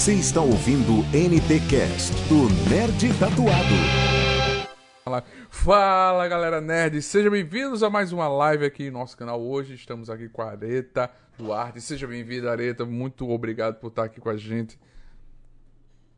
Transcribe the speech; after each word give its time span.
Você 0.00 0.14
está 0.14 0.40
ouvindo 0.40 1.04
NT 1.12 1.60
Cast 1.68 2.14
do 2.26 2.48
Nerd 2.70 3.12
Tatuado. 3.18 3.74
Fala 5.50 6.26
galera 6.26 6.58
nerd, 6.58 7.02
sejam 7.02 7.30
bem-vindos 7.30 7.82
a 7.82 7.90
mais 7.90 8.10
uma 8.10 8.26
live 8.26 8.64
aqui 8.64 8.90
no 8.90 8.98
nosso 8.98 9.14
canal. 9.14 9.38
Hoje 9.38 9.74
estamos 9.74 10.08
aqui 10.08 10.26
com 10.30 10.40
a 10.40 10.52
Areta 10.52 11.10
Duarte. 11.36 11.82
Seja 11.82 12.06
bem-vinda, 12.06 12.50
Areta. 12.50 12.86
Muito 12.86 13.28
obrigado 13.28 13.78
por 13.78 13.88
estar 13.88 14.04
aqui 14.04 14.22
com 14.22 14.30
a 14.30 14.38
gente. 14.38 14.80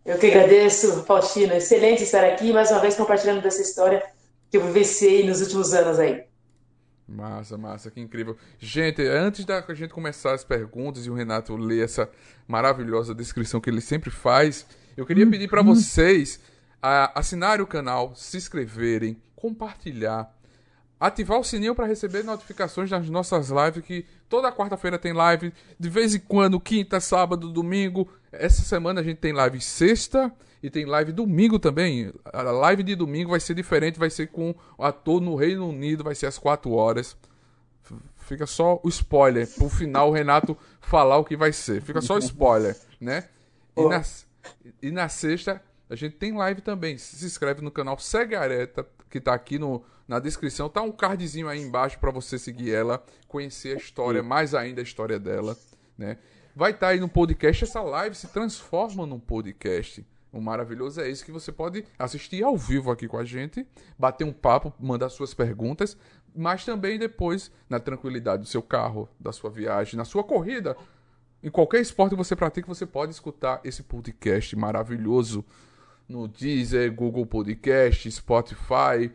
Eu 0.04 0.16
que 0.16 0.26
agradeço, 0.26 1.02
Faustino. 1.02 1.52
Excelente 1.52 2.04
estar 2.04 2.22
aqui 2.22 2.52
mais 2.52 2.70
uma 2.70 2.78
vez 2.78 2.94
compartilhando 2.94 3.42
dessa 3.42 3.62
história 3.62 4.00
que 4.48 4.58
eu 4.58 4.64
vivenciei 4.64 5.26
nos 5.26 5.40
últimos 5.40 5.74
anos 5.74 5.98
aí. 5.98 6.22
Massa, 7.08 7.58
massa, 7.58 7.90
que 7.90 8.00
incrível. 8.00 8.36
Gente, 8.58 9.02
antes 9.02 9.44
da 9.44 9.62
gente 9.74 9.92
começar 9.92 10.34
as 10.34 10.44
perguntas 10.44 11.04
e 11.04 11.10
o 11.10 11.14
Renato 11.14 11.56
ler 11.56 11.84
essa 11.84 12.08
maravilhosa 12.46 13.14
descrição 13.14 13.60
que 13.60 13.68
ele 13.68 13.80
sempre 13.80 14.10
faz, 14.10 14.66
eu 14.96 15.04
queria 15.04 15.28
pedir 15.28 15.48
para 15.48 15.62
vocês 15.62 16.40
a 16.80 17.18
assinarem 17.18 17.62
o 17.62 17.66
canal, 17.66 18.14
se 18.14 18.36
inscreverem, 18.36 19.20
compartilhar, 19.34 20.32
ativar 20.98 21.38
o 21.38 21.44
sininho 21.44 21.74
para 21.74 21.86
receber 21.86 22.22
notificações 22.22 22.88
das 22.88 23.08
nossas 23.08 23.50
lives, 23.50 23.84
que 23.84 24.06
toda 24.28 24.52
quarta-feira 24.52 24.98
tem 24.98 25.12
live, 25.12 25.52
de 25.78 25.88
vez 25.88 26.14
em 26.14 26.20
quando, 26.20 26.60
quinta, 26.60 27.00
sábado, 27.00 27.52
domingo. 27.52 28.08
Essa 28.30 28.62
semana 28.62 29.00
a 29.00 29.04
gente 29.04 29.18
tem 29.18 29.32
live 29.32 29.60
sexta 29.60 30.32
e 30.62 30.70
tem 30.70 30.84
live 30.84 31.12
domingo 31.12 31.58
também. 31.58 32.12
A 32.24 32.42
live 32.42 32.82
de 32.82 32.94
domingo 32.94 33.30
vai 33.30 33.40
ser 33.40 33.54
diferente, 33.54 33.98
vai 33.98 34.10
ser 34.10 34.28
com 34.28 34.54
o 34.78 34.84
ator 34.84 35.20
no 35.20 35.34
Reino 35.34 35.68
Unido, 35.68 36.04
vai 36.04 36.14
ser 36.14 36.26
às 36.26 36.38
4 36.38 36.70
horas. 36.70 37.16
Fica 38.16 38.46
só 38.46 38.80
o 38.82 38.88
spoiler, 38.88 39.48
pro 39.54 39.68
final 39.68 40.10
o 40.10 40.12
Renato 40.12 40.56
falar 40.80 41.18
o 41.18 41.24
que 41.24 41.36
vai 41.36 41.52
ser. 41.52 41.82
Fica 41.82 42.00
só 42.00 42.14
o 42.14 42.18
spoiler, 42.18 42.78
né? 43.00 43.28
E 43.76 43.88
na, 43.88 44.02
e 44.80 44.90
na 44.90 45.08
sexta 45.08 45.60
a 45.90 45.96
gente 45.96 46.16
tem 46.16 46.32
live 46.32 46.62
também. 46.62 46.96
Se 46.96 47.24
inscreve 47.26 47.60
no 47.60 47.70
canal, 47.70 47.98
segue 47.98 48.36
a 48.36 48.40
Areta, 48.40 48.86
que 49.10 49.20
tá 49.20 49.34
aqui 49.34 49.58
no, 49.58 49.84
na 50.06 50.20
descrição. 50.20 50.68
Tá 50.68 50.80
um 50.80 50.92
cardzinho 50.92 51.48
aí 51.48 51.60
embaixo 51.60 51.98
para 51.98 52.12
você 52.12 52.38
seguir 52.38 52.72
ela, 52.72 53.04
conhecer 53.26 53.74
a 53.74 53.78
história, 53.78 54.22
mais 54.22 54.54
ainda 54.54 54.80
a 54.80 54.84
história 54.84 55.18
dela, 55.18 55.56
né? 55.98 56.18
Vai 56.54 56.70
estar 56.70 56.86
tá 56.86 56.92
aí 56.92 57.00
no 57.00 57.08
podcast. 57.08 57.64
Essa 57.64 57.82
live 57.82 58.14
se 58.14 58.28
transforma 58.28 59.04
num 59.04 59.18
podcast. 59.18 60.06
O 60.32 60.40
maravilhoso 60.40 61.00
é 61.00 61.10
isso 61.10 61.24
que 61.24 61.30
você 61.30 61.52
pode 61.52 61.84
assistir 61.98 62.42
ao 62.42 62.56
vivo 62.56 62.90
aqui 62.90 63.06
com 63.06 63.18
a 63.18 63.24
gente, 63.24 63.66
bater 63.98 64.24
um 64.24 64.32
papo, 64.32 64.72
mandar 64.80 65.10
suas 65.10 65.34
perguntas, 65.34 65.96
mas 66.34 66.64
também 66.64 66.98
depois 66.98 67.52
na 67.68 67.78
tranquilidade 67.78 68.42
do 68.42 68.48
seu 68.48 68.62
carro, 68.62 69.08
da 69.20 69.30
sua 69.30 69.50
viagem, 69.50 69.96
na 69.96 70.06
sua 70.06 70.24
corrida, 70.24 70.74
em 71.42 71.50
qualquer 71.50 71.80
esporte 71.80 72.12
que 72.12 72.16
você 72.16 72.34
pratica, 72.34 72.66
você 72.66 72.86
pode 72.86 73.12
escutar 73.12 73.60
esse 73.62 73.82
podcast 73.82 74.56
maravilhoso 74.56 75.44
no 76.08 76.26
Deezer, 76.28 76.94
Google 76.94 77.26
Podcast, 77.26 78.10
Spotify. 78.10 79.12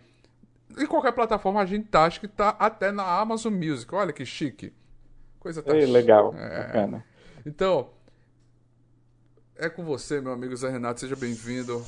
Em 0.77 0.85
qualquer 0.85 1.13
plataforma 1.13 1.61
a 1.61 1.65
gente 1.65 1.87
tá, 1.87 2.05
acho 2.05 2.19
que 2.19 2.27
tá 2.27 2.49
até 2.59 2.91
na 2.91 3.03
Amazon 3.03 3.53
Music. 3.53 3.93
Olha 3.95 4.13
que 4.13 4.25
chique. 4.25 4.73
Coisa 5.39 5.63
tá 5.63 5.75
Ei, 5.75 5.85
legal, 5.85 6.33
é... 6.35 6.63
bacana. 6.63 7.05
Então, 7.45 7.89
é 9.59 9.69
com 9.69 9.83
você, 9.83 10.21
meu 10.21 10.31
amigo 10.31 10.55
Zé 10.55 10.69
Renato, 10.69 10.99
seja 10.99 11.15
bem-vindo. 11.15 11.81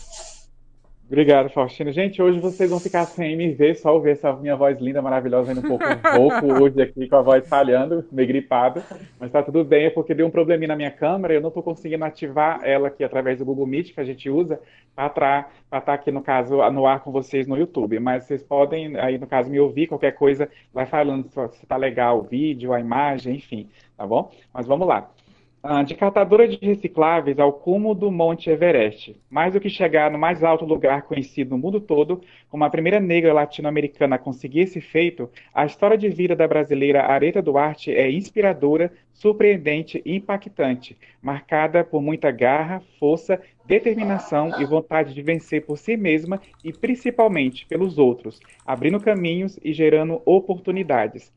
Obrigado, 1.07 1.49
Faustino. 1.49 1.91
Gente, 1.91 2.21
hoje 2.21 2.39
vocês 2.39 2.69
vão 2.69 2.79
ficar 2.79 3.03
sem 3.05 3.35
me 3.35 3.51
ver, 3.51 3.75
só 3.75 3.95
ouvir 3.95 4.11
essa 4.11 4.31
minha 4.33 4.55
voz 4.55 4.79
linda, 4.79 5.01
maravilhosa, 5.01 5.51
ainda 5.51 5.65
um 5.65 5.67
pouco 5.67 5.83
rouco 6.15 6.63
hoje 6.63 6.79
aqui 6.79 7.09
com 7.09 7.15
a 7.15 7.21
voz 7.23 7.47
falhando, 7.47 8.05
meio 8.11 8.27
gripado. 8.27 8.83
Mas 9.19 9.31
tá 9.31 9.41
tudo 9.41 9.63
bem, 9.63 9.85
é 9.85 9.89
porque 9.89 10.13
deu 10.13 10.27
um 10.27 10.29
probleminha 10.29 10.67
na 10.67 10.75
minha 10.75 10.91
câmera, 10.91 11.33
eu 11.33 11.41
não 11.41 11.49
tô 11.49 11.63
conseguindo 11.63 12.05
ativar 12.05 12.59
ela 12.63 12.89
aqui 12.89 13.03
através 13.03 13.39
do 13.39 13.45
Google 13.45 13.65
Meet 13.65 13.93
que 13.93 13.99
a 13.99 14.03
gente 14.03 14.29
usa 14.29 14.59
para 14.95 15.49
estar 15.63 15.81
tá 15.81 15.93
aqui, 15.93 16.11
no 16.11 16.21
caso, 16.21 16.57
no 16.69 16.85
ar 16.85 16.99
com 16.99 17.11
vocês 17.11 17.47
no 17.47 17.57
YouTube. 17.57 17.99
Mas 17.99 18.25
vocês 18.25 18.43
podem, 18.43 18.95
aí 18.99 19.17
no 19.17 19.25
caso, 19.25 19.49
me 19.49 19.59
ouvir, 19.59 19.87
qualquer 19.87 20.11
coisa, 20.11 20.47
vai 20.71 20.85
falando 20.85 21.27
se 21.53 21.65
tá 21.65 21.75
legal 21.75 22.19
o 22.19 22.23
vídeo, 22.23 22.71
a 22.71 22.79
imagem, 22.79 23.37
enfim, 23.37 23.67
tá 23.97 24.05
bom? 24.05 24.31
Mas 24.53 24.67
vamos 24.67 24.87
lá. 24.87 25.09
Ah, 25.61 25.83
de 25.83 25.93
catadora 25.93 26.47
de 26.47 26.57
recicláveis 26.65 27.37
ao 27.37 27.51
cumo 27.51 27.93
do 27.93 28.09
Monte 28.09 28.49
Everest. 28.49 29.13
Mais 29.29 29.53
do 29.53 29.59
que 29.59 29.69
chegar 29.69 30.09
no 30.09 30.17
mais 30.17 30.41
alto 30.41 30.63
lugar 30.63 31.01
conhecido 31.01 31.49
no 31.49 31.57
mundo 31.57 31.81
todo, 31.81 32.21
como 32.49 32.63
a 32.63 32.69
primeira 32.69 32.97
negra 32.97 33.33
latino-americana 33.33 34.15
a 34.15 34.19
conseguir 34.19 34.61
esse 34.61 34.79
feito, 34.79 35.29
a 35.53 35.65
história 35.65 35.97
de 35.97 36.07
vida 36.07 36.33
da 36.33 36.47
brasileira 36.47 37.03
Areta 37.03 37.41
Duarte 37.41 37.93
é 37.93 38.09
inspiradora, 38.09 38.89
surpreendente 39.11 40.01
e 40.05 40.15
impactante, 40.15 40.97
marcada 41.21 41.83
por 41.83 42.01
muita 42.01 42.31
garra, 42.31 42.81
força, 42.97 43.41
determinação 43.65 44.61
e 44.61 44.65
vontade 44.65 45.13
de 45.13 45.21
vencer 45.21 45.65
por 45.65 45.77
si 45.77 45.97
mesma 45.97 46.41
e 46.63 46.71
principalmente 46.71 47.65
pelos 47.65 47.97
outros, 47.97 48.39
abrindo 48.65 48.97
caminhos 49.01 49.59
e 49.61 49.73
gerando 49.73 50.21
oportunidades. 50.25 51.33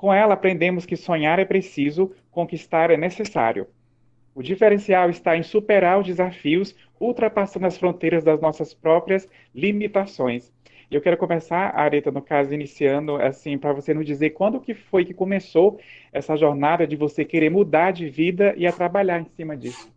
Com 0.00 0.14
ela, 0.14 0.32
aprendemos 0.32 0.86
que 0.86 0.96
sonhar 0.96 1.38
é 1.38 1.44
preciso, 1.44 2.10
conquistar 2.30 2.90
é 2.90 2.96
necessário. 2.96 3.66
O 4.34 4.42
diferencial 4.42 5.10
está 5.10 5.36
em 5.36 5.42
superar 5.42 6.00
os 6.00 6.06
desafios, 6.06 6.74
ultrapassando 6.98 7.66
as 7.66 7.76
fronteiras 7.76 8.24
das 8.24 8.40
nossas 8.40 8.72
próprias 8.72 9.28
limitações. 9.54 10.50
Eu 10.90 11.02
quero 11.02 11.18
começar, 11.18 11.78
Areta, 11.78 12.10
no 12.10 12.22
caso, 12.22 12.54
iniciando, 12.54 13.16
assim, 13.16 13.58
para 13.58 13.74
você 13.74 13.92
nos 13.92 14.06
dizer 14.06 14.30
quando 14.30 14.58
que 14.58 14.72
foi 14.72 15.04
que 15.04 15.12
começou 15.12 15.78
essa 16.10 16.34
jornada 16.34 16.86
de 16.86 16.96
você 16.96 17.22
querer 17.22 17.50
mudar 17.50 17.90
de 17.90 18.08
vida 18.08 18.54
e 18.56 18.66
a 18.66 18.72
trabalhar 18.72 19.20
em 19.20 19.26
cima 19.36 19.54
disso. 19.54 19.92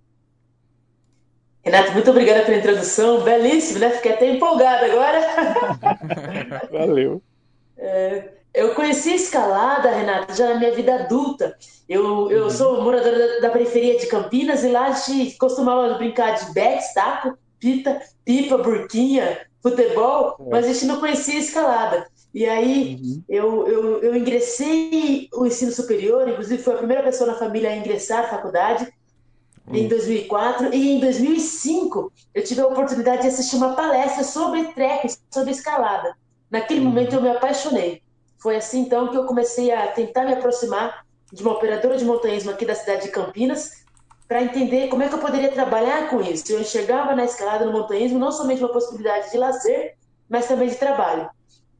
Renato, 1.63 1.93
muito 1.93 2.11
obrigada 2.11 2.43
pela 2.43 2.57
introdução, 2.57 3.23
belíssimo, 3.23 3.79
né? 3.79 3.91
Fiquei 3.91 4.11
até 4.11 4.29
empolgado 4.29 4.83
agora. 4.83 5.21
Valeu. 6.69 7.21
É, 7.77 8.42
eu 8.53 8.75
conheci 8.75 9.09
a 9.09 9.15
escalada, 9.15 9.89
Renata, 9.89 10.33
já 10.35 10.53
na 10.53 10.59
minha 10.59 10.73
vida 10.73 10.93
adulta. 10.93 11.55
Eu, 11.89 12.31
eu 12.31 12.43
uhum. 12.43 12.49
sou 12.49 12.83
moradora 12.83 13.17
da, 13.17 13.47
da, 13.47 13.49
periferia 13.49 13.97
de 13.97 14.05
Campinas 14.07 14.63
e 14.63 14.69
lá 14.69 14.87
a 14.87 14.91
gente 14.91 15.37
costumava 15.37 15.95
brincar 15.95 16.31
de 16.35 16.53
bets, 16.53 16.93
taco, 16.93 17.37
pita, 17.59 18.01
pipa, 18.23 18.57
burquinha, 18.57 19.39
futebol, 19.61 20.37
é. 20.39 20.49
mas 20.49 20.65
a 20.65 20.73
gente 20.73 20.85
não 20.85 20.99
conhecia 20.99 21.35
a 21.35 21.39
escalada. 21.39 22.07
E 22.33 22.45
aí 22.45 22.99
uhum. 23.01 23.23
eu, 23.27 23.67
eu, 23.67 24.03
eu 24.03 24.15
ingressei 24.15 25.29
o 25.33 25.45
ensino 25.45 25.71
superior, 25.71 26.27
inclusive 26.27 26.61
fui 26.61 26.73
a 26.73 26.77
primeira 26.77 27.03
pessoa 27.03 27.31
na 27.31 27.37
família 27.37 27.69
a 27.69 27.75
ingressar 27.75 28.25
à 28.25 28.27
faculdade 28.27 28.91
uhum. 29.67 29.75
em 29.75 29.87
2004 29.87 30.73
e 30.73 30.91
em 30.91 30.99
2005 30.99 32.11
eu 32.33 32.43
tive 32.43 32.61
a 32.61 32.67
oportunidade 32.67 33.23
de 33.23 33.27
assistir 33.29 33.55
uma 33.55 33.75
palestra 33.75 34.23
sobre 34.23 34.63
trek, 34.73 35.07
sobre 35.31 35.51
escalada. 35.51 36.15
Naquele 36.49 36.81
uhum. 36.81 36.87
momento 36.87 37.15
eu 37.15 37.21
me 37.21 37.29
apaixonei. 37.29 38.01
Foi 38.43 38.57
assim 38.57 38.81
então 38.81 39.07
que 39.07 39.15
eu 39.15 39.25
comecei 39.25 39.71
a 39.71 39.87
tentar 39.87 40.25
me 40.25 40.33
aproximar 40.33 41.05
de 41.31 41.41
uma 41.41 41.53
operadora 41.53 41.97
de 41.97 42.03
montanhismo 42.03 42.51
aqui 42.51 42.65
da 42.65 42.75
cidade 42.75 43.03
de 43.03 43.07
Campinas 43.07 43.85
para 44.27 44.43
entender 44.43 44.89
como 44.89 45.01
é 45.01 45.07
que 45.07 45.15
eu 45.15 45.19
poderia 45.19 45.49
trabalhar 45.49 46.09
com 46.09 46.19
isso. 46.21 46.51
Eu 46.51 46.59
enxergava 46.59 47.15
na 47.15 47.23
escalada 47.23 47.65
no 47.65 47.71
montanhismo 47.71 48.19
não 48.19 48.33
somente 48.33 48.61
uma 48.61 48.73
possibilidade 48.73 49.31
de 49.31 49.37
lazer, 49.37 49.95
mas 50.27 50.45
também 50.45 50.67
de 50.67 50.75
trabalho. 50.75 51.29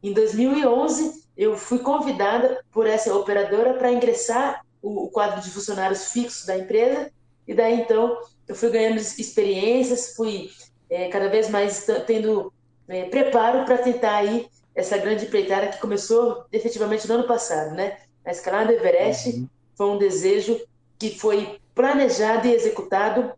Em 0.02 0.14
2011, 0.14 1.26
eu 1.36 1.58
fui 1.58 1.80
convidada 1.80 2.64
por 2.72 2.88
essa 2.88 3.14
operadora 3.14 3.74
para 3.74 3.92
ingressar 3.92 4.62
o 4.82 5.10
quadro 5.10 5.42
de 5.42 5.50
funcionários 5.50 6.14
fixos 6.14 6.46
da 6.46 6.58
empresa 6.58 7.12
e 7.46 7.54
daí 7.54 7.82
então 7.82 8.18
eu 8.48 8.56
fui 8.56 8.70
ganhando 8.70 8.98
experiências, 8.98 10.16
fui 10.16 10.50
é, 10.90 11.10
cada 11.10 11.28
vez 11.28 11.50
mais 11.50 11.86
tendo 12.08 12.54
é, 12.88 13.04
preparo 13.04 13.66
para 13.66 13.80
tentar 13.80 14.16
aí 14.16 14.48
essa 14.76 14.98
grande 14.98 15.26
empreitada 15.26 15.68
que 15.68 15.80
começou 15.80 16.46
efetivamente 16.52 17.08
no 17.08 17.16
ano 17.16 17.28
passado, 17.28 17.76
né? 17.76 17.98
A 18.26 18.32
escalada 18.32 18.68
do 18.68 18.74
Everest 18.74 19.30
uhum. 19.30 19.50
foi 19.76 19.88
um 19.88 19.98
desejo 19.98 20.60
que 20.98 21.12
foi 21.12 21.60
planejado 21.76 22.48
e 22.48 22.54
executado 22.54 23.32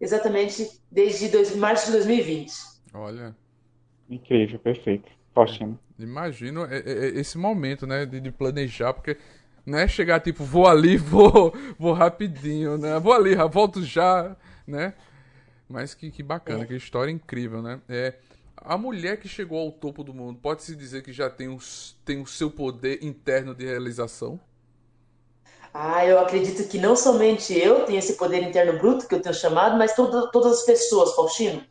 exatamente 0.00 0.80
desde 0.90 1.28
dois, 1.28 1.54
março 1.56 1.86
de 1.86 1.92
2020. 1.92 2.52
Olha. 2.94 3.36
Incrível, 4.08 4.58
perfeito. 4.58 5.10
Ótimo. 5.34 5.78
Imagino 5.98 6.64
é, 6.64 6.78
é, 6.78 7.06
é 7.06 7.06
esse 7.18 7.36
momento, 7.36 7.86
né, 7.86 8.06
de, 8.06 8.20
de, 8.20 8.30
planejar, 8.30 8.92
porque 8.92 9.16
não 9.66 9.78
é 9.78 9.86
chegar 9.86 10.20
tipo, 10.20 10.44
vou 10.44 10.66
ali, 10.66 10.96
vou, 10.98 11.52
vou 11.78 11.92
rapidinho, 11.92 12.78
né? 12.78 12.98
Vou 12.98 13.12
ali, 13.12 13.34
volto 13.50 13.82
já, 13.82 14.36
né? 14.66 14.94
Mas 15.68 15.92
que, 15.92 16.10
que 16.10 16.22
bacana, 16.22 16.64
é. 16.64 16.66
que 16.66 16.74
história 16.74 17.10
incrível, 17.10 17.60
né? 17.60 17.80
É, 17.88 18.14
a 18.64 18.78
mulher 18.78 19.18
que 19.18 19.28
chegou 19.28 19.58
ao 19.58 19.72
topo 19.72 20.02
do 20.04 20.14
mundo, 20.14 20.38
pode-se 20.40 20.74
dizer 20.74 21.02
que 21.02 21.12
já 21.12 21.28
tem, 21.28 21.48
os, 21.48 21.96
tem 22.04 22.20
o 22.20 22.26
seu 22.26 22.50
poder 22.50 23.02
interno 23.02 23.54
de 23.54 23.64
realização? 23.64 24.38
Ah, 25.72 26.04
eu 26.04 26.18
acredito 26.18 26.66
que 26.68 26.78
não 26.78 26.96
somente 26.96 27.56
eu 27.56 27.84
tenho 27.84 27.98
esse 27.98 28.14
poder 28.14 28.42
interno 28.42 28.78
bruto, 28.78 29.06
que 29.06 29.14
eu 29.14 29.22
tenho 29.22 29.34
chamado, 29.34 29.76
mas 29.76 29.94
todo, 29.94 30.30
todas 30.30 30.60
as 30.60 30.62
pessoas, 30.64 31.14
Faustino. 31.14 31.62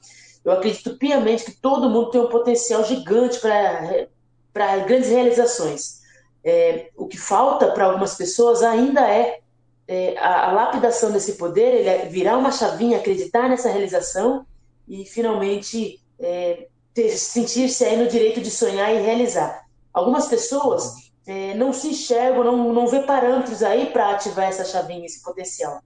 Eu 0.46 0.52
acredito 0.52 0.98
piamente 0.98 1.44
que 1.44 1.52
todo 1.52 1.90
mundo 1.90 2.12
tem 2.12 2.22
um 2.22 2.30
potencial 2.30 2.84
gigante 2.86 3.40
para 3.40 4.78
grandes 4.86 5.10
realizações. 5.10 6.02
É, 6.44 6.90
o 6.96 7.08
que 7.08 7.18
falta 7.18 7.72
para 7.72 7.86
algumas 7.86 8.16
pessoas 8.16 8.64
ainda 8.64 9.02
é 9.02 9.42
é, 9.88 10.18
a, 10.18 10.50
a, 10.50 10.52
lapidação 10.52 11.12
desse 11.12 11.34
poder, 11.34 11.76
ele 11.76 11.90
é 11.90 12.06
virar 12.06 12.38
uma 12.38 12.52
chavinha, 12.52 12.98
acreditar 12.98 13.48
nessa 13.48 13.70
realização 13.70 14.46
e 14.88 15.06
finalmente 15.06 16.02
é, 16.20 16.68
sentir-se 17.10 17.84
aí 17.86 17.98
no 17.98 18.08
direito 18.08 18.42
de 18.42 18.50
sonhar 18.50 18.94
e 18.94 19.00
realizar. 19.00 19.66
Algumas 19.94 20.28
pessoas 20.28 21.12
é, 21.26 21.54
não 21.56 21.74
se 21.74 21.90
enxergam, 21.90 22.44
não, 22.44 22.74
não 22.74 22.88
vê 22.88 23.02
parâmetros 23.02 23.62
aí 23.62 23.88
para 23.88 24.12
ativar 24.12 24.46
essa 24.48 24.66
chavinha, 24.66 25.06
esse 25.06 25.22
potencial. 25.22 25.82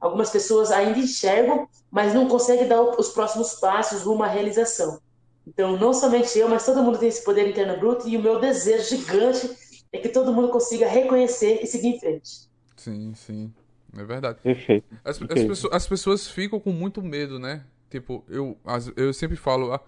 Algumas 0.00 0.30
pessoas 0.30 0.70
ainda 0.70 0.98
enxergam, 0.98 1.68
mas 1.90 2.14
não 2.14 2.28
conseguem 2.28 2.68
dar 2.68 2.82
os 2.82 3.08
próximos 3.08 3.54
passos 3.54 4.02
rumo 4.02 4.22
à 4.22 4.26
realização. 4.26 5.00
Então, 5.46 5.76
não 5.76 5.92
somente 5.92 6.38
eu, 6.38 6.48
mas 6.48 6.64
todo 6.64 6.82
mundo 6.82 6.98
tem 6.98 7.08
esse 7.08 7.24
poder 7.24 7.48
interno 7.48 7.78
bruto 7.78 8.08
e 8.08 8.16
o 8.16 8.22
meu 8.22 8.38
desejo 8.38 8.96
gigante 8.96 9.50
é 9.92 9.98
que 9.98 10.08
todo 10.08 10.32
mundo 10.32 10.48
consiga 10.48 10.86
reconhecer 10.86 11.60
e 11.62 11.66
seguir 11.66 11.88
em 11.88 12.00
frente. 12.00 12.48
Sim, 12.76 13.12
sim. 13.14 13.52
É 13.96 14.04
verdade. 14.04 14.38
Perfeito. 14.42 14.86
As, 15.04 15.20
as, 15.20 15.44
pessoas, 15.44 15.74
as 15.74 15.86
pessoas 15.86 16.28
ficam 16.28 16.58
com 16.58 16.70
muito 16.70 17.02
medo, 17.02 17.38
né? 17.38 17.64
Tipo, 17.90 18.24
eu, 18.28 18.56
eu 18.96 19.12
sempre 19.12 19.36
falo, 19.36 19.72
ah, 19.72 19.80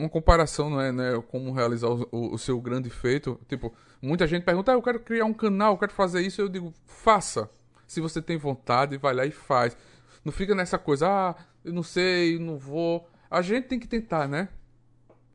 uma 0.00 0.08
comparação, 0.08 0.70
não 0.70 0.80
é, 0.80 0.90
né? 0.90 1.22
Como 1.28 1.52
realizar 1.52 1.88
o, 1.88 2.08
o, 2.10 2.34
o, 2.34 2.38
seu 2.38 2.60
grande 2.60 2.90
feito. 2.90 3.38
Tipo, 3.48 3.72
muita 4.00 4.26
gente 4.26 4.44
pergunta, 4.44 4.72
ah, 4.72 4.74
eu 4.74 4.82
quero 4.82 5.00
criar 5.00 5.24
um 5.24 5.32
canal, 5.32 5.74
eu 5.74 5.78
quero 5.78 5.92
fazer 5.92 6.20
isso. 6.22 6.40
Eu 6.40 6.48
digo, 6.48 6.72
faça. 6.86 7.48
Se 7.86 8.00
você 8.00 8.22
tem 8.22 8.36
vontade, 8.36 8.96
vai 8.96 9.14
lá 9.14 9.26
e 9.26 9.30
faz. 9.30 9.76
Não 10.24 10.32
fica 10.32 10.54
nessa 10.54 10.78
coisa, 10.78 11.08
ah, 11.08 11.34
eu 11.64 11.72
não 11.72 11.82
sei, 11.82 12.38
não 12.38 12.56
vou. 12.58 13.06
A 13.30 13.42
gente 13.42 13.68
tem 13.68 13.78
que 13.78 13.86
tentar, 13.86 14.28
né? 14.28 14.48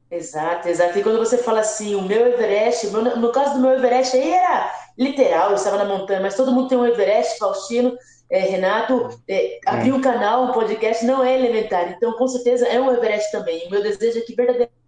Exato, 0.10 0.68
exato. 0.68 0.98
E 0.98 1.04
quando 1.04 1.18
você 1.18 1.38
fala 1.38 1.62
assim, 1.62 1.96
o 1.96 2.02
meu 2.02 2.28
Everest, 2.28 2.88
no 2.88 3.32
caso 3.32 3.56
do 3.56 3.60
meu 3.60 3.72
Everest 3.72 4.16
aí 4.16 4.32
era 4.32 4.72
literal, 4.98 5.50
eu 5.50 5.56
estava 5.56 5.78
na 5.78 5.86
montanha, 5.86 6.22
mas 6.22 6.36
todo 6.36 6.52
mundo 6.52 6.70
tem 6.70 6.78
um 6.78 6.86
Everest, 6.86 7.38
Faustino, 7.38 7.98
é, 8.30 8.40
Renato, 8.40 9.22
é, 9.28 9.60
abrir 9.66 9.92
um 9.92 10.02
canal, 10.02 10.46
um 10.46 10.52
podcast 10.52 11.06
não 11.06 11.24
é 11.24 11.38
elementar. 11.38 11.92
Então, 11.92 12.14
com 12.14 12.28
certeza, 12.28 12.68
é 12.68 12.80
um 12.80 12.92
Everest 12.92 13.32
também. 13.32 13.68
O 13.68 13.72
meu 13.72 13.84
desejo 13.84 14.20
é 14.20 14.22
que 14.22 14.36
verdadeiramente 14.36 14.86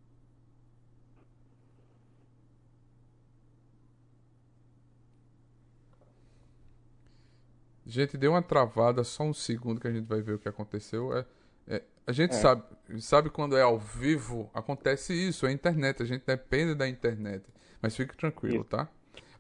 Gente, 7.86 8.18
deu 8.18 8.32
uma 8.32 8.42
travada, 8.42 9.02
só 9.04 9.24
um 9.24 9.34
segundo 9.34 9.80
que 9.80 9.88
a 9.88 9.92
gente 9.92 10.06
vai 10.06 10.22
ver 10.22 10.34
o 10.34 10.40
que 10.40 10.50
aconteceu. 10.50 11.18
É, 11.18 11.26
é, 11.68 11.84
a 12.06 12.12
gente 12.12 12.32
é. 12.32 12.34
sabe, 12.34 12.64
sabe 13.00 13.30
quando 13.30 13.56
é 13.56 13.62
ao 13.62 13.80
vivo, 13.80 14.52
acontece 14.54 15.14
isso, 15.14 15.48
é 15.48 15.54
internet, 15.54 16.04
a 16.04 16.06
gente 16.06 16.26
depende 16.26 16.76
da 16.76 16.88
internet. 16.88 17.46
Mas 17.82 17.96
fique 17.96 18.16
tranquilo, 18.18 18.58
isso. 18.58 18.66
tá? 18.66 18.90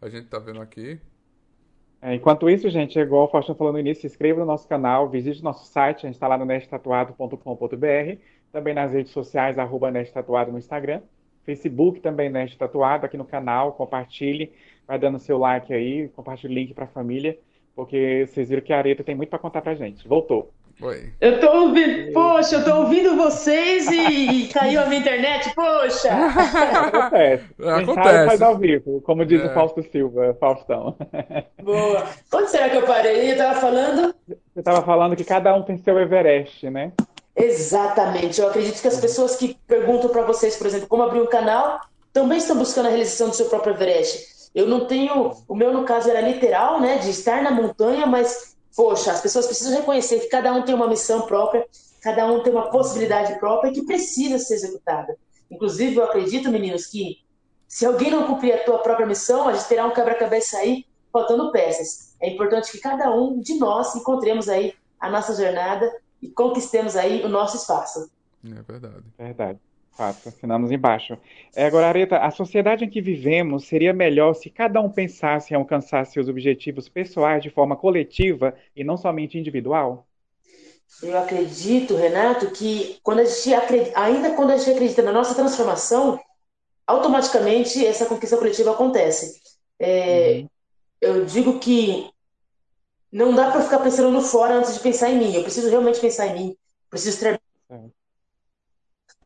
A 0.01 0.07
gente 0.07 0.27
tá 0.27 0.39
vendo 0.39 0.61
aqui. 0.61 0.97
É, 2.01 2.13
enquanto 2.13 2.49
isso, 2.49 2.69
gente, 2.69 2.97
é 2.99 3.01
igual 3.01 3.25
o 3.25 3.27
Faustino 3.27 3.57
falou 3.57 3.73
no 3.73 3.79
início, 3.79 4.01
se 4.01 4.07
inscreva 4.07 4.39
no 4.39 4.45
nosso 4.45 4.67
canal, 4.67 5.09
visite 5.09 5.43
nosso 5.43 5.65
site, 5.65 6.05
a 6.05 6.07
gente 6.07 6.15
está 6.15 6.27
lá 6.27 6.37
no 6.37 6.45
nesttatuado.com.br, 6.45 8.21
também 8.51 8.73
nas 8.73 8.91
redes 8.93 9.11
sociais, 9.11 9.57
arroba 9.57 9.89
nesttatuado 9.89 10.51
no 10.51 10.59
Instagram, 10.59 11.01
Facebook 11.43 11.99
também 12.01 12.29
Neste 12.29 12.57
Tatuado, 12.57 13.05
aqui 13.05 13.17
no 13.17 13.25
canal, 13.25 13.73
compartilhe, 13.73 14.53
vai 14.85 14.99
dando 14.99 15.17
seu 15.19 15.37
like 15.37 15.73
aí, 15.73 16.09
compartilhe 16.09 16.53
o 16.53 16.55
link 16.55 16.73
para 16.73 16.85
a 16.85 16.87
família, 16.87 17.39
porque 17.75 18.25
vocês 18.27 18.49
viram 18.49 18.61
que 18.61 18.73
a 18.73 18.77
Areta 18.77 19.03
tem 19.03 19.15
muito 19.15 19.29
para 19.29 19.39
contar 19.39 19.61
pra 19.61 19.75
gente. 19.75 20.07
Voltou. 20.07 20.53
Oi. 20.79 21.11
Eu 21.19 21.39
tô 21.39 21.51
ouvindo, 21.51 22.13
poxa, 22.13 22.57
eu 22.57 22.63
tô 22.63 22.81
ouvindo 22.81 23.15
vocês 23.15 23.87
e 23.87 24.47
caiu 24.53 24.79
a 24.81 24.85
minha 24.85 25.01
internet, 25.01 25.51
poxa! 25.55 26.09
Acontece. 26.13 27.45
Acontece. 27.59 28.25
faz 28.27 28.41
ao 28.43 28.57
vivo, 28.59 29.01
como 29.01 29.25
diz 29.25 29.41
é. 29.41 29.47
o 29.47 29.53
Fausto 29.55 29.81
Silva, 29.91 30.37
Faustão. 30.39 30.95
Boa. 31.63 32.03
Onde 32.31 32.51
será 32.51 32.69
que 32.69 32.77
eu 32.77 32.83
parei? 32.83 33.31
Eu 33.31 33.37
tava 33.37 33.59
falando? 33.59 34.13
Você 34.27 34.61
tava 34.61 34.83
falando 34.83 35.15
que 35.15 35.23
cada 35.23 35.55
um 35.55 35.63
tem 35.63 35.77
seu 35.77 35.99
Everest, 35.99 36.69
né? 36.69 36.91
Exatamente. 37.35 38.39
Eu 38.39 38.47
acredito 38.47 38.79
que 38.79 38.87
as 38.87 38.99
pessoas 38.99 39.35
que 39.35 39.57
perguntam 39.67 40.11
para 40.11 40.23
vocês, 40.23 40.57
por 40.57 40.67
exemplo, 40.67 40.87
como 40.87 41.01
abrir 41.01 41.21
um 41.21 41.27
canal, 41.27 41.81
também 42.13 42.37
estão 42.37 42.55
buscando 42.55 42.85
a 42.85 42.89
realização 42.89 43.29
do 43.29 43.35
seu 43.35 43.47
próprio 43.47 43.73
Everest. 43.73 44.51
Eu 44.53 44.67
não 44.67 44.85
tenho, 44.85 45.31
o 45.47 45.55
meu 45.55 45.73
no 45.73 45.85
caso 45.85 46.09
era 46.09 46.21
literal, 46.21 46.79
né, 46.79 46.97
de 46.97 47.09
estar 47.09 47.41
na 47.41 47.51
montanha, 47.51 48.05
mas 48.05 48.56
poxa, 48.77 49.11
as 49.11 49.19
pessoas 49.19 49.47
precisam 49.47 49.73
reconhecer 49.73 50.19
que 50.19 50.27
cada 50.27 50.53
um 50.53 50.63
tem 50.63 50.75
uma 50.75 50.87
missão 50.87 51.23
própria, 51.23 51.65
cada 51.99 52.31
um 52.31 52.43
tem 52.43 52.53
uma 52.53 52.69
possibilidade 52.69 53.39
própria 53.39 53.73
que 53.73 53.83
precisa 53.83 54.37
ser 54.37 54.53
executada. 54.53 55.17
Inclusive, 55.49 55.95
eu 55.95 56.03
acredito, 56.03 56.51
meninos, 56.51 56.85
que 56.85 57.17
se 57.67 57.87
alguém 57.87 58.11
não 58.11 58.27
cumprir 58.27 58.53
a 58.53 58.63
tua 58.63 58.77
própria 58.77 59.07
missão, 59.07 59.47
a 59.47 59.53
gente 59.53 59.67
terá 59.67 59.87
um 59.87 59.93
quebra-cabeça 59.93 60.59
aí 60.59 60.85
faltando 61.11 61.51
peças. 61.51 62.13
É 62.21 62.29
importante 62.29 62.71
que 62.71 62.77
cada 62.77 63.11
um 63.11 63.39
de 63.39 63.55
nós 63.55 63.95
encontremos 63.95 64.47
aí 64.47 64.75
a 64.99 65.09
nossa 65.09 65.33
jornada 65.35 65.91
e 66.21 66.29
conquistemos 66.29 66.95
aí 66.95 67.25
o 67.25 67.29
nosso 67.29 67.57
espaço. 67.57 68.11
É 68.45 68.61
verdade. 68.61 69.03
Verdade. 69.17 69.59
Fato, 69.97 70.29
assinamos 70.29 70.71
embaixo. 70.71 71.17
É, 71.55 71.65
agora, 71.65 71.87
Areta, 71.87 72.19
a 72.19 72.29
sociedade 72.29 72.85
em 72.85 72.89
que 72.89 73.01
vivemos 73.01 73.65
seria 73.65 73.91
melhor 73.91 74.35
se 74.35 74.47
cada 74.47 74.79
um 74.79 74.91
pensasse 74.91 75.53
em 75.53 75.57
alcançar 75.57 76.05
seus 76.05 76.29
objetivos 76.29 76.87
pessoais 76.87 77.41
de 77.41 77.49
forma 77.49 77.75
coletiva 77.75 78.53
e 78.75 78.83
não 78.83 78.95
somente 78.95 79.39
individual? 79.39 80.07
Eu 81.01 81.17
acredito, 81.17 81.95
Renato, 81.95 82.51
que 82.51 82.99
quando 83.01 83.21
a 83.21 83.25
gente 83.25 83.53
acredita, 83.55 83.99
ainda 83.99 84.33
quando 84.35 84.51
a 84.51 84.57
gente 84.57 84.69
acredita 84.69 85.01
na 85.01 85.11
nossa 85.11 85.33
transformação, 85.33 86.19
automaticamente 86.85 87.83
essa 87.83 88.05
conquista 88.05 88.37
coletiva 88.37 88.71
acontece. 88.71 89.41
É, 89.79 90.41
uhum. 90.41 90.49
Eu 91.01 91.25
digo 91.25 91.59
que 91.59 92.07
não 93.11 93.33
dá 93.33 93.49
para 93.49 93.63
ficar 93.63 93.79
pensando 93.79 94.11
no 94.11 94.21
fora 94.21 94.53
antes 94.53 94.75
de 94.75 94.79
pensar 94.79 95.09
em 95.09 95.17
mim. 95.17 95.33
Eu 95.33 95.41
preciso 95.41 95.71
realmente 95.71 95.99
pensar 95.99 96.27
em 96.27 96.33
mim. 96.35 96.57
Preciso 96.87 97.19
ter 97.19 97.41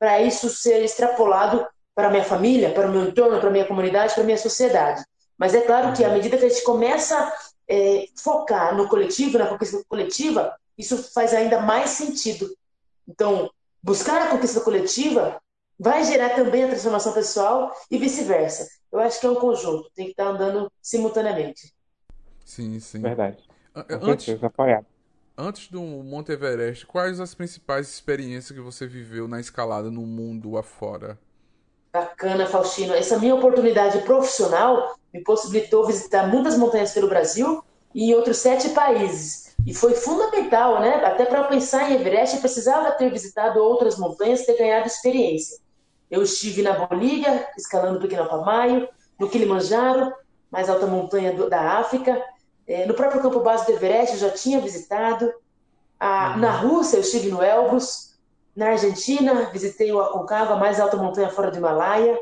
para 0.02 0.20
isso 0.20 0.50
ser 0.50 0.84
extrapolado 0.84 1.64
para 1.94 2.08
a 2.08 2.10
minha 2.10 2.24
família, 2.24 2.74
para 2.74 2.88
o 2.88 2.92
meu 2.92 3.04
entorno, 3.04 3.40
para 3.40 3.50
a 3.50 3.52
minha 3.52 3.68
comunidade, 3.68 4.16
para 4.16 4.24
a 4.24 4.26
minha 4.26 4.38
sociedade. 4.38 5.06
Mas 5.38 5.54
é 5.54 5.62
claro 5.62 5.96
que 5.96 6.04
à 6.04 6.10
medida 6.10 6.40
que 6.40 6.46
a 6.46 6.50
gente 6.50 6.64
começa 6.64 7.16
a 7.16 7.34
é, 7.70 8.08
focar 8.16 8.76
no 8.76 8.90
coletivo, 8.90 9.38
na 9.38 9.46
conquista 9.46 9.80
coletiva, 9.88 10.58
isso 10.76 10.98
faz 11.14 11.36
ainda 11.36 11.60
mais 11.60 11.92
sentido. 11.92 12.50
Então, 13.08 13.52
buscar 13.84 14.24
a 14.24 14.28
conquista 14.30 14.62
coletiva 14.62 15.40
vai 15.80 16.04
gerar 16.04 16.32
também 16.32 16.64
a 16.64 16.70
transformação 16.70 17.14
pessoal 17.14 17.72
e 17.92 18.00
vice-versa. 18.00 18.68
Eu 18.92 19.00
acho 19.00 19.20
que 19.20 19.28
é 19.28 19.30
um 19.30 19.36
conjunto, 19.36 19.92
tem 19.94 20.06
que 20.06 20.12
estar 20.14 20.30
andando 20.30 20.72
simultaneamente. 20.82 21.72
Sim, 22.44 22.80
sim. 22.80 23.02
Verdade. 23.04 23.38
Antes, 23.76 24.44
apoiado 24.44 24.91
antes 25.42 25.68
do 25.70 25.82
Monte 25.82 26.32
Everest, 26.32 26.86
quais 26.86 27.20
as 27.20 27.34
principais 27.34 27.90
experiências 27.90 28.52
que 28.52 28.64
você 28.64 28.86
viveu 28.86 29.28
na 29.28 29.40
escalada 29.40 29.90
no 29.90 30.02
mundo 30.02 30.56
afora? 30.58 31.18
Bacana, 31.92 32.46
Faustino. 32.46 32.94
Essa 32.94 33.18
minha 33.18 33.36
oportunidade 33.36 34.00
profissional 34.04 34.96
me 35.14 35.24
possibilitou 35.24 35.86
visitar 35.86 36.28
muitas 36.28 36.58
montanhas 36.58 36.94
pelo 36.94 37.10
Brasil 37.10 37.64
e 37.94 38.14
outros 38.14 38.38
sete 38.38 38.70
países. 38.70 39.56
E 39.66 39.74
foi 39.74 39.94
fundamental, 39.94 40.80
né? 40.80 41.04
Até 41.04 41.26
para 41.26 41.44
pensar 41.46 41.92
em 41.92 41.96
Everest, 41.96 42.36
eu 42.36 42.42
precisava 42.42 42.92
ter 42.92 43.10
visitado 43.12 43.60
outras 43.60 43.98
montanhas, 43.98 44.46
ter 44.46 44.58
ganhado 44.58 44.88
experiência. 44.88 45.60
Eu 46.10 46.22
estive 46.22 46.62
na 46.62 46.74
Bolívia, 46.74 47.48
escalando 47.58 47.98
o 47.98 48.02
Pequeno 48.02 48.28
Pamaio, 48.28 48.88
no 49.20 49.30
Kilimanjaro, 49.30 50.14
mais 50.50 50.70
alta 50.70 50.86
montanha 50.86 51.34
do, 51.34 51.50
da 51.50 51.80
África, 51.80 52.22
é, 52.72 52.86
no 52.86 52.94
próprio 52.94 53.22
campo 53.22 53.42
base 53.42 53.66
do 53.66 53.74
Everest 53.74 54.14
eu 54.14 54.20
já 54.20 54.30
tinha 54.30 54.60
visitado. 54.62 55.32
A, 56.00 56.32
uhum. 56.32 56.38
Na 56.40 56.52
Rússia 56.52 56.98
eu 56.98 57.02
estive 57.02 57.30
no 57.30 57.44
Elbrus. 57.44 58.16
Na 58.56 58.70
Argentina 58.70 59.50
visitei 59.52 59.92
o 59.92 60.00
Aconcagua, 60.00 60.56
a 60.56 60.60
mais 60.60 60.80
alta 60.80 60.98
montanha 60.98 61.30
fora 61.30 61.52
do 61.52 61.58
Himalaia. 61.58 62.20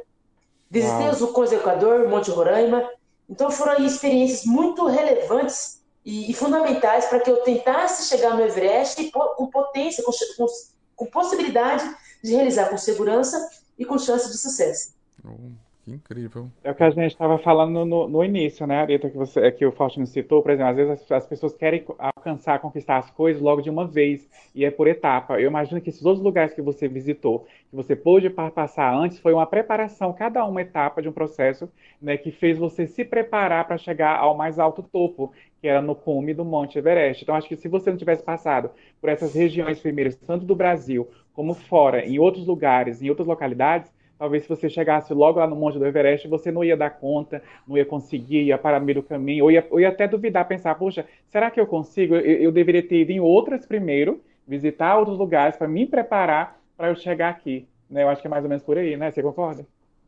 Visitei 0.70 1.06
Uau. 1.06 1.12
os 1.12 1.20
vulcões 1.20 1.50
do 1.52 1.58
Equador, 1.58 2.08
Monte 2.08 2.32
Roraima. 2.32 2.90
Então 3.30 3.52
foram 3.52 3.86
experiências 3.86 4.46
muito 4.46 4.86
relevantes 4.88 5.82
e, 6.04 6.32
e 6.32 6.34
fundamentais 6.34 7.06
para 7.06 7.20
que 7.20 7.30
eu 7.30 7.42
tentasse 7.44 8.08
chegar 8.08 8.36
no 8.36 8.42
Everest 8.42 9.12
com 9.12 9.48
potência, 9.48 10.04
com, 10.04 10.12
com, 10.12 10.48
com 10.96 11.06
possibilidade 11.06 11.84
de 12.24 12.34
realizar 12.34 12.70
com 12.70 12.78
segurança 12.78 13.50
e 13.78 13.86
com 13.86 13.98
chance 13.98 14.30
de 14.32 14.38
sucesso. 14.38 14.94
Uhum. 15.24 15.54
Que 15.90 15.96
incrível. 15.96 16.52
É 16.64 16.70
o 16.70 16.76
que 16.76 16.84
a 16.84 16.90
gente 16.92 17.12
estava 17.12 17.40
falando 17.40 17.84
no, 17.84 18.08
no, 18.08 18.24
início, 18.24 18.68
né, 18.68 18.80
Arita, 18.80 19.10
que, 19.10 19.18
você, 19.18 19.52
que 19.52 19.66
o 19.66 19.72
Faustino 19.72 20.06
citou, 20.06 20.44
por 20.44 20.52
exemplo, 20.52 20.70
às 20.70 20.76
vezes 20.76 20.92
as, 20.92 21.12
as, 21.12 21.26
pessoas 21.26 21.54
querem 21.54 21.84
alcançar, 21.98 22.60
conquistar 22.60 22.98
as 22.98 23.10
coisas 23.10 23.42
logo 23.42 23.62
de 23.62 23.72
uma 23.72 23.88
vez, 23.88 24.30
e 24.54 24.64
é 24.64 24.70
por 24.70 24.88
etapa. 24.88 25.40
Eu 25.40 25.48
imagino 25.48 25.82
que 25.82 25.90
esses 25.90 26.06
outros 26.06 26.24
lugares 26.24 26.54
que 26.54 26.62
você 26.62 26.88
visitou, 26.88 27.48
que 27.70 27.76
você 27.76 27.96
pôde 27.96 28.30
passar 28.30 28.94
antes, 28.94 29.20
foi 29.20 29.34
uma 29.34 29.48
preparação, 29.48 30.14
cada 30.14 30.46
uma 30.46 30.62
etapa 30.62 31.02
de 31.02 31.10
um 31.10 31.12
processo, 31.12 31.68
né, 32.00 32.18
que 32.18 32.32
fez 32.32 32.60
você 32.60 32.86
se 32.86 33.04
preparar 33.04 33.66
para 33.66 33.78
chegar 33.78 34.18
ao 34.18 34.38
mais 34.38 34.60
alto 34.60 34.84
topo, 34.84 35.34
que 35.60 35.68
era 35.68 35.82
no 35.82 35.96
cume 35.96 36.36
do 36.36 36.46
Monte 36.46 36.78
Everest. 36.78 37.24
Então, 37.24 37.34
acho 37.34 37.48
que 37.48 37.56
se 37.56 37.68
você 37.68 37.90
não 37.90 37.98
tivesse 37.98 38.24
passado 38.24 38.70
por 39.02 39.10
essas 39.10 39.34
regiões 39.34 39.80
primeiras, 39.80 40.16
tanto 40.16 40.46
do 40.46 40.56
Brasil 40.56 41.08
como 41.34 41.54
fora, 41.54 42.06
em 42.06 42.20
outros 42.20 42.46
lugares, 42.46 43.02
em 43.02 43.10
outras 43.10 43.28
localidades, 43.28 43.92
talvez 44.20 44.44
se 44.44 44.50
você 44.50 44.70
chegasse 44.70 45.14
logo 45.14 45.40
lá 45.40 45.48
no 45.48 45.56
Monte 45.56 45.80
do 45.80 45.86
Everest, 45.86 46.28
você 46.28 46.52
não 46.52 46.62
ia 46.62 46.76
dar 46.76 46.90
conta, 46.90 47.42
não 47.66 47.78
ia 47.78 47.86
conseguir, 47.86 48.44
ia 48.44 48.58
parar 48.58 48.82
no 48.82 48.86
meio 48.86 49.02
do 49.02 49.08
caminho, 49.08 49.46
ou 49.46 49.52
ia, 49.52 49.66
ou 49.72 49.80
ia 49.80 49.88
até 49.88 50.06
duvidar, 50.08 50.46
pensar, 50.46 50.76
poxa, 50.76 51.06
será 51.30 51.50
que 51.50 51.60
eu 51.60 51.66
consigo? 51.66 52.16
Eu, 52.16 52.42
eu 52.42 52.52
deveria 52.52 52.86
ter 52.86 52.98
ido 52.98 53.14
em 53.14 53.22
outras 53.22 53.66
primeiro, 53.66 54.22
visitar 54.46 54.98
outros 54.98 55.18
lugares 55.18 55.56
para 55.56 55.70
me 55.70 55.86
preparar 55.86 56.60
para 56.76 56.90
eu 56.90 56.96
chegar 56.96 57.30
aqui. 57.30 57.66
Né? 57.90 58.04
Eu 58.04 58.10
acho 58.10 58.22
que 58.22 58.28
é 58.28 58.30
mais 58.30 58.44
ou 58.44 58.50
menos 58.50 58.64
por 58.64 58.78
aí, 58.78 58.98
né? 58.98 59.10
Você 59.10 59.24
concorda? 59.24 59.66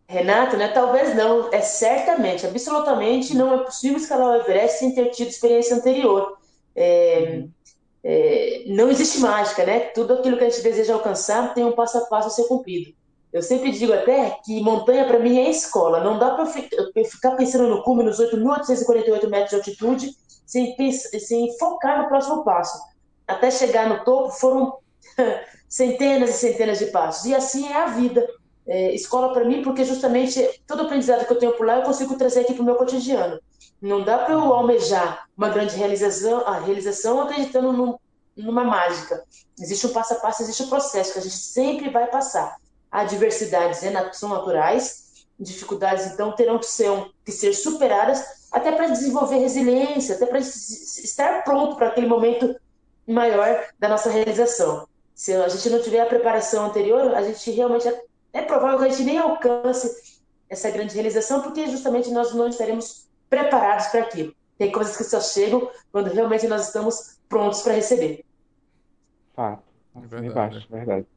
Renato, 0.08 0.58
né? 0.58 0.68
Talvez 0.68 1.16
não, 1.16 1.50
é 1.54 1.62
certamente, 1.62 2.46
absolutamente 2.46 3.36
não 3.36 3.54
é 3.54 3.64
possível 3.64 3.98
escalar 3.98 4.38
o 4.38 4.42
Everest 4.42 4.80
sem 4.80 4.94
ter 4.94 5.10
tido 5.12 5.30
experiência 5.30 5.76
anterior. 5.76 6.38
É, 6.76 7.38
uhum. 7.38 7.50
é, 8.04 8.64
não 8.68 8.90
existe 8.90 9.20
mágica, 9.20 9.66
né? 9.66 9.80
Tudo 9.80 10.16
aquilo 10.16 10.38
que 10.38 10.44
a 10.44 10.50
gente 10.50 10.64
deseja 10.64 10.94
alcançar 10.94 11.54
tem 11.54 11.64
um 11.64 11.72
passo 11.72 11.98
a 11.98 12.02
passo 12.02 12.28
a 12.28 12.32
ser 12.32 12.44
cumprido. 12.44 12.94
Eu 13.34 13.42
sempre 13.42 13.72
digo 13.72 13.94
até 13.94 14.38
que 14.44 14.62
montanha 14.62 15.06
para 15.06 15.20
mim 15.20 15.40
é 15.40 15.50
escola. 15.50 16.04
Não 16.04 16.20
dá 16.20 16.36
para 16.36 16.46
ficar 16.46 17.32
pensando 17.32 17.68
no 17.68 17.84
cume 17.84 18.04
nos 18.04 18.20
8.848 18.20 19.30
metros 19.30 19.50
de 19.50 19.56
altitude 19.56 20.16
sem, 20.46 20.76
sem 20.92 21.58
focar 21.58 22.02
no 22.02 22.10
próximo 22.10 22.44
passo. 22.44 22.78
Até 23.26 23.50
chegar 23.50 23.88
no 23.88 24.04
topo 24.04 24.32
foram 24.32 24.78
centenas 25.70 26.32
e 26.32 26.34
centenas 26.34 26.80
de 26.80 26.88
passos. 26.88 27.26
E 27.26 27.34
assim 27.34 27.68
é 27.70 27.76
a 27.76 27.86
vida. 27.88 28.28
É, 28.68 28.94
escola 28.94 29.34
para 29.34 29.44
mim, 29.44 29.64
porque 29.64 29.84
justamente 29.84 30.62
todo 30.68 30.84
aprendizado 30.84 31.26
que 31.26 31.34
eu 31.34 31.40
tenho 31.40 31.58
por 31.58 31.66
lá 31.66 31.78
eu 31.78 31.84
consigo 31.84 32.16
trazer 32.16 32.42
aqui 32.42 32.54
para 32.54 32.62
o 32.62 32.66
meu 32.66 32.76
cotidiano. 32.76 33.40
Não 33.82 34.04
dá 34.04 34.20
para 34.20 34.34
eu 34.34 34.54
almejar 34.54 35.28
uma 35.36 35.50
grande 35.50 35.76
realização, 35.76 36.46
a 36.46 36.60
realização 36.60 37.22
acreditando 37.22 37.74
num, 37.74 37.98
numa 38.38 38.64
mágica. 38.64 39.24
Existe 39.60 39.88
um 39.88 39.94
passo 39.94 40.14
a 40.14 40.18
passo, 40.18 40.44
existe 40.44 40.64
um 40.64 40.70
processo 40.70 41.14
que 41.14 41.20
a 41.20 41.22
gente 41.22 41.36
sempre 41.36 41.90
vai 41.90 42.08
passar. 42.08 42.58
Adversidades 42.92 43.82
né, 43.82 44.10
são 44.14 44.30
naturais, 44.30 45.26
dificuldades 45.40 46.08
então 46.08 46.34
terão 46.34 46.60
que 46.60 46.66
ser, 46.66 46.90
que 47.26 47.32
ser 47.32 47.54
superadas 47.54 48.42
até 48.52 48.72
para 48.72 48.88
desenvolver 48.88 49.38
resiliência, 49.38 50.16
até 50.16 50.26
para 50.26 50.40
estar 50.40 51.44
pronto 51.44 51.78
para 51.78 51.88
aquele 51.88 52.08
momento 52.08 52.56
maior 53.08 53.66
da 53.80 53.88
nossa 53.88 54.10
realização. 54.10 54.88
Se 55.16 55.34
a 55.34 55.48
gente 55.48 55.70
não 55.70 55.82
tiver 55.82 56.02
a 56.02 56.06
preparação 56.06 56.66
anterior, 56.66 57.16
a 57.16 57.24
gente 57.24 57.50
realmente 57.52 57.88
é, 57.88 58.04
é 58.34 58.42
provável 58.42 58.80
que 58.80 58.86
a 58.86 58.90
gente 58.90 59.04
nem 59.04 59.18
alcance 59.18 60.20
essa 60.50 60.70
grande 60.70 60.94
realização, 60.94 61.42
porque 61.42 61.68
justamente 61.68 62.12
nós 62.12 62.34
não 62.34 62.50
estaremos 62.50 63.08
preparados 63.30 63.88
para 63.88 64.02
aquilo. 64.02 64.36
Tem 64.58 64.72
coisas 64.72 64.98
que 64.98 65.04
só 65.04 65.22
chegam 65.22 65.70
quando 65.92 66.08
realmente 66.08 66.48
nós 66.48 66.68
estamos 66.68 67.18
prontos 67.30 67.62
para 67.62 67.74
receber. 67.74 68.26
Fato. 69.34 69.64
É 69.96 70.08
verdade. 70.08 70.68
verdade. 70.70 71.08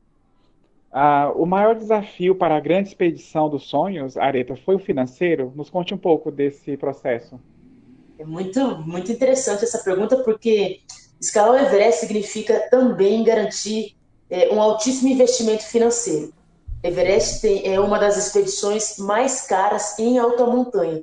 Ah, 0.97 1.33
o 1.35 1.45
maior 1.45 1.75
desafio 1.75 2.37
para 2.37 2.57
a 2.57 2.61
grande 2.61 2.91
expedição 2.91 3.51
dos 3.51 3.65
sonhos, 3.65 4.17
Areta, 4.17 4.55
foi 4.55 4.77
o 4.77 4.79
financeiro? 4.79 5.53
Nos 5.57 5.69
conte 5.69 5.93
um 5.93 5.99
pouco 5.99 6.31
desse 6.31 6.77
processo. 6.77 7.41
É 8.17 8.25
muito, 8.25 8.79
muito 8.87 9.11
interessante 9.11 9.65
essa 9.65 9.83
pergunta, 9.83 10.19
porque 10.19 10.83
escalar 11.21 11.61
o 11.61 11.67
Everest 11.67 11.99
significa 11.99 12.69
também 12.71 13.25
garantir 13.25 13.97
é, 14.31 14.55
um 14.55 14.63
altíssimo 14.63 15.09
investimento 15.09 15.65
financeiro. 15.65 16.33
Everest 16.81 17.41
tem, 17.41 17.75
é 17.75 17.81
uma 17.81 17.99
das 17.99 18.17
expedições 18.17 18.97
mais 18.97 19.41
caras 19.41 19.99
em 19.99 20.17
alta 20.19 20.47
montanha. 20.47 21.03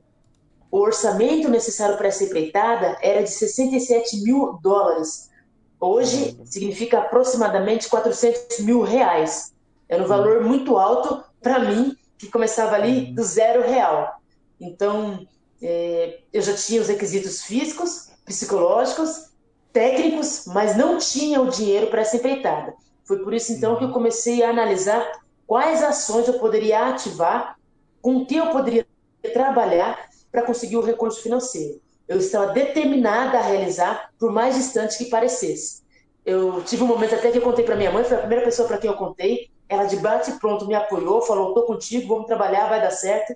O 0.71 0.77
orçamento 0.77 1.49
necessário 1.49 1.97
para 1.97 2.07
essa 2.07 2.23
empreitada 2.23 2.97
era 3.01 3.21
de 3.21 3.29
67 3.29 4.23
mil 4.23 4.57
dólares. 4.63 5.29
Hoje 5.77 6.39
significa 6.45 6.99
aproximadamente 6.99 7.89
400 7.89 8.59
mil 8.61 8.83
reais. 8.83 9.50
Era 9.91 10.01
um 10.01 10.07
valor 10.07 10.41
muito 10.41 10.77
alto 10.77 11.21
para 11.41 11.59
mim, 11.59 11.97
que 12.17 12.27
começava 12.27 12.77
ali 12.77 13.09
uhum. 13.09 13.15
do 13.15 13.23
zero 13.23 13.61
real. 13.61 14.21
Então, 14.57 15.27
é, 15.61 16.21
eu 16.31 16.41
já 16.41 16.53
tinha 16.53 16.79
os 16.79 16.87
requisitos 16.87 17.43
físicos, 17.43 18.09
psicológicos, 18.23 19.31
técnicos, 19.73 20.45
mas 20.47 20.77
não 20.77 20.97
tinha 20.97 21.41
o 21.41 21.49
dinheiro 21.49 21.87
para 21.87 22.01
essa 22.01 22.15
empreitada. 22.15 22.73
Foi 23.03 23.19
por 23.19 23.33
isso, 23.33 23.51
então, 23.51 23.75
que 23.75 23.83
eu 23.83 23.89
uhum. 23.89 23.93
comecei 23.93 24.41
a 24.41 24.49
analisar 24.49 25.11
quais 25.45 25.83
ações 25.83 26.25
eu 26.25 26.39
poderia 26.39 26.87
ativar, 26.87 27.57
com 28.01 28.25
que 28.25 28.37
eu 28.37 28.47
poderia 28.47 28.87
trabalhar 29.33 29.99
para 30.31 30.43
conseguir 30.43 30.77
o 30.77 30.81
recurso 30.81 31.21
financeiro. 31.21 31.81
Eu 32.07 32.17
estava 32.17 32.53
determinada 32.53 33.39
a 33.39 33.41
realizar, 33.41 34.09
por 34.17 34.31
mais 34.31 34.55
distante 34.55 34.97
que 34.97 35.09
parecesse. 35.09 35.81
Eu 36.25 36.63
tive 36.63 36.83
um 36.83 36.87
momento 36.87 37.15
até 37.15 37.29
que 37.29 37.39
eu 37.39 37.41
contei 37.41 37.65
para 37.65 37.75
minha 37.75 37.91
mãe, 37.91 38.05
foi 38.05 38.15
a 38.15 38.21
primeira 38.21 38.45
pessoa 38.45 38.69
para 38.69 38.77
quem 38.77 38.89
eu 38.89 38.95
contei, 38.95 39.50
ela 39.71 39.85
de 39.85 39.95
bate 39.97 40.31
pronto 40.33 40.67
me 40.67 40.75
apoiou, 40.75 41.21
falou: 41.21 41.53
"Tô 41.53 41.63
contigo, 41.63 42.13
vamos 42.13 42.27
trabalhar, 42.27 42.67
vai 42.67 42.81
dar 42.81 42.91
certo". 42.91 43.35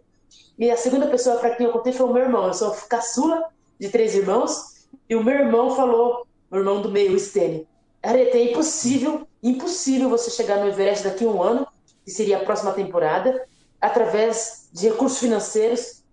E 0.57 0.69
a 0.69 0.77
segunda 0.77 1.07
pessoa 1.07 1.37
para 1.37 1.55
quem 1.55 1.65
eu 1.65 1.71
contei 1.71 1.93
foi 1.93 2.05
o 2.05 2.13
meu 2.13 2.23
irmão. 2.23 2.47
Eu 2.47 2.53
sou 2.53 2.71
caçula 2.89 3.45
de 3.79 3.89
três 3.89 4.15
irmãos 4.15 4.87
e 5.09 5.15
o 5.15 5.23
meu 5.23 5.35
irmão 5.35 5.75
falou, 5.75 6.25
o 6.49 6.55
irmão 6.55 6.81
do 6.81 6.89
meio, 6.89 7.13
o 7.13 7.19
Stênio, 7.19 7.67
Areta, 8.01 8.37
é 8.37 8.51
impossível, 8.51 9.27
impossível 9.41 10.09
você 10.09 10.29
chegar 10.29 10.59
no 10.59 10.67
Everest 10.67 11.03
daqui 11.03 11.25
a 11.25 11.27
um 11.27 11.41
ano, 11.41 11.67
que 12.03 12.11
seria 12.11 12.37
a 12.37 12.45
próxima 12.45 12.71
temporada, 12.71 13.45
através 13.81 14.69
de 14.71 14.89
recursos 14.89 15.19
financeiros 15.19 16.03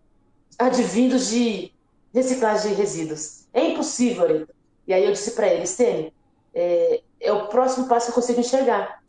advindos 0.58 1.28
de 1.28 1.72
reciclagem 2.14 2.72
de 2.72 2.76
resíduos. 2.76 3.46
É 3.52 3.68
impossível, 3.68 4.24
Areta. 4.24 4.54
E 4.86 4.92
aí 4.92 5.04
eu 5.04 5.12
disse 5.12 5.32
para 5.32 5.48
ele, 5.48 5.66
Stênio, 5.66 6.12
é, 6.54 7.00
é 7.20 7.32
o 7.32 7.46
próximo 7.46 7.86
passo 7.86 8.06
que 8.06 8.10
eu 8.10 8.14
consigo 8.14 8.40
enxergar 8.40 9.01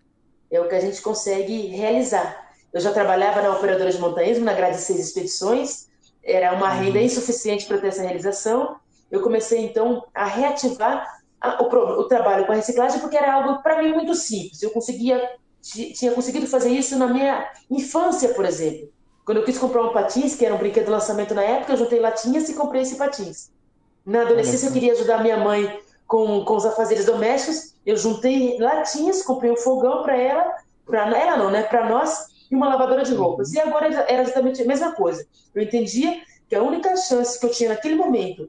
é 0.55 0.61
o 0.61 0.67
que 0.67 0.75
a 0.75 0.79
gente 0.79 1.01
consegue 1.01 1.67
realizar. 1.67 2.47
Eu 2.71 2.79
já 2.79 2.91
trabalhava 2.91 3.41
na 3.41 3.51
operadora 3.51 3.91
de 3.91 3.99
montanhismo, 3.99 4.45
na 4.45 4.53
grade 4.53 4.77
de 4.77 4.83
seis 4.83 4.99
expedições, 4.99 5.87
era 6.23 6.53
uma 6.53 6.69
renda 6.69 6.99
uhum. 6.99 7.05
insuficiente 7.05 7.65
para 7.65 7.77
ter 7.79 7.87
essa 7.87 8.01
realização. 8.01 8.77
Eu 9.11 9.21
comecei 9.21 9.65
então 9.65 10.05
a 10.13 10.25
reativar 10.25 11.05
a, 11.41 11.61
o, 11.61 11.65
o, 11.65 12.03
trabalho 12.05 12.45
com 12.45 12.53
a 12.53 12.55
reciclagem, 12.55 12.99
porque 12.99 13.17
era 13.17 13.33
algo 13.33 13.61
para 13.61 13.81
mim 13.81 13.93
muito 13.93 14.15
simples. 14.15 14.61
Eu 14.63 14.71
conseguia, 14.71 15.21
tinha 15.61 16.13
conseguido 16.13 16.47
fazer 16.47 16.69
isso 16.69 16.97
na 16.97 17.07
minha 17.07 17.51
infância, 17.69 18.29
por 18.29 18.45
exemplo. 18.45 18.89
Quando 19.25 19.37
eu 19.37 19.43
quis 19.43 19.57
comprar 19.57 19.83
um 19.83 19.91
patins, 19.91 20.35
que 20.35 20.45
era 20.45 20.55
um 20.55 20.57
brinquedo 20.57 20.85
de 20.85 20.91
lançamento 20.91 21.33
na 21.33 21.43
época, 21.43 21.73
eu 21.73 21.77
juntei 21.77 21.99
latinhas 21.99 22.47
e 22.49 22.53
comprei 22.53 22.81
esse 22.81 22.95
patins. 22.95 23.51
Na 24.05 24.21
adolescência, 24.21 24.67
eu 24.67 24.73
queria 24.73 24.93
ajudar 24.93 25.21
minha 25.21 25.37
mãe 25.37 25.79
com, 26.13 26.45
com 26.45 26.55
os 26.55 26.63
afazeres 26.63 27.05
domésticos. 27.05 27.73
Eu 27.83 27.97
juntei 27.97 28.59
latinhas, 28.59 29.23
comprei 29.23 29.49
um 29.49 29.57
fogão 29.57 30.03
para 30.03 30.15
ela, 30.15 30.55
para 30.85 31.17
ela 31.17 31.37
não, 31.37 31.49
né? 31.49 31.63
Para 31.63 31.89
nós, 31.89 32.27
e 32.51 32.55
uma 32.55 32.69
lavadora 32.69 33.03
de 33.03 33.15
roupas. 33.15 33.51
E 33.51 33.59
agora 33.59 33.87
era 33.87 34.21
exatamente 34.21 34.61
a 34.61 34.65
mesma 34.65 34.91
coisa. 34.91 35.25
Eu 35.55 35.63
entendia 35.63 36.21
que 36.47 36.53
a 36.53 36.61
única 36.61 36.95
chance 36.97 37.39
que 37.39 37.45
eu 37.47 37.49
tinha 37.49 37.69
naquele 37.69 37.95
momento, 37.95 38.47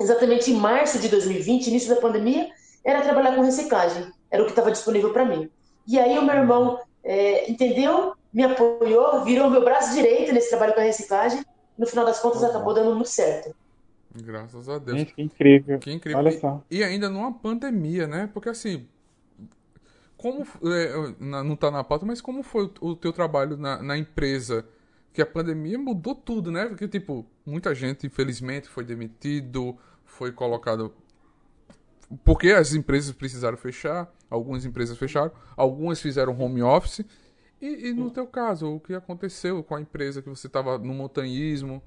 exatamente 0.00 0.52
em 0.52 0.54
março 0.54 1.00
de 1.00 1.08
2020, 1.08 1.66
início 1.66 1.92
da 1.92 2.00
pandemia, 2.00 2.48
era 2.84 3.02
trabalhar 3.02 3.34
com 3.34 3.42
reciclagem. 3.42 4.12
Era 4.30 4.44
o 4.44 4.46
que 4.46 4.52
estava 4.52 4.70
disponível 4.70 5.12
para 5.12 5.24
mim. 5.24 5.50
E 5.88 5.98
aí 5.98 6.16
o 6.16 6.22
meu 6.22 6.36
irmão 6.36 6.78
é, 7.02 7.50
entendeu, 7.50 8.12
me 8.32 8.44
apoiou, 8.44 9.24
virou 9.24 9.50
meu 9.50 9.64
braço 9.64 9.92
direito 9.94 10.32
nesse 10.32 10.50
trabalho 10.50 10.74
com 10.74 10.80
a 10.80 10.84
reciclagem. 10.84 11.44
No 11.76 11.88
final 11.88 12.04
das 12.04 12.20
contas, 12.20 12.44
acabou 12.44 12.72
dando 12.72 12.94
muito 12.94 13.08
certo. 13.08 13.52
Graças 14.14 14.68
a 14.68 14.78
Deus. 14.78 14.98
Gente, 14.98 15.14
que 15.14 15.22
incrível. 15.22 15.78
Que 15.78 15.92
incrível. 15.92 16.18
Olha 16.18 16.38
só. 16.38 16.64
E, 16.70 16.78
e 16.78 16.84
ainda 16.84 17.10
numa 17.10 17.32
pandemia, 17.32 18.06
né? 18.06 18.30
Porque 18.32 18.48
assim, 18.48 18.86
como 20.16 20.46
é, 20.72 21.14
não 21.20 21.54
está 21.54 21.70
na 21.70 21.82
pauta, 21.82 22.06
mas 22.06 22.20
como 22.20 22.42
foi 22.42 22.70
o, 22.80 22.90
o 22.90 22.96
teu 22.96 23.12
trabalho 23.12 23.56
na, 23.56 23.82
na, 23.82 23.98
empresa? 23.98 24.66
Que 25.12 25.20
a 25.20 25.26
pandemia 25.26 25.78
mudou 25.78 26.14
tudo, 26.14 26.50
né? 26.50 26.66
Porque, 26.66 26.88
tipo, 26.88 27.26
muita 27.44 27.74
gente, 27.74 28.06
infelizmente, 28.06 28.68
foi 28.68 28.84
demitido, 28.84 29.76
foi 30.04 30.32
colocado. 30.32 30.94
Porque 32.24 32.50
as 32.50 32.74
empresas 32.74 33.12
precisaram 33.12 33.56
fechar, 33.56 34.12
algumas 34.30 34.64
empresas 34.64 34.96
fecharam, 34.96 35.32
algumas 35.56 36.00
fizeram 36.00 36.38
home 36.40 36.62
office. 36.62 37.04
E, 37.60 37.88
e 37.88 37.92
no 37.92 38.10
teu 38.10 38.26
caso, 38.26 38.76
o 38.76 38.80
que 38.80 38.94
aconteceu 38.94 39.62
com 39.62 39.74
a 39.74 39.80
empresa 39.80 40.22
que 40.22 40.28
você 40.28 40.46
estava 40.46 40.78
no 40.78 40.94
montanhismo? 40.94 41.82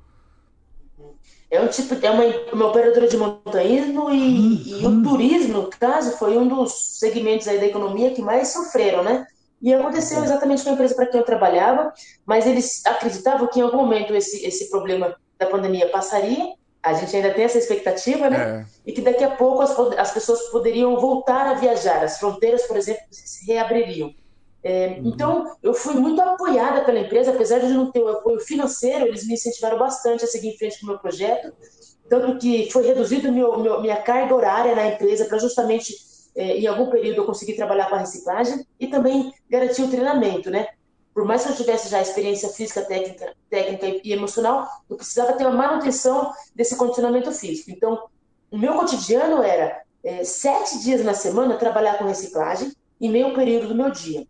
É 1.50 1.62
um 1.62 1.68
tipo, 1.68 1.96
é 2.06 2.12
uma, 2.12 2.24
uma 2.52 2.68
operadora 2.68 3.08
de 3.08 3.16
montanhismo 3.16 4.10
e, 4.10 4.82
e, 4.82 4.86
o 4.86 5.02
turismo, 5.02 5.54
no 5.54 5.70
caso, 5.70 6.18
foi 6.18 6.38
um 6.38 6.48
dos 6.48 7.00
segmentos 7.00 7.48
aí 7.48 7.58
da 7.58 7.66
economia 7.66 8.12
que 8.12 8.22
mais 8.22 8.50
sofreram, 8.50 9.04
né? 9.04 9.26
E 9.62 9.74
aconteceu 9.74 10.24
exatamente 10.24 10.64
com 10.64 10.70
a 10.70 10.74
empresa 10.74 10.94
para 10.94 11.08
quem 11.08 11.20
eu 11.20 11.26
trabalhava, 11.26 11.94
mas 12.26 12.46
eles 12.46 12.86
acreditavam 12.86 13.48
que 13.48 13.60
em 13.60 13.64
algum 13.64 13.78
momento 13.78 14.14
esse, 14.14 14.46
esse 14.46 14.70
problema 14.70 15.16
da 15.40 15.46
pandemia 15.46 15.90
passaria, 15.90 16.54
a 16.84 16.94
gente 16.94 17.16
ainda 17.16 17.34
tem 17.34 17.46
essa 17.46 17.58
expectativa, 17.58 18.30
né? 18.30 18.66
É. 18.86 18.90
E 18.90 18.92
que 18.92 19.02
daqui 19.02 19.24
a 19.24 19.32
pouco 19.32 19.62
as, 19.62 19.78
as 19.98 20.12
pessoas 20.12 20.42
poderiam 20.50 21.00
voltar 21.00 21.48
a 21.48 21.54
viajar, 21.54 22.04
as 22.04 22.20
fronteiras, 22.20 22.64
por 22.64 22.78
exemplo, 22.78 23.02
se 23.10 23.46
reabririam. 23.46 24.14
É, 24.64 24.88
uhum. 24.88 25.10
Então, 25.10 25.56
eu 25.62 25.74
fui 25.74 25.94
muito 25.96 26.20
apoiada 26.22 26.84
pela 26.84 27.00
empresa, 27.00 27.32
apesar 27.32 27.60
de 27.60 27.68
não 27.68 27.92
ter 27.92 28.02
o 28.02 28.10
apoio 28.10 28.40
financeiro, 28.40 29.06
eles 29.06 29.26
me 29.26 29.34
incentivaram 29.34 29.78
bastante 29.78 30.24
a 30.24 30.28
seguir 30.28 30.50
em 30.50 30.58
frente 30.58 30.80
com 30.80 30.88
o 30.88 30.90
meu 30.90 31.00
projeto, 31.00 31.54
tanto 32.10 32.38
que 32.38 32.72
foi 32.72 32.86
reduzido 32.86 33.32
meu, 33.32 33.60
meu, 33.60 33.82
minha 33.82 33.98
carga 33.98 34.34
horária 34.34 34.76
na 34.76 34.88
empresa 34.88 35.26
para 35.26 35.38
justamente, 35.38 35.94
é, 36.36 36.58
em 36.58 36.68
algum 36.68 36.90
período, 36.90 37.22
eu 37.22 37.26
conseguir 37.26 37.54
trabalhar 37.54 37.90
com 37.90 37.96
a 37.96 38.00
reciclagem 38.00 38.66
e 38.80 38.88
também 38.88 39.34
garantir 39.50 39.84
o 39.84 39.90
treinamento, 39.90 40.50
né? 40.50 40.68
por 41.18 41.26
mais 41.26 41.44
que 41.44 41.52
eu 41.52 41.56
tivesse 41.56 41.90
já 41.90 42.00
experiência 42.00 42.48
física, 42.50 42.84
técnica, 42.84 43.34
técnica 43.50 44.02
e 44.04 44.14
emocional, 44.14 44.68
eu 44.88 44.96
precisava 44.96 45.34
ter 45.34 45.48
uma 45.48 45.56
manutenção 45.56 46.32
desse 46.54 46.76
condicionamento 46.76 47.32
físico. 47.32 47.72
Então, 47.72 48.04
o 48.52 48.58
meu 48.58 48.76
cotidiano 48.76 49.42
era 49.42 49.82
é, 50.04 50.24
sete 50.24 50.78
dias 50.78 51.04
na 51.04 51.16
semana 51.16 51.58
trabalhar 51.58 51.98
com 51.98 52.04
reciclagem 52.04 52.72
e 53.02 53.10
meio 53.10 53.34
período 53.34 53.70
do 53.70 53.74
meu 53.74 53.90
dia. 53.90 54.28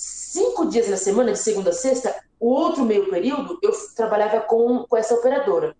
Cinco 0.00 0.66
dias 0.66 0.88
na 0.88 0.96
semana, 0.96 1.32
de 1.32 1.40
segunda 1.40 1.70
a 1.70 1.72
sexta, 1.72 2.14
o 2.38 2.50
outro 2.50 2.84
meio 2.84 3.10
período 3.10 3.58
eu 3.60 3.72
trabalhava 3.96 4.40
com, 4.42 4.84
com 4.84 4.96
essa 4.96 5.12
operadora. 5.12 5.74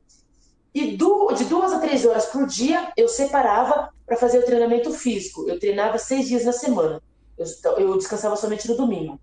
E 0.74 0.96
do, 0.96 1.30
de 1.34 1.44
duas 1.44 1.72
a 1.72 1.78
três 1.78 2.04
horas 2.04 2.26
por 2.26 2.44
dia 2.44 2.92
eu 2.96 3.06
separava 3.06 3.90
para 4.04 4.16
fazer 4.16 4.40
o 4.40 4.44
treinamento 4.44 4.92
físico. 4.92 5.48
Eu 5.48 5.60
treinava 5.60 5.98
seis 5.98 6.26
dias 6.26 6.44
na 6.44 6.50
semana. 6.50 7.00
Eu, 7.38 7.46
eu 7.78 7.96
descansava 7.96 8.34
somente 8.34 8.66
no 8.68 8.76
domingo. 8.76 9.20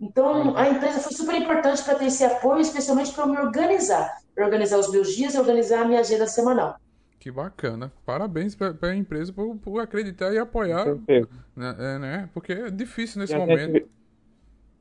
Então, 0.00 0.56
a 0.56 0.66
empresa 0.66 1.00
foi 1.00 1.12
super 1.12 1.34
importante 1.34 1.84
para 1.84 1.96
ter 1.96 2.06
esse 2.06 2.24
apoio, 2.24 2.62
especialmente 2.62 3.12
para 3.12 3.24
eu 3.24 3.28
me 3.28 3.38
organizar, 3.38 4.16
para 4.34 4.46
organizar 4.46 4.78
os 4.78 4.90
meus 4.90 5.14
dias 5.14 5.34
e 5.34 5.38
organizar 5.38 5.82
a 5.82 5.84
minha 5.84 6.00
agenda 6.00 6.26
semanal. 6.26 6.80
Que 7.20 7.30
bacana. 7.30 7.92
Parabéns 8.06 8.54
para 8.54 8.74
a 8.80 8.96
empresa 8.96 9.30
por, 9.30 9.54
por, 9.56 9.78
acreditar 9.78 10.32
e 10.32 10.38
apoiar. 10.38 10.86
Né, 11.06 11.76
é, 11.78 11.98
né? 11.98 12.30
Porque 12.32 12.54
é 12.54 12.70
difícil 12.70 13.20
nesse 13.20 13.34
e 13.34 13.38
momento. 13.38 13.74
Gente, 13.74 14.01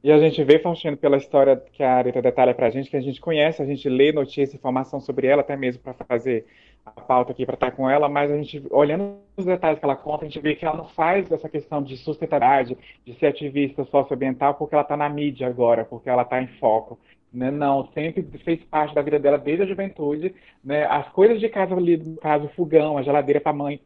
e 0.03 0.11
a 0.11 0.17
gente 0.17 0.43
vê, 0.43 0.57
Faustino, 0.57 0.97
pela 0.97 1.17
história 1.17 1.55
que 1.73 1.83
a 1.83 1.95
Arita 1.95 2.21
detalha 2.21 2.53
para 2.55 2.67
a 2.67 2.69
gente, 2.69 2.89
que 2.89 2.97
a 2.97 3.01
gente 3.01 3.21
conhece, 3.21 3.61
a 3.61 3.65
gente 3.65 3.87
lê 3.87 4.11
notícia, 4.11 4.55
informação 4.55 4.99
sobre 4.99 5.27
ela, 5.27 5.41
até 5.41 5.55
mesmo 5.55 5.81
para 5.83 5.93
fazer 5.93 6.45
a 6.83 6.89
pauta 6.89 7.31
aqui 7.31 7.45
para 7.45 7.53
estar 7.53 7.71
com 7.71 7.87
ela, 7.87 8.09
mas 8.09 8.31
a 8.31 8.37
gente, 8.37 8.63
olhando 8.71 9.17
os 9.37 9.45
detalhes 9.45 9.77
que 9.77 9.85
ela 9.85 9.95
conta, 9.95 10.25
a 10.25 10.27
gente 10.27 10.39
vê 10.39 10.55
que 10.55 10.65
ela 10.65 10.75
não 10.75 10.85
faz 10.85 11.31
essa 11.31 11.47
questão 11.47 11.83
de 11.83 11.95
sustentabilidade, 11.97 12.75
de 13.05 13.13
ser 13.13 13.27
ativista 13.27 13.83
socioambiental, 13.85 14.55
porque 14.55 14.73
ela 14.73 14.81
está 14.81 14.97
na 14.97 15.07
mídia 15.07 15.47
agora, 15.47 15.85
porque 15.85 16.09
ela 16.09 16.23
está 16.23 16.41
em 16.41 16.47
foco. 16.47 16.99
Né? 17.31 17.51
Não, 17.51 17.87
sempre 17.93 18.23
fez 18.43 18.63
parte 18.65 18.95
da 18.95 19.01
vida 19.01 19.19
dela 19.19 19.37
desde 19.37 19.63
a 19.63 19.67
juventude. 19.67 20.33
Né? 20.63 20.83
As 20.85 21.07
coisas 21.09 21.39
de 21.39 21.47
casa 21.47 21.75
ali, 21.75 21.97
no 21.97 22.17
caso, 22.17 22.45
o 22.45 22.49
fogão, 22.49 22.97
a 22.97 23.03
geladeira 23.03 23.39
para 23.39 23.51
a 23.51 23.55
mãe, 23.55 23.79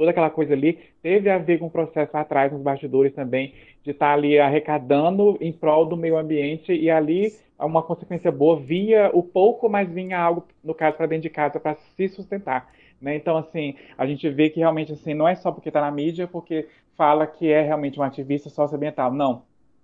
toda 0.00 0.12
aquela 0.12 0.30
coisa 0.30 0.54
ali, 0.54 0.78
teve 1.02 1.28
a 1.28 1.36
ver 1.36 1.58
com 1.58 1.66
o 1.66 1.70
processo 1.70 2.16
atrás, 2.16 2.50
nos 2.50 2.62
bastidores 2.62 3.12
também, 3.12 3.52
de 3.84 3.90
estar 3.90 4.06
tá 4.06 4.12
ali 4.14 4.38
arrecadando 4.38 5.36
em 5.42 5.52
prol 5.52 5.84
do 5.84 5.94
meio 5.94 6.16
ambiente 6.16 6.72
e 6.72 6.90
ali 6.90 7.34
uma 7.58 7.82
consequência 7.82 8.32
boa 8.32 8.58
via 8.58 9.10
o 9.12 9.22
pouco, 9.22 9.68
mas 9.68 9.92
vinha 9.92 10.18
algo, 10.18 10.46
no 10.64 10.74
caso, 10.74 10.96
para 10.96 11.04
dentro 11.04 11.24
de 11.24 11.28
casa 11.28 11.60
para 11.60 11.74
se 11.74 12.08
sustentar. 12.08 12.72
Né? 12.98 13.14
Então, 13.14 13.36
assim, 13.36 13.74
a 13.98 14.06
gente 14.06 14.26
vê 14.30 14.48
que 14.48 14.60
realmente 14.60 14.90
assim, 14.90 15.12
não 15.12 15.28
é 15.28 15.34
só 15.34 15.52
porque 15.52 15.68
está 15.68 15.82
na 15.82 15.90
mídia, 15.90 16.26
porque 16.26 16.66
fala 16.96 17.26
que 17.26 17.52
é 17.52 17.60
realmente 17.60 18.00
um 18.00 18.02
ativista 18.02 18.48
socioambiental. 18.48 19.12
Não. 19.12 19.42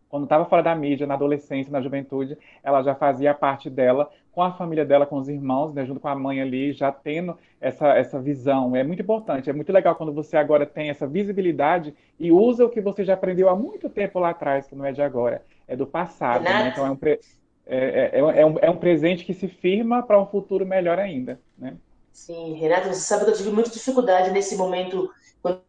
Quando 0.08 0.24
estava 0.24 0.44
fora 0.44 0.62
da 0.62 0.74
mídia, 0.74 1.06
na 1.06 1.14
adolescência, 1.14 1.72
na 1.72 1.80
juventude, 1.80 2.38
ela 2.62 2.82
já 2.82 2.94
fazia 2.94 3.34
parte 3.34 3.68
dela, 3.68 4.10
com 4.32 4.42
a 4.42 4.52
família 4.52 4.84
dela, 4.84 5.06
com 5.06 5.16
os 5.16 5.28
irmãos, 5.28 5.72
né, 5.72 5.84
junto 5.84 5.98
com 5.98 6.08
a 6.08 6.14
mãe 6.14 6.40
ali, 6.40 6.72
já 6.72 6.92
tendo 6.92 7.36
essa, 7.60 7.88
essa 7.88 8.20
visão. 8.20 8.76
É 8.76 8.84
muito 8.84 9.02
importante, 9.02 9.48
é 9.48 9.52
muito 9.52 9.72
legal 9.72 9.96
quando 9.96 10.12
você 10.12 10.36
agora 10.36 10.66
tem 10.66 10.90
essa 10.90 11.06
visibilidade 11.06 11.94
e 12.20 12.30
usa 12.30 12.64
o 12.64 12.68
que 12.68 12.80
você 12.80 13.04
já 13.04 13.14
aprendeu 13.14 13.48
há 13.48 13.56
muito 13.56 13.88
tempo 13.88 14.18
lá 14.18 14.30
atrás, 14.30 14.66
que 14.66 14.74
não 14.74 14.84
é 14.84 14.92
de 14.92 15.02
agora, 15.02 15.42
é 15.66 15.74
do 15.74 15.86
passado. 15.86 16.44
Né? 16.44 16.68
Então 16.68 16.86
é 16.86 16.90
um, 16.90 16.96
pre... 16.96 17.18
É, 17.66 17.76
é, 17.76 18.10
é, 18.12 18.40
é, 18.40 18.46
um, 18.46 18.58
é 18.60 18.70
um 18.70 18.76
presente 18.76 19.24
que 19.24 19.34
se 19.34 19.48
firma 19.48 20.02
para 20.02 20.20
um 20.20 20.26
futuro 20.26 20.64
melhor 20.66 20.98
ainda. 20.98 21.40
Né? 21.58 21.74
Sim, 22.12 22.54
Renato, 22.54 22.88
você 22.88 23.00
sabe 23.00 23.24
que 23.24 23.30
eu 23.30 23.36
tive 23.36 23.50
muita 23.50 23.70
dificuldade 23.70 24.30
nesse 24.30 24.56
momento, 24.56 25.10
quando 25.42 25.60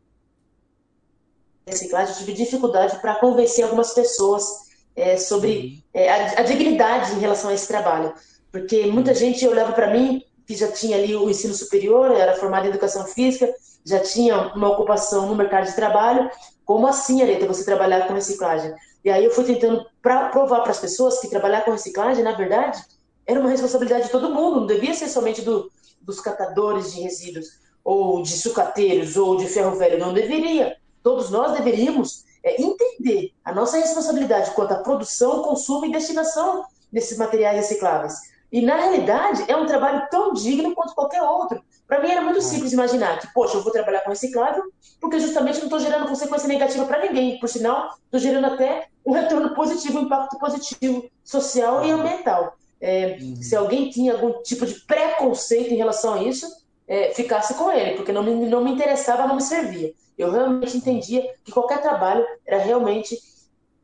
reciclagem, 1.68 2.14
eu 2.14 2.20
tive 2.20 2.34
dificuldade 2.34 2.98
para 3.00 3.16
convencer 3.16 3.64
algumas 3.64 3.94
pessoas 3.94 4.68
é, 4.96 5.18
sobre 5.18 5.84
é, 5.94 6.10
a, 6.10 6.40
a, 6.40 6.44
dignidade 6.44 7.14
em 7.14 7.20
relação 7.20 7.50
a 7.50 7.54
esse 7.54 7.68
trabalho. 7.68 8.14
Porque 8.52 8.86
muita 8.88 9.14
gente 9.14 9.48
olhava 9.48 9.74
para 9.74 9.92
mim, 9.92 10.24
que 10.48 10.56
já 10.56 10.72
tinha 10.72 10.98
ali 10.98 11.16
o 11.16 11.30
ensino 11.30 11.54
superior, 11.54 12.12
era 12.12 12.36
formada 12.38 12.66
em 12.66 12.70
educação 12.70 13.06
física, 13.06 13.54
já 13.86 14.00
tinha 14.00 14.54
uma 14.56 14.70
ocupação 14.70 15.28
no 15.28 15.36
mercado 15.36 15.68
de 15.68 15.76
trabalho. 15.76 16.32
Como 16.66 16.88
assim, 16.88 17.22
Areta, 17.22 17.46
você 17.46 17.64
trabalhar 17.64 18.08
com 18.08 18.14
reciclagem? 18.14 18.74
E 19.04 19.10
aí 19.10 19.24
eu 19.24 19.32
fui 19.32 19.44
tentando 19.44 19.86
pra, 20.02 20.30
provar 20.30 20.62
para 20.62 20.72
as 20.72 20.80
pessoas 20.80 21.20
que 21.20 21.30
trabalhar 21.30 21.64
com 21.64 21.72
reciclagem, 21.72 22.24
na 22.24 22.34
verdade, 22.34 22.82
era 23.26 23.40
uma 23.40 23.50
responsabilidade 23.50 24.06
de 24.06 24.12
todo 24.12 24.34
mundo, 24.34 24.62
não 24.62 24.68
devia 24.68 24.94
ser 24.94 25.10
somente 25.10 25.42
do, 25.42 25.70
dos 26.02 26.20
catadores 26.22 26.94
de 26.94 27.02
resíduos, 27.02 27.60
ou 27.84 28.22
de 28.22 28.38
sucateiros, 28.38 29.16
ou 29.16 29.38
de 29.38 29.48
ferro 29.48 29.78
velho, 29.78 30.00
não 30.00 30.14
deveria. 30.14 30.76
Todos 31.08 31.30
nós 31.30 31.54
deveríamos 31.54 32.26
é, 32.44 32.62
entender 32.62 33.32
a 33.46 33.56
nossa 33.56 33.78
responsabilidade 33.78 34.52
quanto 34.52 34.74
à 34.74 34.76
produção, 34.76 35.42
consumo 35.42 35.86
e 35.86 35.92
destinação 35.94 36.66
desses 36.92 37.18
materiais 37.18 37.56
recicláveis. 37.56 38.16
E, 38.52 38.62
na 38.62 38.76
realidade, 38.76 39.46
é 39.48 39.56
um 39.56 39.66
trabalho 39.66 40.06
tão 40.12 40.34
digno 40.34 40.76
quanto 40.76 40.94
qualquer 40.94 41.22
outro. 41.22 41.64
Para 41.88 42.02
mim 42.02 42.12
era 42.12 42.20
muito 42.20 42.42
simples 42.42 42.74
imaginar 42.74 43.22
que, 43.22 43.34
poxa, 43.34 43.56
eu 43.56 43.64
vou 43.64 43.72
trabalhar 43.72 44.02
com 44.02 44.10
reciclável, 44.10 44.66
porque 45.00 45.18
justamente 45.18 45.60
não 45.60 45.68
estou 45.68 45.80
gerando 45.80 46.10
consequência 46.10 46.46
negativa 46.46 46.84
para 46.84 47.08
ninguém. 47.08 47.40
Por 47.40 47.48
sinal, 47.48 47.90
estou 48.04 48.20
gerando 48.20 48.48
até 48.48 48.90
um 49.06 49.14
retorno 49.14 49.56
positivo, 49.56 50.00
um 50.00 50.02
impacto 50.02 50.38
positivo 50.38 51.10
social 51.24 51.86
e 51.86 51.92
ambiental. 51.92 52.58
É, 52.82 53.18
uhum. 53.22 53.42
Se 53.42 53.56
alguém 53.56 53.90
tinha 53.90 54.12
algum 54.12 54.44
tipo 54.44 54.66
de 54.66 54.74
preconceito 54.82 55.74
em 55.74 55.78
relação 55.78 56.16
a 56.16 56.24
isso, 56.24 56.46
é, 56.86 57.14
ficasse 57.14 57.54
com 57.54 57.72
ele, 57.72 57.96
porque 57.96 58.12
não 58.12 58.24
me, 58.24 58.46
não 58.46 58.62
me 58.62 58.72
interessava, 58.72 59.26
não 59.26 59.36
me 59.36 59.42
servia. 59.42 59.94
Eu 60.18 60.32
realmente 60.32 60.76
entendia 60.76 61.34
que 61.44 61.52
qualquer 61.52 61.82
trabalho 61.82 62.26
era 62.46 62.58
realmente, 62.58 63.18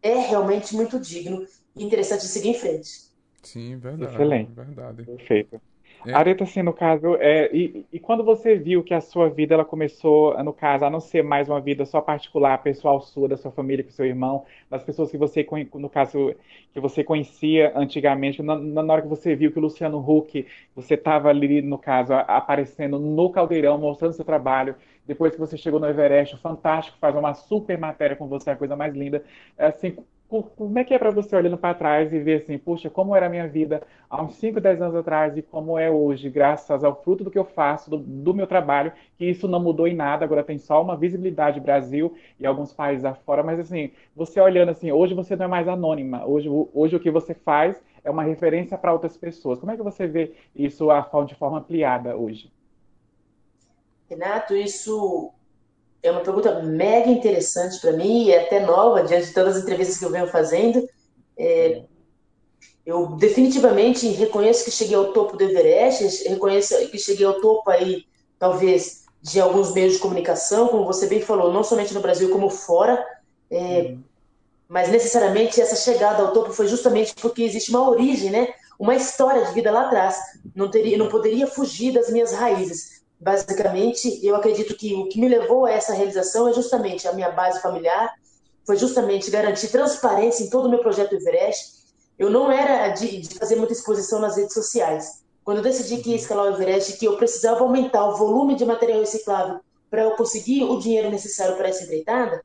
é 0.02 0.16
realmente 0.16 0.76
muito 0.76 1.00
digno 1.00 1.46
e 1.76 1.84
interessante 1.84 2.22
de 2.22 2.28
seguir 2.28 2.50
em 2.50 2.54
frente. 2.56 3.14
Sim, 3.42 3.78
verdade. 3.78 4.14
Excelente. 4.14 4.52
Verdade. 4.52 5.04
Perfeito. 5.04 5.62
É. 6.06 6.14
Areta, 6.14 6.44
assim, 6.44 6.62
no 6.62 6.74
caso, 6.74 7.16
é, 7.16 7.50
e, 7.56 7.86
e, 7.92 8.00
quando 8.00 8.26
você 8.26 8.56
viu 8.56 8.84
que 8.84 8.94
a 8.94 9.00
sua 9.00 9.30
vida 9.30 9.54
ela 9.54 9.64
começou, 9.64 10.42
no 10.44 10.52
caso, 10.52 10.84
a 10.84 10.90
não 10.90 11.00
ser 11.00 11.24
mais 11.24 11.48
uma 11.48 11.62
vida 11.62 11.86
só 11.86 12.02
particular, 12.02 12.62
pessoal 12.62 13.00
sua, 13.00 13.30
da 13.30 13.38
sua 13.38 13.52
família, 13.52 13.86
com 13.86 13.90
seu 13.90 14.06
irmão, 14.06 14.44
das 14.70 14.84
pessoas 14.84 15.10
que 15.10 15.18
você, 15.18 15.48
no 15.76 15.90
caso, 15.90 16.36
que 16.74 16.80
você 16.80 17.06
conhecia 17.06 17.72
antigamente, 17.74 18.44
na, 18.44 18.58
na 18.58 18.94
hora 18.94 19.02
que 19.02 19.08
você 19.08 19.34
viu 19.34 19.52
que 19.52 19.60
o 19.60 19.62
Luciano 19.62 19.98
Huck, 20.00 20.46
você 20.76 20.96
estava 20.96 21.30
ali, 21.30 21.62
no 21.62 21.78
caso, 21.78 22.14
aparecendo 22.14 23.00
no 23.00 23.30
Caldeirão, 23.30 23.78
mostrando 23.78 24.14
seu 24.14 24.26
trabalho, 24.26 24.76
depois 25.06 25.34
que 25.34 25.40
você 25.40 25.58
chegou 25.58 25.80
no 25.80 25.88
Everest, 25.88 26.38
fantástico, 26.38 26.98
faz 27.00 27.16
uma 27.16 27.34
super 27.34 27.78
matéria 27.78 28.16
com 28.16 28.28
você, 28.28 28.52
a 28.52 28.56
coisa 28.56 28.76
mais 28.76 28.94
linda, 28.94 29.24
assim, 29.58 29.98
como 30.56 30.80
é 30.80 30.84
que 30.84 30.94
é 30.94 31.00
para 31.00 31.12
você 31.12 31.36
olhando 31.36 31.58
para 31.58 31.76
trás 31.76 32.12
e 32.12 32.20
ver 32.20 32.42
assim, 32.42 32.58
puxa, 32.58 32.90
como 32.90 33.16
era 33.16 33.28
a 33.28 33.30
minha 33.30 33.48
vida 33.48 33.84
há 34.10 34.22
uns 34.22 34.36
5, 34.36 34.60
10 34.60 34.82
anos 34.82 34.96
atrás 34.96 35.38
e 35.38 35.44
como 35.44 35.78
é 35.78 35.92
hoje, 35.92 36.30
graças 36.30 36.84
ao 36.84 37.04
fruto 37.04 37.24
do 37.24 37.30
que 37.30 37.38
eu 37.38 37.46
faço, 37.46 37.90
do, 37.90 37.98
do, 37.98 38.34
meu 38.34 38.48
trabalho, 38.48 38.92
que 39.18 39.26
isso 39.26 39.48
não 39.48 39.60
mudou 39.60 39.88
em 39.88 39.96
nada, 39.96 40.26
agora 40.26 40.44
tem 40.44 40.58
só 40.58 40.82
uma 40.82 40.98
visibilidade 40.98 41.60
Brasil 41.60 42.16
e 42.40 42.46
alguns 42.48 42.74
países 42.74 43.06
afora, 43.06 43.44
mas 43.44 43.60
assim, 43.60 43.92
você 44.16 44.42
olhando 44.42 44.70
assim, 44.70 44.92
hoje 44.92 45.14
você 45.14 45.36
não 45.36 45.46
é 45.46 45.48
mais 45.48 45.68
anônima, 45.68 46.26
hoje, 46.26 46.50
hoje 46.74 46.96
o 46.96 47.00
que 47.00 47.12
você 47.12 47.34
faz 47.36 47.80
é 48.04 48.10
uma 48.10 48.24
referência 48.24 48.78
para 48.78 48.92
outras 48.92 49.16
pessoas. 49.16 49.60
Como 49.60 49.72
é 49.72 49.78
que 49.78 49.84
você 49.84 50.08
vê 50.08 50.34
isso 50.56 50.88
de 51.26 51.36
forma 51.36 51.60
ampliada 51.60 52.18
hoje? 52.18 52.52
Renato, 54.14 54.56
isso 54.56 55.32
é 56.04 56.12
uma 56.12 56.22
pergunta 56.22 56.62
mega 56.62 57.10
interessante 57.10 57.80
para 57.80 57.94
mim 57.94 58.26
e 58.26 58.32
é 58.32 58.46
até 58.46 58.60
nova 58.60 59.04
diante 59.04 59.28
de 59.28 59.34
todas 59.34 59.56
as 59.56 59.64
entrevistas 59.64 59.98
que 59.98 60.06
eu 60.06 60.12
venho 60.12 60.28
fazendo. 60.28 60.88
É, 61.38 61.82
eu 62.86 63.08
definitivamente 63.16 64.08
reconheço 64.10 64.66
que 64.66 64.72
cheguei 64.72 64.96
ao 64.96 65.14
topo 65.14 65.36
do 65.36 65.44
Everest, 65.44 66.28
reconheço 66.28 66.76
que 66.90 67.00
cheguei 67.00 67.26
ao 67.26 67.40
topo 67.40 67.70
aí, 67.70 68.06
talvez, 68.38 69.06
de 69.22 69.40
alguns 69.40 69.74
meios 69.74 69.94
de 69.94 70.00
comunicação, 70.00 70.68
como 70.68 70.86
você 70.86 71.08
bem 71.08 71.22
falou, 71.22 71.52
não 71.52 71.64
somente 71.64 71.94
no 71.94 72.02
Brasil, 72.02 72.30
como 72.30 72.50
fora. 72.50 73.04
É. 73.50 73.96
Mas 74.68 74.90
necessariamente 74.90 75.62
essa 75.62 75.76
chegada 75.76 76.22
ao 76.22 76.34
topo 76.34 76.52
foi 76.52 76.68
justamente 76.68 77.16
porque 77.16 77.44
existe 77.44 77.70
uma 77.70 77.90
origem, 77.90 78.30
né? 78.30 78.54
Uma 78.78 78.96
história 78.96 79.46
de 79.46 79.54
vida 79.54 79.72
lá 79.72 79.86
atrás. 79.86 80.18
Não 80.54 80.70
teria, 80.70 80.98
não 80.98 81.08
poderia 81.08 81.48
fugir 81.48 81.94
das 81.94 82.10
minhas 82.10 82.34
raízes 82.34 83.03
basicamente, 83.24 84.20
eu 84.26 84.36
acredito 84.36 84.76
que 84.76 84.94
o 84.94 85.08
que 85.08 85.20
me 85.20 85.30
levou 85.30 85.66
a 85.66 85.72
essa 85.72 85.94
realização 85.94 86.48
é 86.48 86.54
justamente 86.54 87.08
a 87.08 87.14
minha 87.14 87.32
base 87.32 87.62
familiar, 87.62 88.14
foi 88.66 88.76
justamente 88.78 89.32
garantir 89.32 89.70
transparência 89.70 90.44
em 90.44 90.50
todo 90.50 90.66
o 90.66 90.70
meu 90.70 90.80
projeto 90.80 91.16
Everest. 91.16 91.84
Eu 92.20 92.30
não 92.30 92.52
era 92.52 92.90
de, 92.90 93.22
de 93.22 93.36
fazer 93.36 93.56
muita 93.56 93.74
exposição 93.74 94.20
nas 94.20 94.38
redes 94.38 94.54
sociais. 94.54 95.24
Quando 95.44 95.58
eu 95.58 95.64
decidi 95.64 95.98
que 95.98 96.12
ia 96.12 96.16
escalar 96.16 96.46
o 96.46 96.56
Everest, 96.56 96.98
que 96.98 97.06
eu 97.06 97.18
precisava 97.18 97.62
aumentar 97.62 98.08
o 98.08 98.16
volume 98.16 98.56
de 98.56 98.66
material 98.66 99.00
reciclável 99.00 99.60
para 99.90 100.04
eu 100.04 100.12
conseguir 100.12 100.64
o 100.64 100.80
dinheiro 100.80 101.10
necessário 101.10 101.56
para 101.56 101.70
essa 101.70 101.84
empreitada, 101.84 102.44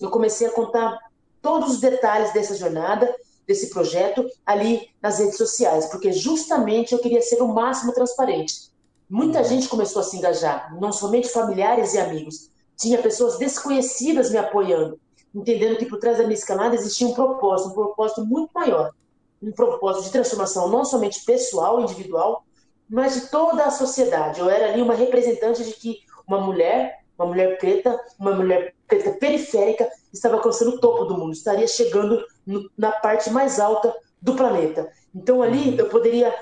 eu 0.00 0.10
comecei 0.10 0.46
a 0.46 0.52
contar 0.52 0.98
todos 1.42 1.74
os 1.74 1.80
detalhes 1.80 2.32
dessa 2.32 2.54
jornada, 2.54 3.14
desse 3.46 3.70
projeto, 3.70 4.24
ali 4.44 4.88
nas 5.00 5.18
redes 5.18 5.36
sociais, 5.36 5.86
porque 5.86 6.12
justamente 6.12 6.92
eu 6.92 6.98
queria 6.98 7.22
ser 7.22 7.42
o 7.42 7.48
máximo 7.48 7.92
transparente. 7.92 8.70
Muita 9.08 9.42
gente 9.42 9.68
começou 9.68 10.00
a 10.00 10.04
se 10.04 10.18
engajar, 10.18 10.76
não 10.78 10.92
somente 10.92 11.30
familiares 11.30 11.94
e 11.94 11.98
amigos. 11.98 12.50
Tinha 12.76 13.00
pessoas 13.00 13.38
desconhecidas 13.38 14.30
me 14.30 14.36
apoiando. 14.36 15.00
entendendo 15.34 15.78
que 15.78 15.86
por 15.86 15.98
trás 15.98 16.18
da 16.18 16.24
minha 16.24 16.34
escalada 16.34 16.74
existia 16.74 17.06
um 17.06 17.14
propósito, 17.14 17.70
um 17.70 17.74
propósito 17.74 18.24
muito 18.24 18.50
maior, 18.54 18.92
um 19.42 19.52
propósito 19.52 20.04
de 20.04 20.10
transformação 20.10 20.68
não 20.68 20.84
somente 20.84 21.24
pessoal, 21.24 21.80
individual, 21.80 22.44
mas 22.88 23.14
de 23.14 23.20
toda 23.28 23.64
a 23.64 23.70
sociedade. 23.70 24.40
Eu 24.40 24.48
era 24.48 24.72
ali 24.72 24.82
uma 24.82 24.94
representante 24.94 25.64
de 25.64 25.72
que 25.72 25.98
uma 26.26 26.40
mulher, 26.40 27.04
uma 27.18 27.26
mulher 27.26 27.58
preta, 27.58 27.98
uma 28.18 28.32
mulher 28.34 28.74
preta 28.86 29.12
periférica, 29.12 29.88
estava 30.12 30.36
alcançando 30.36 30.72
o 30.72 30.80
topo 30.80 31.04
do 31.04 31.16
mundo, 31.16 31.32
estaria 31.32 31.66
chegando 31.66 32.24
no, 32.46 32.70
na 32.76 32.92
parte 32.92 33.30
mais 33.30 33.60
alta 33.60 33.94
do 34.20 34.34
planeta. 34.34 34.90
Então 35.14 35.42
ali 35.42 35.78
eu 35.78 35.88
poderia 35.88 36.34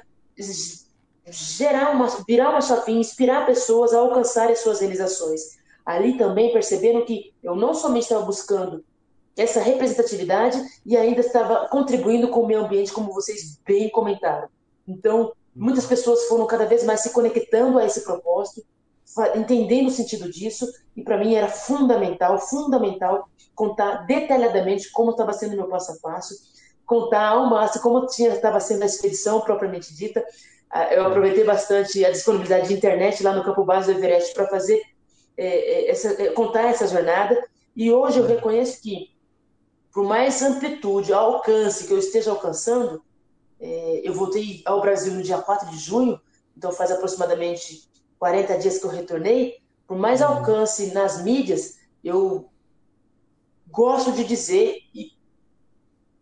gerar 1.29 1.91
uma, 1.91 2.07
virar 2.27 2.51
uma 2.51 2.61
chavinha, 2.61 3.01
inspirar 3.01 3.47
pessoas 3.47 3.93
a 3.93 3.99
alcançarem 3.99 4.55
suas 4.57 4.81
realizações. 4.81 5.57
Ali 5.85 6.17
também 6.19 6.53
perceberam 6.53 7.05
que 7.05 7.33
eu 7.43 7.55
não 7.55 7.75
somente 7.75 8.05
estava 8.05 8.25
buscando 8.25 8.85
essa 9.37 9.61
representatividade 9.61 10.59
e 10.85 10.97
ainda 10.97 11.21
estava 11.21 11.69
contribuindo 11.69 12.29
com 12.29 12.41
o 12.41 12.47
meio 12.47 12.65
ambiente, 12.65 12.93
como 12.93 13.13
vocês 13.13 13.61
bem 13.67 13.91
comentaram. 13.91 14.49
Então, 14.89 15.33
muitas 15.55 15.87
pessoas 15.87 16.25
foram 16.25 16.47
cada 16.47 16.65
vez 16.65 16.85
mais 16.85 17.01
se 17.01 17.11
conectando 17.11 17.79
a 17.79 17.85
esse 17.85 18.03
propósito, 18.03 18.65
entendendo 19.35 19.89
o 19.89 19.91
sentido 19.91 20.31
disso, 20.31 20.67
e 20.97 21.03
para 21.03 21.19
mim 21.19 21.35
era 21.35 21.49
fundamental, 21.49 22.39
fundamental 22.39 23.29
contar 23.55 24.07
detalhadamente 24.07 24.91
como 24.91 25.11
estava 25.11 25.33
sendo 25.33 25.57
meu 25.57 25.69
passo 25.69 25.93
a 25.93 25.97
passo, 25.97 26.35
contar 26.85 27.29
ao 27.29 27.49
máximo 27.49 27.83
como 27.83 28.07
tinha, 28.07 28.31
estava 28.31 28.61
sendo 28.61 28.83
a 28.83 28.87
expedição 28.87 29.41
propriamente 29.41 29.95
dita. 29.95 30.25
Ah, 30.77 30.93
eu 30.93 31.07
aproveitei 31.07 31.43
bastante 31.43 32.05
a 32.05 32.11
disponibilidade 32.11 32.69
de 32.69 32.75
internet 32.75 33.23
lá 33.23 33.35
no 33.35 33.43
campo 33.43 33.65
base 33.65 33.91
do 33.91 33.99
Everest 33.99 34.35
para 34.35 34.47
fazer 34.47 34.83
é, 35.35 35.47
é, 35.47 35.91
essa, 35.91 36.23
é, 36.23 36.29
contar 36.33 36.65
essa 36.65 36.87
jornada. 36.87 37.43
E 37.75 37.91
hoje 37.91 38.19
eu 38.19 38.27
reconheço 38.27 38.83
que, 38.83 39.11
por 39.91 40.05
mais 40.05 40.43
amplitude, 40.43 41.15
alcance 41.15 41.87
que 41.87 41.93
eu 41.95 41.99
esteja 41.99 42.31
alcançando, 42.31 43.03
é, 43.59 44.03
eu 44.05 44.13
voltei 44.13 44.61
ao 44.67 44.83
Brasil 44.83 45.15
no 45.15 45.23
dia 45.23 45.39
4 45.39 45.71
de 45.71 45.79
junho, 45.79 46.21
então 46.55 46.71
faz 46.71 46.91
aproximadamente 46.91 47.89
40 48.19 48.59
dias 48.59 48.77
que 48.77 48.85
eu 48.85 48.91
retornei. 48.91 49.57
Por 49.87 49.97
mais 49.97 50.21
uhum. 50.21 50.27
alcance 50.27 50.93
nas 50.93 51.23
mídias, 51.23 51.79
eu 52.05 52.51
gosto 53.71 54.13
de 54.13 54.25
dizer 54.25 54.83
e, 54.95 55.13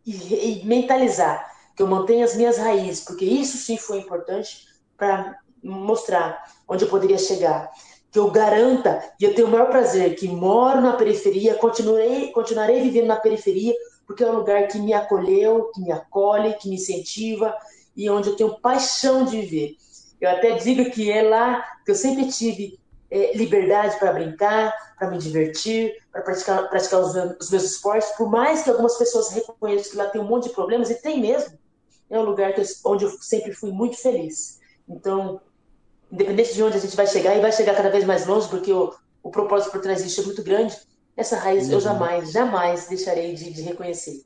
e, 0.06 0.60
e 0.60 0.64
mentalizar 0.64 1.53
que 1.74 1.82
eu 1.82 1.86
mantenho 1.86 2.24
as 2.24 2.36
minhas 2.36 2.58
raízes, 2.58 3.04
porque 3.04 3.24
isso 3.24 3.56
sim 3.56 3.76
foi 3.76 3.98
importante 3.98 4.66
para 4.96 5.38
mostrar 5.62 6.44
onde 6.68 6.84
eu 6.84 6.88
poderia 6.88 7.18
chegar. 7.18 7.70
Que 8.10 8.18
eu 8.18 8.30
garanta, 8.30 9.02
e 9.20 9.24
eu 9.24 9.34
tenho 9.34 9.48
o 9.48 9.50
maior 9.50 9.68
prazer, 9.68 10.14
que 10.14 10.28
moro 10.28 10.80
na 10.80 10.92
periferia, 10.92 11.54
continuarei, 11.56 12.30
continuarei 12.30 12.80
vivendo 12.80 13.06
na 13.06 13.16
periferia, 13.16 13.74
porque 14.06 14.22
é 14.22 14.26
um 14.30 14.36
lugar 14.36 14.68
que 14.68 14.78
me 14.78 14.92
acolheu, 14.92 15.70
que 15.74 15.80
me 15.80 15.90
acolhe, 15.90 16.54
que 16.54 16.68
me 16.68 16.76
incentiva 16.76 17.54
e 17.96 18.08
onde 18.10 18.28
eu 18.28 18.36
tenho 18.36 18.60
paixão 18.60 19.24
de 19.24 19.40
viver. 19.40 19.76
Eu 20.20 20.30
até 20.30 20.52
digo 20.56 20.90
que 20.90 21.10
é 21.10 21.22
lá 21.22 21.64
que 21.84 21.90
eu 21.90 21.94
sempre 21.94 22.28
tive 22.28 22.78
é, 23.10 23.36
liberdade 23.36 23.98
para 23.98 24.12
brincar, 24.12 24.72
para 24.98 25.10
me 25.10 25.18
divertir, 25.18 25.94
para 26.10 26.22
praticar, 26.22 26.68
praticar 26.68 27.00
os, 27.00 27.14
os, 27.40 27.50
meus, 27.50 27.64
esportes, 27.64 28.08
por 28.16 28.30
mais 28.30 28.62
que 28.62 28.70
algumas 28.70 28.96
pessoas 28.96 29.30
reconheçam 29.30 29.92
que 29.92 29.96
lá 29.96 30.06
tem 30.06 30.20
um 30.20 30.24
monte 30.24 30.48
de 30.48 30.54
problemas, 30.54 30.90
e 30.90 31.00
tem 31.00 31.20
mesmo, 31.20 31.58
é 32.16 32.20
um 32.20 32.24
lugar 32.24 32.56
eu, 32.56 32.64
onde 32.86 33.04
eu 33.04 33.10
sempre 33.20 33.52
fui 33.52 33.70
muito 33.70 33.96
feliz. 34.00 34.60
Então, 34.88 35.40
independente 36.10 36.54
de 36.54 36.62
onde 36.62 36.76
a 36.76 36.80
gente 36.80 36.96
vai 36.96 37.06
chegar, 37.06 37.36
e 37.36 37.40
vai 37.40 37.52
chegar 37.52 37.74
cada 37.74 37.90
vez 37.90 38.04
mais 38.04 38.26
longe, 38.26 38.48
porque 38.48 38.72
o, 38.72 38.94
o 39.22 39.30
propósito 39.30 39.72
por 39.72 39.80
trás 39.80 40.02
disso 40.02 40.20
é 40.20 40.24
muito 40.24 40.42
grande, 40.42 40.76
essa 41.16 41.36
raiz 41.36 41.66
uhum. 41.66 41.74
eu 41.74 41.80
jamais, 41.80 42.32
jamais 42.32 42.88
deixarei 42.88 43.34
de, 43.34 43.52
de 43.52 43.62
reconhecer. 43.62 44.24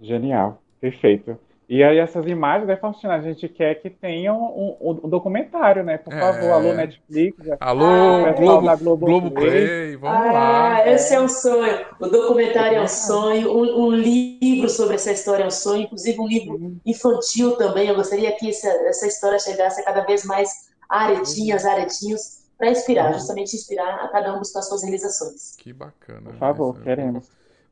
Genial, 0.00 0.62
perfeito. 0.80 1.38
E 1.68 1.82
aí 1.82 1.98
essas 1.98 2.24
imagens, 2.26 2.68
né, 2.68 2.76
Faustina, 2.76 3.14
a 3.14 3.20
gente 3.20 3.48
quer 3.48 3.74
que 3.76 3.90
tenham 3.90 4.36
um, 4.36 4.76
um, 4.80 5.00
um 5.04 5.08
documentário, 5.08 5.82
né? 5.82 5.98
Por 5.98 6.12
favor, 6.12 6.44
é... 6.44 6.52
alô 6.52 6.72
Netflix. 6.72 7.36
Alô, 7.58 7.84
ah, 7.84 8.32
Globo, 8.32 8.76
Globo, 8.76 9.06
Globo 9.06 9.30
Play, 9.32 9.96
vamos 9.96 10.28
ah, 10.28 10.32
lá. 10.32 10.88
Esse 10.88 11.14
é 11.14 11.20
um 11.20 11.28
sonho. 11.28 11.84
O 11.98 12.06
documentário 12.06 12.78
é 12.78 12.82
um 12.82 12.86
sonho, 12.86 13.50
um, 13.50 13.86
um, 13.86 13.90
livro 13.90 14.68
sobre 14.68 14.94
essa 14.94 15.10
história 15.10 15.42
é 15.42 15.46
um 15.46 15.50
sonho, 15.50 15.82
inclusive 15.82 16.20
um 16.20 16.28
livro 16.28 16.76
infantil 16.86 17.56
também. 17.56 17.88
Eu 17.88 17.96
gostaria 17.96 18.30
que 18.36 18.48
essa, 18.48 18.68
essa 18.68 19.06
história 19.08 19.38
chegasse 19.40 19.80
a 19.80 19.84
cada 19.84 20.04
vez 20.04 20.24
mais 20.24 20.70
aretinhas, 20.88 21.64
aretinhos, 21.64 22.46
para 22.56 22.70
inspirar, 22.70 23.12
justamente 23.12 23.56
inspirar 23.56 24.04
a 24.04 24.08
cada 24.08 24.34
um 24.34 24.38
buscar 24.38 24.62
suas 24.62 24.82
realizações. 24.82 25.56
Que 25.56 25.72
bacana. 25.72 26.30
Por 26.30 26.38
favor, 26.38 26.80
queremos. 26.80 27.28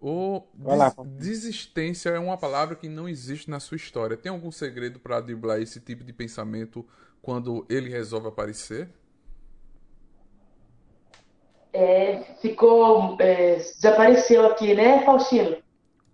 O 0.06 0.42
des 0.52 0.76
lá, 0.76 0.94
desistência 1.02 2.10
é 2.10 2.18
uma 2.18 2.36
palavra 2.36 2.76
que 2.76 2.90
não 2.90 3.08
existe 3.08 3.48
na 3.48 3.58
sua 3.58 3.78
história. 3.78 4.18
Tem 4.18 4.30
algum 4.30 4.50
segredo 4.50 5.00
para 5.00 5.18
driblar 5.18 5.62
esse 5.62 5.80
tipo 5.80 6.04
de 6.04 6.12
pensamento 6.12 6.86
quando 7.22 7.64
ele 7.70 7.88
resolve 7.88 8.28
aparecer? 8.28 8.90
É, 11.72 12.18
ficou. 12.42 13.16
É, 13.18 13.54
desapareceu 13.54 14.44
aqui, 14.44 14.74
né, 14.74 15.02
Faustino? 15.06 15.56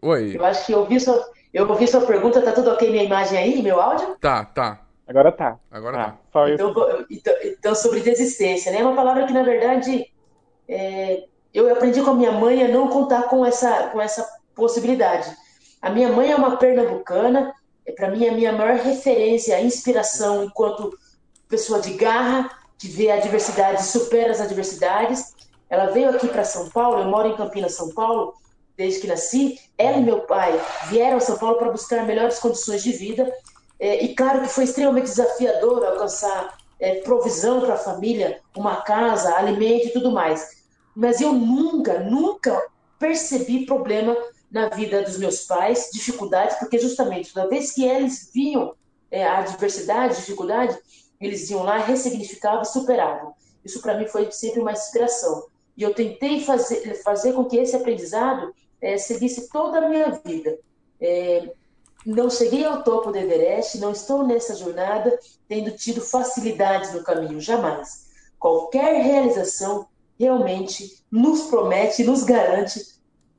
Oi. 0.01 0.37
Eu 0.37 0.45
acho 0.45 0.67
que 0.67 0.73
eu 0.73 0.79
ouvi 0.79 1.01
sua, 1.01 1.29
eu 1.53 1.69
ouvi 1.69 1.89
sua 1.89 2.07
pergunta. 2.07 2.41
Tá 2.43 2.53
tudo 2.53 2.71
ok 2.71 2.89
minha 2.93 3.03
imagem 3.03 3.39
aí, 3.39 3.61
meu 3.61 3.81
áudio? 3.81 4.17
Tá, 4.21 4.45
tá. 4.45 4.87
Agora 5.05 5.33
tá. 5.33 5.59
Agora 5.69 5.97
tá. 5.97 6.19
tá. 6.33 6.51
Então, 6.51 6.73
então, 7.11 7.35
então, 7.43 7.75
sobre 7.75 7.99
desistência, 7.99 8.71
né? 8.71 8.79
É 8.79 8.85
uma 8.85 8.95
palavra 8.95 9.27
que, 9.27 9.33
na 9.33 9.43
verdade, 9.43 10.07
é, 10.69 11.25
eu 11.53 11.71
aprendi 11.71 12.01
com 12.03 12.11
a 12.11 12.15
minha 12.15 12.33
mãe 12.33 12.65
a 12.65 12.69
não 12.69 12.89
contar 12.89 13.25
com 13.25 13.45
essa, 13.45 13.89
com 13.89 14.01
essa 14.01 14.29
possibilidade. 14.55 15.35
A 15.83 15.91
minha 15.91 16.11
mãe 16.13 16.31
é 16.31 16.37
uma 16.37 16.57
pernambucana, 16.57 17.53
é 17.85 17.93
para 17.93 18.11
mim 18.11 18.27
a 18.27 18.33
minha 18.33 18.53
maior 18.53 18.77
referência, 18.77 19.57
a 19.57 19.63
inspiração 19.63 20.45
enquanto 20.45 20.97
pessoa 21.49 21.81
de 21.81 21.95
garra, 21.95 22.51
que 22.79 22.87
vê 22.87 23.11
a 23.11 23.19
diversidade, 23.19 23.85
supera 23.85 24.31
as 24.31 24.41
adversidades. 24.41 25.35
Ela 25.69 25.87
veio 25.87 26.11
aqui 26.11 26.29
para 26.29 26.45
São 26.45 26.69
Paulo, 26.71 27.01
eu 27.01 27.07
moro 27.07 27.29
em 27.29 27.37
Campinas, 27.37 27.75
São 27.75 27.93
Paulo, 27.93 28.35
desde 28.77 29.01
que 29.01 29.07
nasci. 29.07 29.59
Ela 29.77 29.99
e 29.99 30.05
meu 30.05 30.21
pai 30.21 30.59
vieram 30.89 31.17
a 31.17 31.21
São 31.21 31.37
Paulo 31.37 31.59
para 31.59 31.71
buscar 31.71 32.07
melhores 32.07 32.39
condições 32.39 32.83
de 32.83 32.93
vida. 32.93 33.31
É, 33.79 34.05
e 34.05 34.15
claro 34.15 34.43
que 34.43 34.49
foi 34.49 34.65
extremamente 34.65 35.07
desafiador 35.07 35.85
alcançar 35.85 36.57
é, 36.79 36.97
provisão 37.01 37.61
para 37.61 37.75
a 37.75 37.79
família, 37.79 38.41
uma 38.57 38.83
casa, 38.83 39.35
alimento 39.35 39.89
e 39.89 39.91
tudo 39.91 40.13
mais 40.13 40.60
mas 40.95 41.21
eu 41.21 41.33
nunca, 41.33 42.01
nunca 42.01 42.61
percebi 42.99 43.65
problema 43.65 44.17
na 44.51 44.69
vida 44.69 45.03
dos 45.03 45.17
meus 45.17 45.43
pais, 45.45 45.91
dificuldades, 45.93 46.57
porque 46.57 46.79
justamente 46.79 47.33
toda 47.33 47.49
vez 47.49 47.73
que 47.73 47.85
eles 47.85 48.31
viam 48.35 48.75
é, 49.11 49.25
a 49.25 49.39
adversidade, 49.39 50.17
dificuldade, 50.17 50.77
eles 51.21 51.49
iam 51.51 51.63
lá, 51.63 51.79
ressignificavam 51.79 52.63
e 52.63 52.67
superavam. 52.67 53.35
Isso 53.65 53.81
para 53.81 53.97
mim 53.97 54.07
foi 54.07 54.31
sempre 54.33 54.61
uma 54.61 54.73
inspiração. 54.73 55.47
E 55.77 55.83
eu 55.83 55.95
tentei 55.95 56.41
fazer, 56.41 57.03
fazer 57.03 57.33
com 57.33 57.45
que 57.45 57.57
esse 57.57 57.77
aprendizado 57.77 58.53
é, 58.81 58.97
seguisse 58.99 59.49
toda 59.51 59.79
a 59.79 59.89
minha 59.89 60.11
vida. 60.25 60.59
É, 61.01 61.53
não 62.05 62.31
cheguei 62.31 62.65
ao 62.65 62.83
topo 62.83 63.13
do 63.13 63.19
Everest, 63.19 63.79
não 63.79 63.93
estou 63.93 64.27
nessa 64.27 64.55
jornada 64.57 65.19
tendo 65.47 65.71
tido 65.73 66.01
facilidades 66.01 66.93
no 66.95 67.05
caminho, 67.05 67.41
jamais. 67.41 68.09
Qualquer 68.39 69.03
realização 69.03 69.87
realmente 70.21 71.03
nos 71.11 71.45
promete, 71.45 72.05
nos 72.05 72.23
garante 72.25 72.79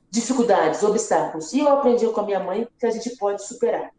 dificuldades, 0.09 0.81
obstáculos. 0.81 1.53
E 1.53 1.59
eu 1.59 1.69
aprendi 1.69 2.07
com 2.07 2.21
a 2.21 2.25
minha 2.25 2.39
mãe 2.39 2.67
que 2.79 2.85
a 2.87 2.91
gente 2.91 3.15
pode 3.17 3.45
superar. 3.45 3.91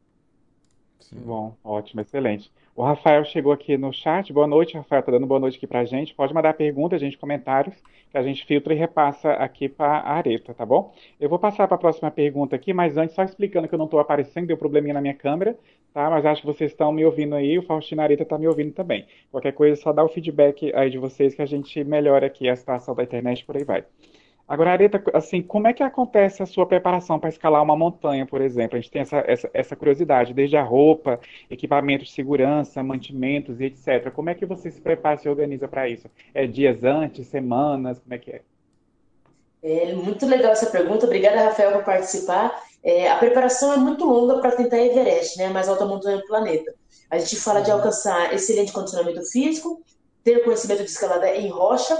Bom, 1.12 1.54
ótimo, 1.62 2.00
excelente. 2.00 2.50
O 2.74 2.82
Rafael 2.82 3.22
chegou 3.26 3.52
aqui 3.52 3.76
no 3.76 3.92
chat. 3.92 4.32
Boa 4.32 4.46
noite, 4.46 4.74
Rafael. 4.78 5.02
Tá 5.02 5.12
dando 5.12 5.26
boa 5.26 5.38
noite 5.38 5.58
aqui 5.58 5.66
pra 5.66 5.84
gente. 5.84 6.14
Pode 6.14 6.32
mandar 6.32 6.54
pergunta, 6.54 6.98
gente, 6.98 7.18
comentários, 7.18 7.76
que 8.10 8.16
a 8.16 8.22
gente 8.22 8.46
filtra 8.46 8.72
e 8.72 8.76
repassa 8.78 9.32
aqui 9.32 9.68
para 9.68 9.98
a 9.98 10.14
Areta, 10.14 10.54
tá 10.54 10.64
bom? 10.64 10.90
Eu 11.20 11.28
vou 11.28 11.38
passar 11.38 11.68
para 11.68 11.74
a 11.74 11.78
próxima 11.78 12.10
pergunta 12.10 12.56
aqui, 12.56 12.72
mas 12.72 12.96
antes 12.96 13.14
só 13.14 13.22
explicando 13.24 13.68
que 13.68 13.74
eu 13.74 13.78
não 13.78 13.84
estou 13.84 14.00
aparecendo, 14.00 14.46
deu 14.46 14.56
probleminha 14.56 14.94
na 14.94 15.02
minha 15.02 15.12
câmera, 15.12 15.54
tá? 15.92 16.08
Mas 16.08 16.24
acho 16.24 16.40
que 16.40 16.46
vocês 16.46 16.70
estão 16.70 16.90
me 16.92 17.04
ouvindo 17.04 17.34
aí, 17.34 17.58
o 17.58 17.62
Faustino 17.62 18.00
Areta 18.00 18.22
está 18.22 18.38
me 18.38 18.48
ouvindo 18.48 18.72
também. 18.72 19.06
Qualquer 19.30 19.52
coisa, 19.52 19.76
só 19.78 19.92
dá 19.92 20.02
o 20.02 20.08
feedback 20.08 20.74
aí 20.74 20.88
de 20.88 20.96
vocês 20.96 21.34
que 21.34 21.42
a 21.42 21.46
gente 21.46 21.84
melhora 21.84 22.26
aqui 22.26 22.48
a 22.48 22.56
situação 22.56 22.94
da 22.94 23.02
internet, 23.02 23.44
por 23.44 23.54
aí 23.54 23.64
vai. 23.64 23.84
Agora, 24.46 24.72
Areta, 24.72 25.02
assim, 25.14 25.40
como 25.40 25.68
é 25.68 25.72
que 25.72 25.82
acontece 25.82 26.42
a 26.42 26.46
sua 26.46 26.66
preparação 26.66 27.18
para 27.18 27.28
escalar 27.28 27.62
uma 27.62 27.76
montanha, 27.76 28.26
por 28.26 28.40
exemplo? 28.40 28.76
A 28.76 28.80
gente 28.80 28.90
tem 28.90 29.02
essa, 29.02 29.24
essa, 29.26 29.50
essa, 29.54 29.76
curiosidade, 29.76 30.34
desde 30.34 30.56
a 30.56 30.62
roupa, 30.62 31.20
equipamentos 31.48 32.08
de 32.08 32.14
segurança, 32.14 32.82
mantimentos 32.82 33.60
e 33.60 33.66
etc. 33.66 34.10
Como 34.12 34.30
é 34.30 34.34
que 34.34 34.44
você 34.44 34.70
se 34.70 34.80
prepara, 34.80 35.18
se 35.18 35.28
organiza 35.28 35.68
para 35.68 35.88
isso? 35.88 36.10
É 36.34 36.46
dias 36.46 36.84
antes, 36.84 37.26
semanas, 37.28 37.98
como 37.98 38.14
é 38.14 38.18
que 38.18 38.30
é? 38.30 38.42
É 39.62 39.94
muito 39.94 40.26
legal 40.26 40.52
essa 40.52 40.66
pergunta. 40.66 41.06
Obrigada, 41.06 41.44
Rafael, 41.44 41.72
por 41.72 41.84
participar. 41.84 42.60
É, 42.82 43.08
a 43.08 43.16
preparação 43.16 43.72
é 43.72 43.76
muito 43.76 44.04
longa 44.04 44.40
para 44.40 44.50
tentar 44.52 44.78
Everest, 44.78 45.38
né, 45.38 45.46
a 45.46 45.50
mais 45.50 45.68
alta 45.68 45.86
montanha 45.86 46.18
do 46.18 46.26
planeta. 46.26 46.74
A 47.08 47.16
gente 47.18 47.36
fala 47.36 47.60
de 47.60 47.70
uhum. 47.70 47.76
alcançar 47.76 48.34
excelente 48.34 48.72
condicionamento 48.72 49.22
físico, 49.30 49.80
ter 50.24 50.42
conhecimento 50.44 50.82
de 50.82 50.90
escalada 50.90 51.28
em 51.36 51.48
rocha 51.48 51.96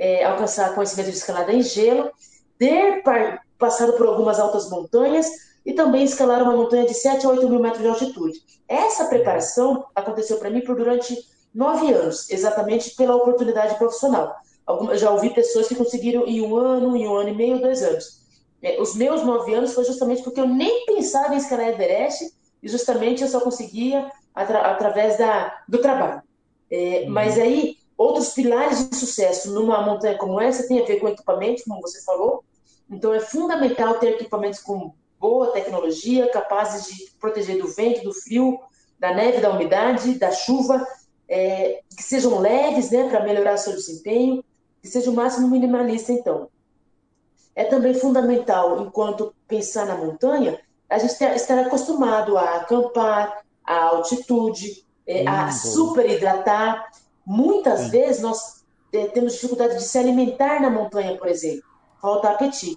é, 0.00 0.24
alcançar 0.24 0.74
conhecimento 0.74 1.10
de 1.10 1.16
escalada 1.18 1.52
em 1.52 1.62
gelo, 1.62 2.10
ter 2.58 3.02
par 3.02 3.42
passado 3.58 3.92
por 3.92 4.06
algumas 4.06 4.40
altas 4.40 4.70
montanhas 4.70 5.28
e 5.66 5.74
também 5.74 6.02
escalar 6.02 6.42
uma 6.42 6.56
montanha 6.56 6.86
de 6.86 6.94
7 6.94 7.26
a 7.26 7.28
8 7.28 7.46
mil 7.50 7.60
metros 7.60 7.82
de 7.82 7.88
altitude. 7.88 8.40
Essa 8.66 9.04
preparação 9.04 9.84
aconteceu 9.94 10.38
para 10.38 10.48
mim 10.48 10.62
por 10.62 10.74
durante 10.74 11.14
nove 11.54 11.92
anos, 11.92 12.30
exatamente 12.30 12.96
pela 12.96 13.14
oportunidade 13.14 13.76
profissional. 13.76 14.34
Eu 14.66 14.96
já 14.96 15.10
ouvi 15.10 15.28
pessoas 15.34 15.68
que 15.68 15.74
conseguiram 15.74 16.26
em 16.26 16.40
um 16.40 16.56
ano, 16.56 16.96
em 16.96 17.06
um 17.06 17.14
ano 17.14 17.28
e 17.28 17.34
meio, 17.34 17.60
dois 17.60 17.82
anos. 17.82 18.20
É, 18.62 18.80
os 18.80 18.94
meus 18.94 19.22
nove 19.22 19.52
anos 19.52 19.74
foi 19.74 19.84
justamente 19.84 20.22
porque 20.22 20.40
eu 20.40 20.48
nem 20.48 20.86
pensava 20.86 21.34
em 21.34 21.38
escalar 21.38 21.68
Everest 21.68 22.32
e 22.62 22.68
justamente 22.68 23.22
eu 23.22 23.28
só 23.28 23.40
conseguia 23.40 24.10
atra 24.34 24.60
através 24.60 25.18
da, 25.18 25.62
do 25.68 25.78
trabalho. 25.78 26.22
É, 26.70 27.02
uhum. 27.04 27.10
Mas 27.10 27.38
aí, 27.38 27.76
outros 28.00 28.30
pilares 28.30 28.88
de 28.88 28.96
sucesso 28.96 29.52
numa 29.52 29.82
montanha 29.82 30.16
como 30.16 30.40
essa 30.40 30.66
tem 30.66 30.80
a 30.80 30.86
ver 30.86 31.00
com 31.00 31.08
equipamento, 31.08 31.64
como 31.68 31.82
você 31.82 32.02
falou. 32.02 32.42
Então, 32.90 33.12
é 33.12 33.20
fundamental 33.20 33.98
ter 33.98 34.12
equipamentos 34.12 34.58
com 34.60 34.94
boa 35.18 35.48
tecnologia, 35.48 36.30
capazes 36.30 36.86
de 36.86 37.10
proteger 37.20 37.60
do 37.60 37.68
vento, 37.68 38.02
do 38.02 38.14
frio, 38.14 38.58
da 38.98 39.12
neve, 39.12 39.42
da 39.42 39.50
umidade, 39.50 40.18
da 40.18 40.32
chuva, 40.32 40.82
é, 41.28 41.82
que 41.94 42.02
sejam 42.02 42.38
leves, 42.38 42.90
né, 42.90 43.06
para 43.06 43.22
melhorar 43.22 43.58
seu 43.58 43.74
desempenho, 43.74 44.42
que 44.80 44.88
seja 44.88 45.10
o 45.10 45.14
máximo 45.14 45.48
minimalista, 45.48 46.10
então. 46.10 46.48
É 47.54 47.64
também 47.64 47.92
fundamental, 47.92 48.80
enquanto 48.80 49.34
pensar 49.46 49.84
na 49.84 49.94
montanha, 49.94 50.58
a 50.88 50.98
gente 50.98 51.22
estar 51.22 51.58
acostumado 51.58 52.38
a 52.38 52.56
acampar, 52.56 53.42
a 53.62 53.84
altitude, 53.84 54.86
é, 55.06 55.26
a 55.28 55.48
hum, 55.48 55.52
super 55.52 56.08
hidratar. 56.08 56.88
Muitas 57.30 57.82
Sim. 57.82 57.90
vezes 57.90 58.22
nós 58.22 58.64
é, 58.92 59.06
temos 59.06 59.34
dificuldade 59.34 59.76
de 59.76 59.84
se 59.84 59.96
alimentar 59.96 60.60
na 60.60 60.68
montanha, 60.68 61.16
por 61.16 61.28
exemplo, 61.28 61.62
falta 62.02 62.28
apetite. 62.28 62.76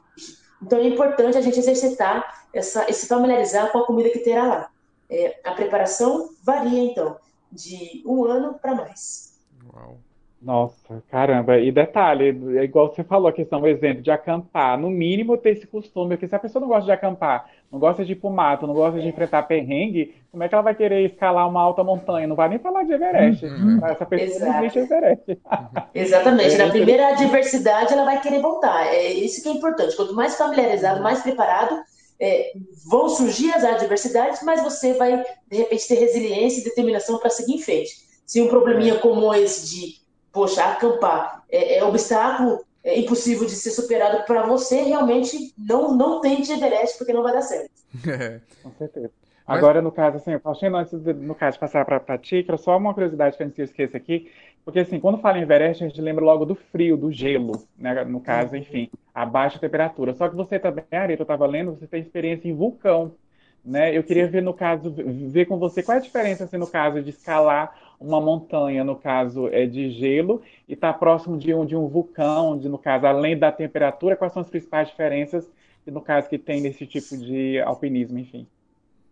Então 0.62 0.78
é 0.78 0.88
importante 0.88 1.36
a 1.36 1.42
gente 1.42 1.58
exercitar, 1.58 2.46
essa, 2.54 2.86
se 2.94 3.08
familiarizar 3.08 3.72
com 3.72 3.80
a 3.80 3.86
comida 3.88 4.12
que 4.12 4.20
terá 4.20 4.46
lá. 4.46 4.70
É, 5.10 5.40
a 5.44 5.54
preparação 5.54 6.30
varia, 6.44 6.84
então, 6.84 7.18
de 7.52 8.04
um 8.06 8.26
ano 8.26 8.54
para 8.62 8.76
mais. 8.76 9.42
Uau. 9.74 9.98
Nossa, 10.40 11.02
caramba. 11.10 11.58
E 11.58 11.72
detalhe, 11.72 12.60
é 12.60 12.64
igual 12.64 12.94
você 12.94 13.04
falou, 13.04 13.30
a 13.30 13.34
questão, 13.34 13.62
o 13.62 13.68
exemplo 13.68 14.04
de 14.04 14.12
acampar. 14.12 14.78
No 14.78 14.90
mínimo 14.90 15.36
ter 15.36 15.52
esse 15.52 15.66
costume, 15.66 16.16
porque 16.16 16.28
se 16.28 16.36
a 16.36 16.40
pessoa 16.40 16.62
não 16.62 16.68
gosta 16.68 16.86
de 16.86 16.92
acampar, 16.92 17.50
não 17.74 17.80
gosta 17.80 18.06
de 18.06 18.12
ir 18.12 18.16
pro 18.18 18.30
mato, 18.30 18.68
não 18.68 18.74
gosta 18.76 19.02
de 19.02 19.08
enfrentar 19.08 19.42
perrengue, 19.44 20.14
como 20.30 20.44
é 20.44 20.48
que 20.48 20.54
ela 20.54 20.64
vai 20.64 20.76
querer 20.76 21.06
escalar 21.06 21.50
uma 21.50 21.60
alta 21.60 21.84
montanha? 21.84 22.28
Não 22.28 22.36
vai 22.36 22.48
nem 22.48 22.60
falar 22.60 22.84
de 22.84 22.94
Everest. 22.94 23.44
Uhum. 23.44 23.80
Essa 23.84 24.06
pessoa 24.06 24.30
Exato. 24.30 24.52
não 24.52 24.60
existe 24.60 24.80
Everest. 24.80 25.42
Exatamente. 25.96 26.58
Na 26.58 26.70
primeira 26.70 27.08
adversidade, 27.08 27.92
ela 27.92 28.06
vai 28.06 28.22
querer 28.22 28.42
voltar. 28.42 28.94
É 28.94 29.12
isso 29.12 29.42
que 29.42 29.50
é 29.50 29.52
importante. 29.54 29.96
Quanto 29.96 30.14
mais 30.14 30.38
familiarizado, 30.38 31.02
mais 31.02 31.24
preparado, 31.24 31.82
é, 32.20 32.52
vão 32.88 33.10
surgir 33.10 33.52
as 33.56 33.64
adversidades, 33.64 34.44
mas 34.44 34.62
você 34.62 34.94
vai, 34.94 35.24
de 35.50 35.58
repente, 35.58 35.88
ter 35.88 35.96
resiliência 35.96 36.62
e 36.62 36.64
determinação 36.64 37.18
para 37.18 37.32
seguir 37.32 37.56
em 37.56 37.62
frente. 37.62 37.92
Se 38.24 38.40
um 38.40 38.50
probleminha 38.50 39.00
como 39.00 39.34
esse 39.34 39.68
de 39.68 40.04
poxa, 40.32 40.64
acampar 40.64 41.44
é, 41.50 41.78
é 41.78 41.84
obstáculo 41.84 42.60
é 42.84 43.00
impossível 43.00 43.46
de 43.46 43.54
ser 43.54 43.72
superado 43.72 44.26
para 44.26 44.46
você, 44.46 44.82
realmente 44.82 45.54
não, 45.58 45.96
não 45.96 46.20
tente 46.20 46.52
Everest, 46.52 46.98
porque 46.98 47.14
não 47.14 47.24
vai 47.24 47.34
dar 47.34 47.42
certo. 47.42 47.72
É. 48.08 48.42
Com 48.62 48.72
certeza. 48.72 49.12
Mas... 49.48 49.58
Agora, 49.58 49.82
no 49.82 49.92
caso, 49.92 50.18
assim, 50.18 50.38
Faustino, 50.40 50.78
antes 50.78 51.00
de, 51.00 51.14
no 51.14 51.36
caso 51.36 51.56
de 51.56 51.60
passar 51.60 51.86
para 51.86 52.02
a 52.08 52.18
Ticra, 52.18 52.58
só 52.58 52.78
uma 52.78 52.94
curiosidade 52.94 53.38
que 53.38 53.44
a 53.44 53.46
gente 53.46 53.62
esqueça 53.62 53.98
aqui, 53.98 54.32
porque 54.64 54.80
assim, 54.80 55.00
quando 55.00 55.18
fala 55.18 55.38
em 55.38 55.42
Everest, 55.42 55.84
a 55.84 55.88
gente 55.88 56.02
lembra 56.02 56.24
logo 56.24 56.46
do 56.46 56.56
frio, 56.56 56.96
do 56.96 57.12
gelo, 57.12 57.62
né? 57.78 58.04
No 58.06 58.22
caso, 58.22 58.52
uhum. 58.52 58.58
enfim, 58.58 58.90
a 59.14 59.26
baixa 59.26 59.60
temperatura. 59.60 60.14
Só 60.14 60.30
que 60.30 60.36
você 60.36 60.58
também, 60.58 60.86
Arita, 60.92 61.22
eu 61.22 61.26
estava 61.26 61.46
lendo, 61.46 61.72
você 61.72 61.86
tem 61.86 62.02
experiência 62.02 62.48
em 62.48 62.56
vulcão, 62.56 63.14
né? 63.64 63.96
Eu 63.96 64.04
queria 64.04 64.28
ver, 64.28 64.42
no 64.42 64.54
caso, 64.54 64.94
ver 65.30 65.46
com 65.46 65.58
você 65.58 65.84
qual 65.84 65.96
é 65.96 66.00
a 66.00 66.04
diferença, 66.04 66.46
assim, 66.46 66.58
no 66.58 66.68
caso 66.68 67.02
de 67.02 67.10
escalar 67.10 67.78
uma 68.04 68.20
montanha, 68.20 68.84
no 68.84 68.96
caso, 68.96 69.48
é 69.48 69.66
de 69.66 69.90
gelo, 69.92 70.42
e 70.68 70.74
está 70.74 70.92
próximo 70.92 71.38
de 71.38 71.54
um, 71.54 71.66
de 71.66 71.76
um 71.76 71.88
vulcão, 71.88 72.58
de, 72.58 72.68
no 72.68 72.78
caso, 72.78 73.08
além 73.08 73.38
da 73.38 73.52
temperatura, 73.52 74.16
quais 74.16 74.34
são 74.34 74.42
as 74.42 74.50
principais 74.50 74.90
diferenças, 74.90 75.50
no 75.88 76.02
caso, 76.02 76.30
que 76.30 76.38
tem 76.38 76.62
nesse 76.62 76.86
tipo 76.86 77.18
de 77.18 77.60
alpinismo, 77.62 78.20
enfim? 78.20 78.46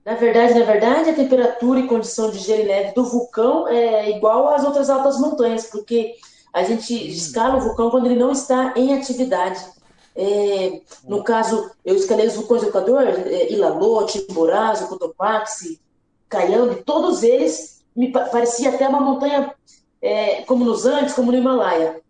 Na 0.06 0.15
verdade, 0.15 0.60
na 0.60 0.65
verdade, 0.65 1.10
a 1.10 1.13
temperatura 1.13 1.80
e 1.80 1.88
condição 1.88 2.32
de 2.32 2.39
gelo 2.39 2.63
e 2.63 2.65
neve 2.65 2.93
do 2.93 3.06
vulcão 3.06 3.67
é 3.67 4.10
igual 4.10 4.49
às 4.49 4.63
outras 4.65 4.89
altas 4.89 5.19
montanhas, 5.19 5.67
porque 5.67 6.15
a 6.51 6.63
gente 6.63 6.93
escala 6.93 7.58
o 7.58 7.62
vulcão 7.62 7.89
quando 7.89 8.08
ele 8.08 8.19
não 8.19 8.32
está 8.32 8.73
em 8.75 8.93
atividade. 8.93 9.63
É, 10.15 10.82
no 11.06 11.23
caso, 11.23 11.71
eu 11.86 11.95
escalei 11.95 12.27
os 12.27 12.36
vulcões 12.36 12.62
do 12.62 12.69
Equador, 12.69 13.04
é, 13.04 13.51
Ilalô, 13.51 14.06
Chimborazo, 14.08 14.88
Cotopaxi, 14.88 15.80
Cayambe, 16.27 16.84
todos 16.84 17.23
eles 17.23 17.81
me 17.95 18.12
parecia 18.12 18.69
até 18.69 18.88
uma 18.88 19.01
montanha 19.01 19.54
é, 20.01 20.41
como 20.43 20.65
nos 20.65 20.86
Andes, 20.86 21.13
como 21.13 21.32
no 21.32 21.38
Himalaia. 21.38 22.01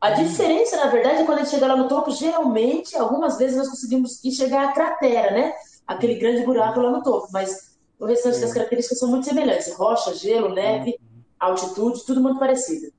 A 0.00 0.10
uhum. 0.10 0.24
diferença, 0.24 0.76
na 0.76 0.86
verdade, 0.86 1.22
é 1.22 1.24
quando 1.24 1.38
a 1.38 1.42
gente 1.42 1.52
chega 1.52 1.66
lá 1.66 1.76
no 1.76 1.88
topo, 1.88 2.10
geralmente, 2.10 2.96
algumas 2.96 3.38
vezes 3.38 3.56
nós 3.56 3.68
conseguimos 3.68 4.24
enxergar 4.24 4.68
a 4.68 4.72
cratera, 4.72 5.32
né? 5.32 5.52
Aquele 5.86 6.16
grande 6.16 6.44
buraco 6.44 6.80
lá 6.80 6.90
no 6.90 7.02
topo, 7.02 7.28
mas 7.32 7.76
o 7.98 8.06
restante 8.06 8.40
das 8.40 8.52
características 8.52 8.98
são 8.98 9.08
muito 9.08 9.26
semelhantes. 9.26 9.72
Rocha, 9.74 10.14
gelo, 10.14 10.48
neve, 10.48 10.90
uhum. 10.90 11.22
altitude, 11.38 12.04
tudo 12.04 12.20
muito 12.20 12.38
parecido. 12.38 12.92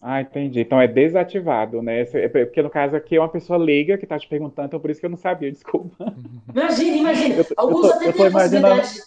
Ah, 0.00 0.20
entendi. 0.20 0.60
Então 0.60 0.80
é 0.80 0.86
desativado, 0.86 1.82
né? 1.82 2.02
É 2.12 2.28
porque 2.28 2.62
no 2.62 2.70
caso 2.70 2.94
aqui 2.94 3.16
é 3.16 3.20
uma 3.20 3.28
pessoa 3.28 3.58
leiga 3.58 3.98
que 3.98 4.04
está 4.04 4.16
te 4.16 4.28
perguntando, 4.28 4.68
então 4.68 4.78
por 4.78 4.88
isso 4.88 5.00
que 5.00 5.06
eu 5.06 5.10
não 5.10 5.16
sabia, 5.16 5.50
desculpa. 5.52 6.14
Imagina, 6.48 6.96
imagina. 6.96 7.46
Alguns 7.56 7.86
eu 7.86 7.92
até 7.92 8.12
têm 8.12 8.26
a 8.26 8.30
possibilidade. 8.30 9.02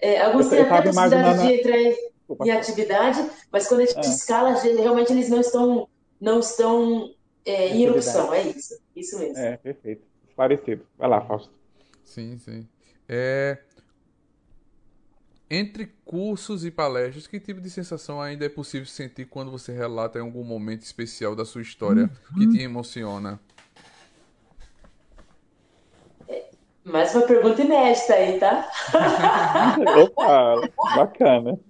É, 0.00 0.20
alguns 0.22 0.48
têm 0.48 0.60
até 0.62 0.76
a 0.76 0.82
possibilidade 0.82 1.46
de 1.46 1.54
entrar 1.54 1.78
em 1.78 2.09
atividade, 2.50 3.30
mas 3.50 3.68
quando 3.68 3.80
a 3.80 3.86
gente 3.86 4.06
é. 4.06 4.10
escala, 4.10 4.52
realmente 4.52 5.12
eles 5.12 5.28
não 5.28 5.40
estão, 5.40 5.88
não 6.20 6.40
estão 6.40 7.14
é, 7.44 7.68
em 7.68 7.82
erupção, 7.82 8.32
é 8.32 8.48
isso. 8.48 8.78
Isso 8.94 9.18
mesmo. 9.18 9.38
É, 9.38 9.56
perfeito. 9.56 10.02
Esclarecido. 10.28 10.86
Vai 10.98 11.08
lá, 11.08 11.20
Fausto. 11.20 11.52
Sim, 12.04 12.38
sim. 12.38 12.66
É... 13.08 13.58
Entre 15.52 15.92
cursos 16.04 16.64
e 16.64 16.70
palestras, 16.70 17.26
que 17.26 17.40
tipo 17.40 17.60
de 17.60 17.68
sensação 17.68 18.20
ainda 18.20 18.46
é 18.46 18.48
possível 18.48 18.86
sentir 18.86 19.26
quando 19.26 19.50
você 19.50 19.72
relata 19.72 20.18
em 20.18 20.22
algum 20.22 20.44
momento 20.44 20.82
especial 20.82 21.34
da 21.34 21.44
sua 21.44 21.60
história 21.60 22.08
uhum. 22.32 22.38
que 22.38 22.56
te 22.56 22.62
emociona? 22.62 23.40
Mais 26.84 27.14
uma 27.14 27.26
pergunta 27.26 27.60
inédita 27.62 28.14
aí, 28.14 28.38
tá? 28.38 28.70
Opa, 30.02 30.68
bacana. 30.96 31.60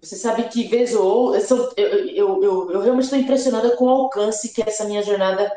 Você 0.00 0.16
sabe 0.16 0.44
que, 0.44 0.64
vez 0.64 0.94
ou 0.94 1.34
eu, 1.34 1.72
eu, 1.76 2.42
eu, 2.42 2.70
eu 2.72 2.80
realmente 2.80 3.04
estou 3.04 3.18
impressionada 3.18 3.76
com 3.76 3.84
o 3.84 3.90
alcance 3.90 4.52
que 4.52 4.62
essa 4.62 4.84
minha 4.84 5.02
jornada 5.02 5.50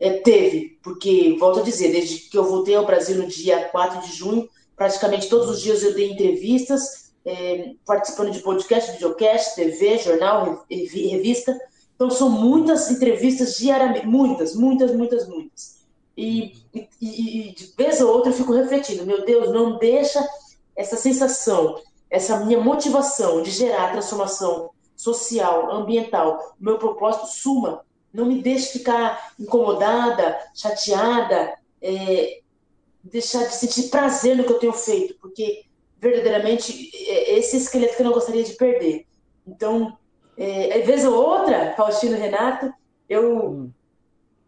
é, 0.00 0.18
teve. 0.18 0.78
Porque, 0.82 1.36
volto 1.38 1.60
a 1.60 1.62
dizer, 1.62 1.92
desde 1.92 2.28
que 2.30 2.36
eu 2.36 2.44
voltei 2.44 2.74
ao 2.74 2.86
Brasil 2.86 3.16
no 3.16 3.26
dia 3.26 3.68
4 3.68 4.00
de 4.00 4.14
junho, 4.14 4.48
praticamente 4.76 5.28
todos 5.28 5.48
os 5.48 5.60
dias 5.60 5.82
eu 5.82 5.94
dei 5.94 6.12
entrevistas, 6.12 7.12
é, 7.24 7.72
participando 7.86 8.30
de 8.30 8.40
podcast, 8.40 8.92
videocast, 8.92 9.54
TV, 9.54 9.98
jornal, 9.98 10.64
revista. 10.70 11.58
Então, 11.94 12.10
são 12.10 12.28
muitas 12.28 12.90
entrevistas 12.90 13.56
diariamente, 13.56 14.06
muitas, 14.06 14.54
muitas, 14.54 14.94
muitas, 14.94 15.28
muitas. 15.28 15.83
E, 16.16 16.54
e, 16.72 16.88
e, 17.00 17.54
de 17.54 17.74
vez 17.76 18.00
ou 18.00 18.12
outra 18.12 18.30
eu 18.30 18.36
fico 18.36 18.52
refletindo, 18.52 19.04
meu 19.04 19.24
Deus, 19.24 19.52
não 19.52 19.78
deixa 19.78 20.24
essa 20.76 20.96
sensação, 20.96 21.80
essa 22.08 22.44
minha 22.44 22.60
motivação 22.60 23.42
de 23.42 23.50
gerar 23.50 23.92
transformação 23.92 24.70
social, 24.94 25.72
ambiental, 25.72 26.54
meu 26.58 26.78
propósito 26.78 27.26
suma. 27.26 27.84
Não 28.12 28.26
me 28.26 28.40
deixe 28.40 28.78
ficar 28.78 29.34
incomodada, 29.38 30.38
chateada, 30.54 31.54
é, 31.82 32.40
deixar 33.02 33.46
de 33.46 33.54
sentir 33.54 33.90
prazer 33.90 34.36
no 34.36 34.44
que 34.44 34.52
eu 34.52 34.58
tenho 34.60 34.72
feito, 34.72 35.16
porque 35.20 35.64
verdadeiramente 35.98 36.90
é 37.08 37.38
esse 37.38 37.56
esqueleto 37.56 37.96
que 37.96 38.02
eu 38.02 38.06
não 38.06 38.12
gostaria 38.12 38.44
de 38.44 38.52
perder. 38.52 39.04
Então, 39.44 39.98
é, 40.36 40.80
vez 40.82 41.04
ou 41.04 41.14
outra, 41.14 41.74
Faustino 41.76 42.16
Renato, 42.16 42.72
eu 43.08 43.48
hum 43.48 43.70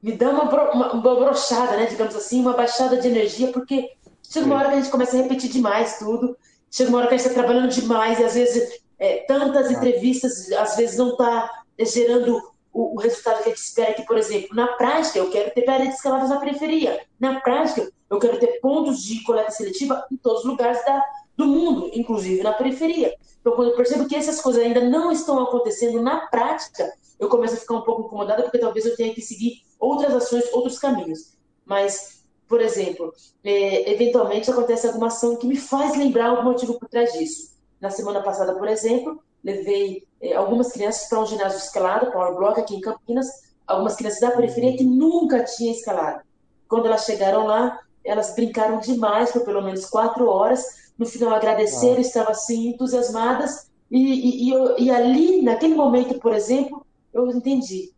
me 0.07 0.13
dá 0.13 0.31
uma, 0.31 0.45
uma, 0.73 0.93
uma 0.93 1.15
brochada, 1.17 1.77
né, 1.77 1.87
digamos 1.87 2.15
assim, 2.15 2.41
uma 2.41 2.53
baixada 2.53 2.97
de 2.97 3.09
energia, 3.09 3.51
porque 3.51 3.91
chega 4.23 4.47
uma 4.47 4.55
hora 4.55 4.69
que 4.69 4.75
a 4.75 4.81
gente 4.81 4.91
começa 4.91 5.19
a 5.19 5.23
repetir 5.23 5.51
demais 5.51 5.99
tudo, 5.99 6.37
chega 6.71 6.91
uma 6.91 6.99
hora 6.99 7.09
que 7.09 7.15
a 7.15 7.17
gente 7.17 7.27
está 7.27 7.43
trabalhando 7.43 7.73
demais, 7.73 8.21
e 8.21 8.25
às 8.25 8.35
vezes 8.35 8.81
é, 9.01 9.25
tantas 9.27 9.69
entrevistas, 9.69 10.53
às 10.53 10.77
vezes 10.77 10.97
não 10.97 11.11
está 11.11 11.51
gerando 11.81 12.41
o, 12.73 12.95
o, 12.95 13.01
resultado 13.01 13.43
que 13.43 13.49
a 13.49 13.53
gente 13.53 13.59
espera 13.59 13.95
que, 13.95 14.03
por 14.03 14.17
exemplo, 14.17 14.55
na 14.55 14.69
prática, 14.69 15.19
eu 15.19 15.29
quero 15.29 15.51
ter 15.53 15.63
paredes 15.63 15.97
escaladas 15.97 16.31
na 16.31 16.39
periferia, 16.39 17.01
na 17.19 17.41
prática, 17.41 17.91
eu 18.09 18.21
quero 18.21 18.39
ter 18.39 18.61
pontos 18.61 19.03
de 19.03 19.25
coleta 19.25 19.51
seletiva 19.51 20.07
em 20.13 20.17
todos 20.17 20.43
os 20.43 20.47
lugares 20.47 20.85
da, 20.85 21.05
do 21.37 21.47
mundo, 21.47 21.91
inclusive 21.93 22.43
na 22.43 22.53
periferia. 22.53 23.15
Então, 23.41 23.55
quando 23.55 23.71
eu 23.71 23.77
percebo 23.77 24.09
que 24.09 24.17
essas 24.17 24.41
coisas 24.41 24.63
ainda 24.63 24.81
não 24.81 25.13
estão 25.13 25.41
acontecendo 25.41 26.01
na 26.03 26.27
prática, 26.27 26.91
eu 27.19 27.29
começo 27.29 27.55
a 27.55 27.59
ficar 27.59 27.75
um 27.75 27.83
pouco 27.83 28.03
incomodada, 28.03 28.43
porque 28.43 28.59
talvez 28.59 28.85
eu 28.87 28.97
tenha 28.97 29.15
que 29.15 29.21
seguir 29.21 29.63
outras 29.79 30.15
ações, 30.15 30.45
outros 30.53 30.79
caminhos. 30.79 31.37
mas, 31.65 32.25
por 32.49 32.61
exemplo, 32.61 33.13
é, 33.43 33.91
eventualmente 33.93 34.51
acontece 34.51 34.87
alguma 34.87 35.09
ação 35.09 35.37
que 35.37 35.47
me 35.47 35.57
faz 35.57 35.97
lembrar 35.97 36.31
algum 36.31 36.45
motivo 36.45 36.79
por 36.79 36.89
trás 36.89 37.13
disso. 37.13 37.57
Na 37.81 37.91
semana 37.91 38.23
passada, 38.23 38.55
por 38.55 38.69
exemplo, 38.69 39.21
levei 39.43 40.07
é, 40.21 40.35
algumas 40.35 40.71
crianças 40.73 41.09
para 41.09 41.21
um 41.21 41.27
ginásio 41.27 41.59
de 41.59 41.65
escalada, 41.65 42.11
Power 42.11 42.35
Block, 42.37 42.61
aqui 42.61 42.77
em 42.77 42.81
Campinas, 42.81 43.27
algumas 43.67 43.97
crianças 43.97 44.21
da 44.21 44.31
periferia 44.31 44.77
que 44.77 44.85
nunca 44.85 45.43
tinham 45.45 45.75
escalado. 45.75 46.23
Quando 46.69 46.87
elas 46.87 47.05
chegaram 47.05 47.47
lá, 47.47 47.81
elas 48.05 48.35
brincaram 48.35 48.79
demais 48.79 49.33
por 49.33 49.45
pelo 49.45 49.63
menos 49.63 49.87
quatro 49.87 50.29
horas. 50.29 50.86
No 50.99 51.07
final, 51.07 51.35
agradeceram, 51.35 51.99
ah. 51.99 52.01
estavam 52.01 52.33
assim 52.33 52.69
entusiasmadas. 52.69 53.71
E, 53.91 53.99
e, 53.99 54.53
e, 54.53 54.85
e, 54.85 54.91
ali, 54.91 55.43
naquele 55.43 55.75
momento, 55.75 56.19
por 56.19 56.35
exemplo, 56.35 56.85
eu 57.13 57.29
entendi 57.31 57.93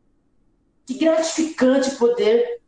que 0.86 0.94
gratificante 0.94 1.92
poder 1.92 2.60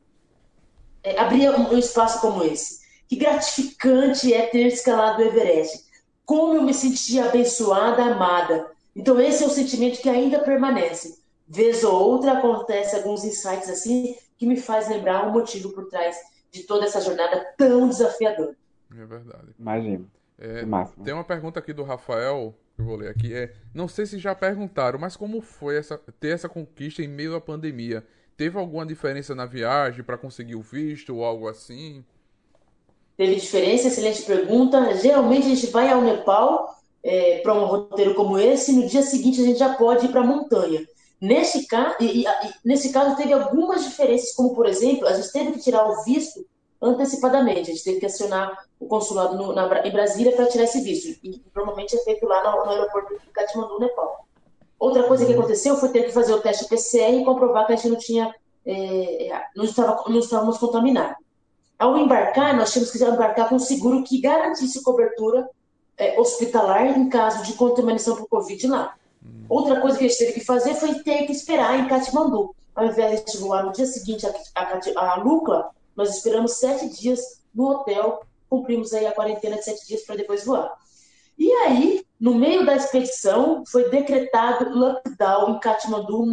é, 1.02 1.18
abrir 1.18 1.50
um, 1.50 1.74
um 1.74 1.78
espaço 1.78 2.20
como 2.20 2.44
esse. 2.44 2.80
Que 3.08 3.16
gratificante 3.16 4.32
é 4.32 4.46
ter 4.46 4.66
escalado 4.66 5.22
o 5.22 5.24
Everest. 5.24 5.84
Como 6.24 6.54
eu 6.54 6.62
me 6.62 6.72
senti 6.72 7.18
abençoada, 7.18 8.04
amada. 8.04 8.70
Então, 8.94 9.20
esse 9.20 9.42
é 9.42 9.46
o 9.46 9.50
sentimento 9.50 10.00
que 10.00 10.08
ainda 10.08 10.38
permanece. 10.38 11.18
Vez 11.48 11.82
ou 11.82 11.92
outra 11.92 12.32
acontece 12.32 12.94
alguns 12.94 13.24
insights 13.24 13.68
assim 13.68 14.14
que 14.38 14.46
me 14.46 14.56
faz 14.56 14.88
lembrar 14.88 15.26
o 15.26 15.32
motivo 15.32 15.70
por 15.70 15.88
trás 15.88 16.16
de 16.52 16.62
toda 16.62 16.86
essa 16.86 17.00
jornada 17.00 17.52
tão 17.56 17.88
desafiadora. 17.88 18.56
É 18.96 19.04
verdade. 19.04 19.48
Imagina. 19.58 20.04
É, 20.40 20.64
tem 21.04 21.12
uma 21.12 21.22
pergunta 21.22 21.60
aqui 21.60 21.70
do 21.70 21.82
Rafael, 21.82 22.54
que 22.74 22.80
eu 22.80 22.86
vou 22.86 22.96
ler 22.96 23.10
aqui. 23.10 23.34
É, 23.34 23.52
não 23.74 23.86
sei 23.86 24.06
se 24.06 24.18
já 24.18 24.34
perguntaram, 24.34 24.98
mas 24.98 25.14
como 25.14 25.42
foi 25.42 25.76
essa, 25.76 25.98
ter 26.18 26.28
essa 26.34 26.48
conquista 26.48 27.02
em 27.02 27.08
meio 27.08 27.36
à 27.36 27.40
pandemia? 27.40 28.02
Teve 28.38 28.58
alguma 28.58 28.86
diferença 28.86 29.34
na 29.34 29.44
viagem 29.44 30.02
para 30.02 30.16
conseguir 30.16 30.54
o 30.54 30.62
visto 30.62 31.14
ou 31.14 31.24
algo 31.24 31.46
assim? 31.46 32.02
Teve 33.18 33.34
diferença, 33.34 33.88
excelente 33.88 34.22
pergunta. 34.22 34.96
Geralmente 34.96 35.46
a 35.46 35.54
gente 35.54 35.66
vai 35.66 35.90
ao 35.90 36.00
Nepal 36.00 36.74
é, 37.04 37.40
para 37.40 37.52
um 37.52 37.66
roteiro 37.66 38.14
como 38.14 38.38
esse, 38.38 38.72
e 38.72 38.76
no 38.76 38.86
dia 38.86 39.02
seguinte 39.02 39.42
a 39.42 39.44
gente 39.44 39.58
já 39.58 39.74
pode 39.74 40.06
ir 40.06 40.08
para 40.08 40.22
a 40.22 40.26
montanha. 40.26 40.86
Nesse 41.20 41.66
caso, 41.66 41.96
e, 42.00 42.24
e, 42.24 42.26
nesse 42.64 42.92
caso 42.92 43.14
teve 43.14 43.34
algumas 43.34 43.84
diferenças, 43.84 44.34
como 44.34 44.54
por 44.54 44.64
exemplo, 44.64 45.06
a 45.06 45.12
gente 45.12 45.30
teve 45.32 45.52
que 45.52 45.60
tirar 45.60 45.86
o 45.86 46.02
visto 46.02 46.46
antecipadamente, 46.80 47.70
a 47.70 47.74
gente 47.74 47.84
teve 47.84 48.00
que 48.00 48.06
acionar 48.06 48.66
o 48.78 48.86
consulado 48.86 49.36
no, 49.36 49.52
na, 49.52 49.86
em 49.86 49.92
Brasília 49.92 50.34
para 50.34 50.46
tirar 50.46 50.64
esse 50.64 50.80
visto, 50.80 51.18
e 51.22 51.42
normalmente 51.54 51.96
é 51.96 51.98
feito 52.02 52.26
lá 52.26 52.42
no, 52.42 52.64
no 52.64 52.70
aeroporto 52.70 53.14
de 53.14 53.26
Katmandu, 53.32 53.78
Nepal. 53.78 54.26
Outra 54.78 55.02
coisa 55.02 55.26
que 55.26 55.34
aconteceu 55.34 55.76
foi 55.76 55.90
ter 55.90 56.04
que 56.04 56.12
fazer 56.12 56.32
o 56.32 56.40
teste 56.40 56.66
PCR 56.66 57.14
e 57.14 57.24
comprovar 57.24 57.66
que 57.66 57.74
a 57.74 57.76
gente 57.76 57.90
não 57.90 57.98
tinha, 57.98 58.34
é, 58.64 59.28
é 59.28 59.44
não, 59.54 59.64
estava, 59.64 60.04
não 60.08 60.20
estávamos 60.20 60.56
contaminados. 60.56 61.16
Ao 61.78 61.96
embarcar, 61.98 62.56
nós 62.56 62.72
tínhamos 62.72 62.90
que 62.90 63.02
embarcar 63.02 63.48
com 63.48 63.56
um 63.56 63.58
seguro 63.58 64.02
que 64.02 64.20
garantisse 64.20 64.82
cobertura 64.82 65.48
é, 65.98 66.18
hospitalar 66.18 66.98
em 66.98 67.08
caso 67.10 67.42
de 67.44 67.52
contaminação 67.54 68.16
por 68.16 68.26
Covid 68.26 68.66
lá. 68.68 68.94
Outra 69.48 69.80
coisa 69.80 69.98
que 69.98 70.04
a 70.04 70.08
gente 70.08 70.18
teve 70.18 70.32
que 70.32 70.44
fazer 70.44 70.74
foi 70.74 70.94
ter 71.00 71.26
que 71.26 71.32
esperar 71.32 71.78
em 71.78 71.86
Katmandu. 71.86 72.54
Ao 72.74 72.86
invés 72.86 73.24
de 73.24 73.36
voar 73.36 73.66
no 73.66 73.72
dia 73.72 73.84
seguinte 73.84 74.26
a, 74.26 74.32
a, 74.54 75.14
a 75.14 75.16
Lucla, 75.16 75.70
nós 75.96 76.16
esperamos 76.16 76.52
sete 76.58 76.88
dias 76.88 77.42
no 77.54 77.68
hotel, 77.68 78.22
cumprimos 78.48 78.92
aí 78.92 79.06
a 79.06 79.12
quarentena 79.12 79.56
de 79.56 79.64
sete 79.64 79.86
dias 79.86 80.02
para 80.02 80.16
depois 80.16 80.44
voar. 80.44 80.72
E 81.38 81.50
aí, 81.52 82.04
no 82.18 82.34
meio 82.34 82.66
da 82.66 82.76
expedição, 82.76 83.64
foi 83.66 83.88
decretado 83.88 84.76
lockdown 84.76 85.54
em 85.54 85.58
Katmandu 85.58 86.26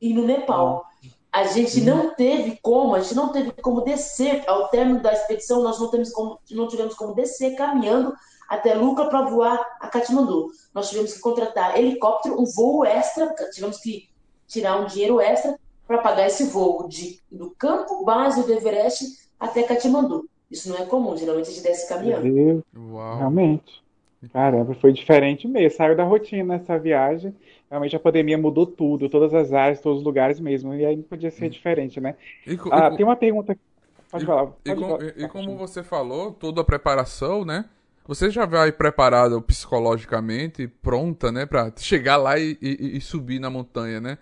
e 0.00 0.14
no 0.14 0.24
Nepal. 0.24 0.86
A 1.30 1.44
gente 1.44 1.80
não 1.80 2.14
teve 2.14 2.58
como, 2.62 2.94
a 2.94 3.00
gente 3.00 3.14
não 3.14 3.30
teve 3.30 3.50
como 3.52 3.82
descer 3.82 4.42
ao 4.46 4.68
término 4.68 5.02
da 5.02 5.12
expedição, 5.12 5.62
nós 5.62 5.78
não, 5.78 5.90
temos 5.90 6.10
como, 6.12 6.38
não 6.50 6.68
tivemos 6.68 6.94
como 6.94 7.14
descer 7.14 7.56
caminhando 7.56 8.14
até 8.48 8.74
Lucra 8.74 9.08
para 9.08 9.22
voar 9.22 9.58
a 9.80 9.88
Katmandu. 9.88 10.50
Nós 10.72 10.88
tivemos 10.88 11.12
que 11.12 11.20
contratar 11.20 11.76
helicóptero, 11.76 12.40
um 12.40 12.44
voo 12.44 12.84
extra, 12.84 13.34
tivemos 13.52 13.78
que 13.78 14.08
tirar 14.46 14.80
um 14.80 14.86
dinheiro 14.86 15.20
extra 15.20 15.58
para 15.86 15.98
pagar 15.98 16.26
esse 16.26 16.44
voo 16.44 16.88
de, 16.88 17.20
do 17.30 17.50
campo 17.50 18.04
base 18.04 18.44
do 18.44 18.52
Everest 18.52 19.28
até 19.38 19.62
Katmandu. 19.62 20.28
Isso 20.50 20.68
não 20.68 20.76
é 20.76 20.84
comum, 20.86 21.16
geralmente 21.16 21.48
a 21.48 21.52
gente 21.52 21.62
desce 21.62 21.88
caminhando. 21.88 22.64
Uau. 22.76 23.18
Realmente. 23.18 23.82
Caramba, 24.32 24.74
foi 24.74 24.92
diferente 24.92 25.46
mesmo. 25.46 25.76
Saiu 25.76 25.96
da 25.96 26.04
rotina 26.04 26.54
essa 26.54 26.78
viagem. 26.78 27.34
Realmente 27.70 27.96
a 27.96 28.00
pandemia 28.00 28.38
mudou 28.38 28.66
tudo, 28.66 29.08
todas 29.08 29.34
as 29.34 29.52
áreas, 29.52 29.80
todos 29.80 29.98
os 29.98 30.04
lugares 30.04 30.40
mesmo. 30.40 30.74
E 30.74 30.84
aí 30.84 30.96
não 30.96 31.02
podia 31.02 31.30
ser 31.30 31.46
hum. 31.46 31.50
diferente, 31.50 32.00
né? 32.00 32.14
E, 32.46 32.58
ah, 32.70 32.90
e, 32.92 32.96
tem 32.96 33.04
uma 33.04 33.16
pergunta. 33.16 33.56
Pode 34.10 34.24
e, 34.24 34.26
falar. 34.26 34.46
Pode 34.46 34.58
e, 34.64 34.76
falar. 34.76 35.04
e 35.16 35.28
como 35.28 35.56
você 35.56 35.82
falou, 35.82 36.32
toda 36.32 36.60
a 36.60 36.64
preparação, 36.64 37.44
né? 37.44 37.66
Você 38.06 38.30
já 38.30 38.44
vai 38.44 38.70
preparado 38.70 39.40
psicologicamente, 39.40 40.68
pronta, 40.68 41.32
né, 41.32 41.46
para 41.46 41.72
chegar 41.78 42.18
lá 42.18 42.38
e, 42.38 42.58
e, 42.60 42.98
e, 42.98 43.00
subir 43.00 43.38
na 43.38 43.48
montanha, 43.48 43.98
né? 43.98 44.18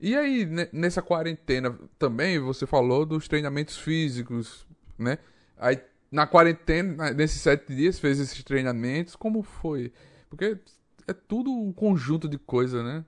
E 0.00 0.16
aí, 0.16 0.46
nessa 0.72 1.02
quarentena 1.02 1.78
também, 1.98 2.38
você 2.38 2.66
falou 2.66 3.04
dos 3.04 3.28
treinamentos 3.28 3.76
físicos, 3.76 4.66
né? 4.98 5.18
Aí, 5.58 5.78
na 6.10 6.26
quarentena, 6.26 7.10
nesses 7.12 7.42
sete 7.42 7.74
dias, 7.74 7.98
fez 7.98 8.18
esses 8.18 8.42
treinamentos, 8.42 9.14
como 9.14 9.42
foi? 9.42 9.92
Porque 10.30 10.58
é 11.06 11.12
tudo 11.12 11.50
um 11.52 11.70
conjunto 11.70 12.28
de 12.28 12.38
coisa, 12.38 12.82
né? 12.82 13.04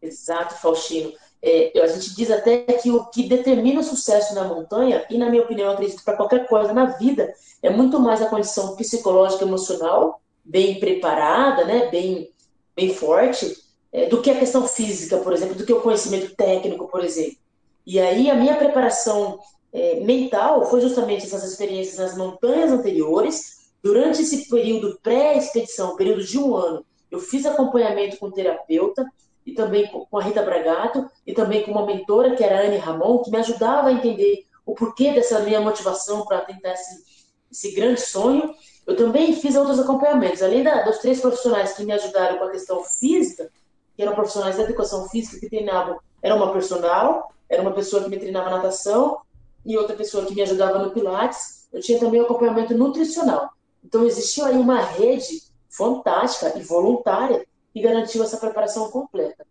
Exato, 0.00 0.54
Faustino. 0.54 1.12
É, 1.42 1.78
a 1.78 1.86
gente 1.88 2.14
diz 2.14 2.30
até 2.30 2.62
que 2.62 2.90
o 2.90 3.04
que 3.06 3.28
determina 3.28 3.80
o 3.80 3.84
sucesso 3.84 4.34
na 4.34 4.44
montanha, 4.44 5.04
e 5.10 5.18
na 5.18 5.28
minha 5.28 5.42
opinião, 5.42 5.70
acredito 5.72 6.02
para 6.02 6.16
qualquer 6.16 6.46
coisa 6.46 6.72
na 6.72 6.86
vida, 6.86 7.34
é 7.62 7.68
muito 7.68 8.00
mais 8.00 8.22
a 8.22 8.30
condição 8.30 8.76
psicológica 8.76 9.44
emocional, 9.44 10.22
bem 10.42 10.80
preparada, 10.80 11.66
né, 11.66 11.90
bem, 11.90 12.30
bem 12.74 12.94
forte, 12.94 13.63
é, 13.94 14.06
do 14.08 14.20
que 14.20 14.28
a 14.28 14.38
questão 14.38 14.66
física, 14.66 15.18
por 15.18 15.32
exemplo, 15.32 15.54
do 15.54 15.64
que 15.64 15.72
o 15.72 15.80
conhecimento 15.80 16.34
técnico, 16.34 16.88
por 16.88 17.04
exemplo. 17.04 17.38
E 17.86 18.00
aí 18.00 18.28
a 18.28 18.34
minha 18.34 18.56
preparação 18.56 19.38
é, 19.72 20.00
mental 20.00 20.68
foi 20.68 20.80
justamente 20.80 21.24
essas 21.24 21.44
experiências 21.44 21.98
nas 21.98 22.16
montanhas 22.16 22.72
anteriores. 22.72 23.70
Durante 23.80 24.22
esse 24.22 24.48
período 24.48 24.98
pré-expedição, 25.00 25.94
período 25.94 26.24
de 26.24 26.36
um 26.38 26.56
ano, 26.56 26.84
eu 27.08 27.20
fiz 27.20 27.46
acompanhamento 27.46 28.18
com 28.18 28.32
terapeuta, 28.32 29.06
e 29.46 29.52
também 29.52 29.86
com 29.86 30.18
a 30.18 30.22
Rita 30.22 30.42
Bragato, 30.42 31.08
e 31.26 31.32
também 31.32 31.62
com 31.62 31.70
uma 31.70 31.86
mentora, 31.86 32.34
que 32.34 32.42
era 32.42 32.60
a 32.60 32.66
Anne 32.66 32.78
Ramon, 32.78 33.22
que 33.22 33.30
me 33.30 33.36
ajudava 33.36 33.88
a 33.88 33.92
entender 33.92 34.46
o 34.64 34.74
porquê 34.74 35.12
dessa 35.12 35.40
minha 35.40 35.60
motivação 35.60 36.24
para 36.24 36.40
tentar 36.40 36.72
esse, 36.72 37.04
esse 37.52 37.70
grande 37.72 38.00
sonho. 38.00 38.54
Eu 38.86 38.96
também 38.96 39.34
fiz 39.34 39.54
outros 39.54 39.78
acompanhamentos, 39.78 40.42
além 40.42 40.62
da, 40.62 40.82
dos 40.82 40.98
três 40.98 41.20
profissionais 41.20 41.74
que 41.74 41.84
me 41.84 41.92
ajudaram 41.92 42.38
com 42.38 42.44
a 42.44 42.50
questão 42.50 42.82
física, 42.82 43.50
que 43.96 44.02
eram 44.02 44.14
profissionais 44.14 44.56
da 44.56 44.64
educação 44.64 45.08
física 45.08 45.40
que 45.40 45.48
treinavam, 45.48 45.98
era 46.22 46.34
uma 46.34 46.52
personal, 46.52 47.32
era 47.48 47.62
uma 47.62 47.72
pessoa 47.72 48.02
que 48.02 48.10
me 48.10 48.18
treinava 48.18 48.50
natação 48.50 49.18
e 49.64 49.76
outra 49.76 49.94
pessoa 49.94 50.24
que 50.26 50.34
me 50.34 50.42
ajudava 50.42 50.78
no 50.78 50.90
pilates. 50.90 51.68
Eu 51.72 51.80
tinha 51.80 51.98
também 51.98 52.20
acompanhamento 52.20 52.76
nutricional. 52.76 53.50
Então 53.84 54.04
existiu 54.04 54.46
aí 54.46 54.56
uma 54.56 54.80
rede 54.80 55.42
fantástica 55.68 56.58
e 56.58 56.62
voluntária 56.62 57.46
e 57.74 57.80
garantiu 57.80 58.22
essa 58.22 58.36
preparação 58.36 58.90
completa. 58.90 59.46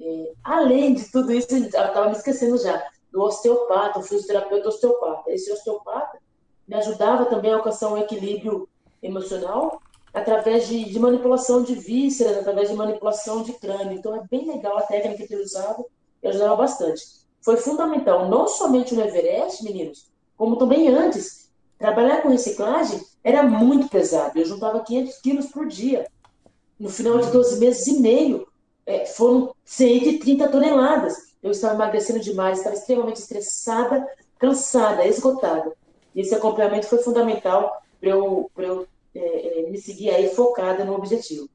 É, 0.00 0.32
além 0.44 0.94
de 0.94 1.10
tudo 1.10 1.32
isso, 1.32 1.54
estava 1.56 2.06
me 2.06 2.12
esquecendo 2.12 2.58
já, 2.58 2.84
do 3.10 3.22
osteopata, 3.22 3.98
o 3.98 4.02
fisioterapeuta 4.02 4.68
osteopata. 4.68 5.30
Esse 5.30 5.50
osteopata 5.52 6.18
me 6.66 6.76
ajudava 6.76 7.26
também 7.26 7.52
a 7.52 7.56
alcançar 7.56 7.88
um 7.88 7.96
equilíbrio 7.96 8.68
emocional 9.02 9.80
através 10.18 10.68
de, 10.68 10.84
de, 10.84 10.98
manipulação 10.98 11.62
de 11.62 11.74
vísceras, 11.74 12.38
através 12.38 12.68
de 12.68 12.76
manipulação 12.76 13.42
de 13.42 13.52
crânio. 13.54 13.92
Então 13.92 14.14
é 14.14 14.22
bem 14.30 14.46
legal 14.46 14.76
a 14.76 14.82
técnica 14.82 15.26
que 15.26 15.34
ele 15.34 15.42
usava 15.42 15.84
e 16.22 16.28
ajudava 16.28 16.56
bastante. 16.56 17.02
Foi 17.40 17.56
fundamental, 17.56 18.28
não 18.28 18.46
somente 18.46 18.94
no 18.94 19.02
Everest, 19.02 19.64
meninos, 19.64 20.06
como 20.36 20.56
também 20.56 20.88
antes. 20.88 21.48
Trabalhar 21.78 22.22
com 22.22 22.28
reciclagem 22.28 23.00
era 23.22 23.42
muito 23.42 23.88
pesado. 23.88 24.38
Eu 24.38 24.44
juntava 24.44 24.80
500 24.80 25.20
quilos 25.20 25.46
por 25.46 25.66
dia 25.66 26.06
no 26.78 26.88
final 26.88 27.18
de 27.18 27.30
12 27.30 27.58
meses 27.58 27.86
e 27.88 28.00
meio, 28.00 28.46
é, 28.86 29.04
foram 29.04 29.54
130 29.64 30.48
toneladas. 30.48 31.34
Eu 31.42 31.50
estava 31.50 31.74
emagrecendo 31.74 32.20
demais, 32.20 32.58
estava 32.58 32.76
extremamente 32.76 33.16
estressada, 33.16 34.06
cansada, 34.38 35.06
esgotada. 35.06 35.72
E 36.14 36.20
esse 36.20 36.34
acompanhamento 36.34 36.86
foi 36.86 36.98
fundamental 36.98 37.82
para 38.00 38.10
eu, 38.10 38.50
eu 38.56 38.86
é, 39.18 39.60
é, 39.60 39.70
me 39.70 39.78
seguir 39.78 40.10
aí 40.10 40.28
focada 40.28 40.84
no 40.84 40.94
objetivo. 40.94 41.48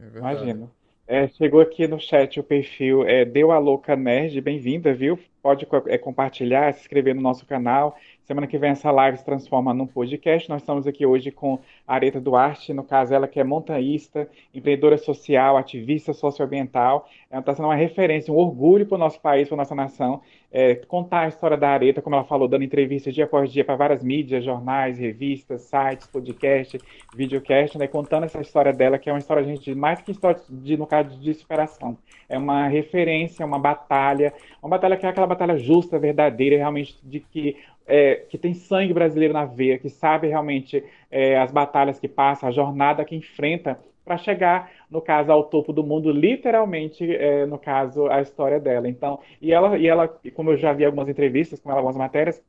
É 0.00 0.18
Imagino. 0.18 0.70
É, 1.08 1.28
chegou 1.28 1.60
aqui 1.60 1.86
no 1.86 2.00
chat 2.00 2.40
o 2.40 2.42
perfil 2.42 3.04
é, 3.04 3.24
Deu 3.24 3.52
a 3.52 3.58
Louca 3.58 3.94
Nerd, 3.94 4.40
bem-vinda, 4.40 4.92
viu? 4.92 5.16
Pode 5.40 5.66
é, 5.86 5.96
compartilhar, 5.96 6.74
se 6.74 6.80
inscrever 6.80 7.14
no 7.14 7.22
nosso 7.22 7.46
canal, 7.46 7.96
Semana 8.26 8.48
que 8.48 8.58
vem 8.58 8.70
essa 8.70 8.90
live 8.90 9.18
se 9.18 9.24
transforma 9.24 9.72
num 9.72 9.86
podcast. 9.86 10.48
Nós 10.48 10.60
estamos 10.60 10.84
aqui 10.84 11.06
hoje 11.06 11.30
com 11.30 11.60
a 11.86 11.94
Areta 11.94 12.20
Duarte, 12.20 12.74
no 12.74 12.82
caso 12.82 13.14
ela 13.14 13.28
que 13.28 13.38
é 13.38 13.44
montanhista, 13.44 14.28
empreendedora 14.52 14.98
social, 14.98 15.56
ativista 15.56 16.12
socioambiental. 16.12 17.08
Ela 17.30 17.38
está 17.38 17.54
sendo 17.54 17.66
uma 17.66 17.76
referência, 17.76 18.34
um 18.34 18.36
orgulho 18.36 18.84
para 18.84 18.96
o 18.96 18.98
nosso 18.98 19.20
país, 19.20 19.46
para 19.46 19.54
a 19.54 19.58
nossa 19.58 19.76
nação. 19.76 20.22
É, 20.52 20.74
contar 20.74 21.22
a 21.22 21.28
história 21.28 21.56
da 21.56 21.68
Areta, 21.68 22.00
como 22.00 22.16
ela 22.16 22.24
falou, 22.24 22.48
dando 22.48 22.64
entrevistas 22.64 23.14
dia 23.14 23.24
após 23.24 23.52
dia 23.52 23.64
para 23.64 23.76
várias 23.76 24.02
mídias, 24.02 24.44
jornais, 24.44 24.98
revistas, 24.98 25.62
sites, 25.62 26.06
podcast, 26.06 26.78
videocast, 27.14 27.76
né, 27.76 27.86
contando 27.86 28.24
essa 28.24 28.40
história 28.40 28.72
dela, 28.72 28.98
que 28.98 29.10
é 29.10 29.12
uma 29.12 29.18
história, 29.18 29.44
gente, 29.44 29.74
mais 29.74 30.00
que 30.00 30.12
história 30.12 30.40
de, 30.48 30.76
no 30.76 30.86
caso 30.86 31.18
de 31.18 31.34
superação. 31.34 31.98
É 32.28 32.38
uma 32.38 32.68
referência, 32.68 33.44
uma 33.44 33.58
batalha, 33.58 34.32
uma 34.62 34.70
batalha 34.70 34.96
que 34.96 35.04
é 35.04 35.08
aquela 35.08 35.26
batalha 35.26 35.58
justa, 35.58 35.98
verdadeira, 35.98 36.56
realmente 36.56 36.98
de 37.02 37.20
que 37.20 37.56
é, 37.86 38.16
que 38.28 38.36
tem 38.36 38.52
sangue 38.52 38.92
brasileiro 38.92 39.32
na 39.32 39.44
veia, 39.44 39.78
que 39.78 39.88
sabe 39.88 40.26
realmente 40.26 40.82
é, 41.10 41.38
as 41.38 41.52
batalhas 41.52 42.00
que 42.00 42.08
passa, 42.08 42.48
a 42.48 42.50
jornada 42.50 43.04
que 43.04 43.14
enfrenta 43.14 43.78
para 44.06 44.16
chegar, 44.16 44.70
no 44.88 45.02
caso, 45.02 45.32
ao 45.32 45.44
topo 45.44 45.72
do 45.72 45.82
mundo, 45.82 46.12
literalmente, 46.12 47.04
é, 47.14 47.44
no 47.44 47.58
caso, 47.58 48.06
a 48.06 48.22
história 48.22 48.60
dela. 48.60 48.88
Então, 48.88 49.18
e 49.42 49.52
ela, 49.52 49.76
e 49.76 49.88
ela, 49.88 50.08
como 50.34 50.50
eu 50.52 50.56
já 50.56 50.72
vi 50.72 50.84
algumas 50.84 51.08
entrevistas 51.08 51.60
com 51.60 51.70
ela, 51.70 51.80
algumas 51.80 51.96
matérias, 51.96 52.40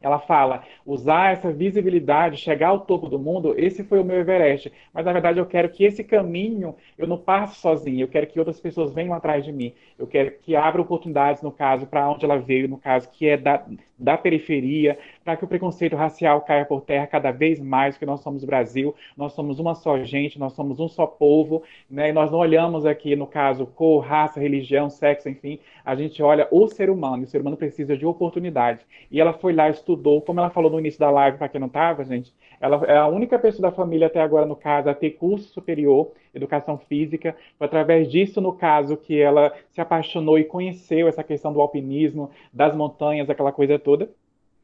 ela 0.00 0.18
fala, 0.18 0.62
usar 0.84 1.32
essa 1.32 1.50
visibilidade, 1.50 2.36
chegar 2.36 2.68
ao 2.68 2.80
topo 2.80 3.08
do 3.08 3.18
mundo, 3.18 3.54
esse 3.56 3.82
foi 3.82 4.00
o 4.00 4.04
meu 4.04 4.16
Everest. 4.20 4.70
Mas 4.92 5.04
na 5.04 5.12
verdade 5.12 5.38
eu 5.38 5.46
quero 5.46 5.70
que 5.70 5.84
esse 5.84 6.04
caminho 6.04 6.76
eu 6.98 7.06
não 7.06 7.16
passe 7.16 7.58
sozinho, 7.58 8.02
eu 8.02 8.08
quero 8.08 8.26
que 8.26 8.38
outras 8.38 8.60
pessoas 8.60 8.92
venham 8.92 9.14
atrás 9.14 9.44
de 9.44 9.52
mim. 9.52 9.72
Eu 9.98 10.06
quero 10.06 10.32
que 10.40 10.54
abra 10.54 10.82
oportunidades, 10.82 11.42
no 11.42 11.50
caso, 11.50 11.86
para 11.86 12.08
onde 12.10 12.24
ela 12.24 12.36
veio, 12.38 12.68
no 12.68 12.76
caso, 12.78 13.10
que 13.10 13.26
é 13.28 13.36
da, 13.38 13.64
da 13.98 14.18
periferia, 14.18 14.98
para 15.24 15.36
que 15.36 15.44
o 15.44 15.48
preconceito 15.48 15.96
racial 15.96 16.42
caia 16.42 16.64
por 16.64 16.82
terra 16.82 17.06
cada 17.06 17.30
vez 17.30 17.58
mais, 17.58 17.94
porque 17.94 18.06
nós 18.06 18.20
somos 18.20 18.44
Brasil, 18.44 18.94
nós 19.16 19.32
somos 19.32 19.58
uma 19.58 19.74
só 19.74 19.98
gente, 20.04 20.38
nós 20.38 20.52
somos 20.52 20.78
um 20.78 20.88
só 20.88 21.06
povo, 21.06 21.62
né? 21.90 22.10
E 22.10 22.12
nós 22.12 22.30
não 22.30 22.38
olhamos 22.38 22.84
aqui, 22.84 23.16
no 23.16 23.26
caso, 23.26 23.66
cor, 23.66 24.00
raça, 24.00 24.38
religião, 24.38 24.90
sexo, 24.90 25.28
enfim, 25.28 25.58
a 25.84 25.94
gente 25.94 26.22
olha 26.22 26.46
o 26.50 26.68
ser 26.68 26.90
humano, 26.90 27.22
e 27.22 27.24
o 27.24 27.28
ser 27.28 27.40
humano 27.40 27.56
precisa 27.56 27.96
de 27.96 28.04
oportunidade. 28.04 28.80
E 29.10 29.20
ela 29.20 29.32
foi 29.32 29.52
lá, 29.52 29.68
estudou, 29.70 30.20
como 30.20 30.40
ela 30.40 30.50
falou 30.50 30.70
no 30.70 30.78
início 30.78 31.00
da 31.00 31.10
live, 31.10 31.38
para 31.38 31.48
quem 31.48 31.60
não 31.60 31.68
estava, 31.68 32.04
gente, 32.04 32.32
ela 32.60 32.84
é 32.86 32.96
a 32.96 33.06
única 33.06 33.38
pessoa 33.38 33.70
da 33.70 33.76
família 33.76 34.06
até 34.06 34.20
agora, 34.20 34.46
no 34.46 34.56
caso, 34.56 34.88
a 34.88 34.94
ter 34.94 35.10
curso 35.12 35.48
superior, 35.48 36.12
educação 36.34 36.78
física, 36.78 37.36
foi 37.58 37.66
através 37.66 38.10
disso, 38.10 38.40
no 38.40 38.52
caso, 38.52 38.96
que 38.96 39.20
ela 39.20 39.52
se 39.70 39.80
apaixonou 39.80 40.38
e 40.38 40.44
conheceu 40.44 41.08
essa 41.08 41.22
questão 41.22 41.52
do 41.52 41.60
alpinismo, 41.60 42.30
das 42.52 42.74
montanhas, 42.74 43.30
aquela 43.30 43.52
coisa 43.52 43.78
toda. 43.78 44.08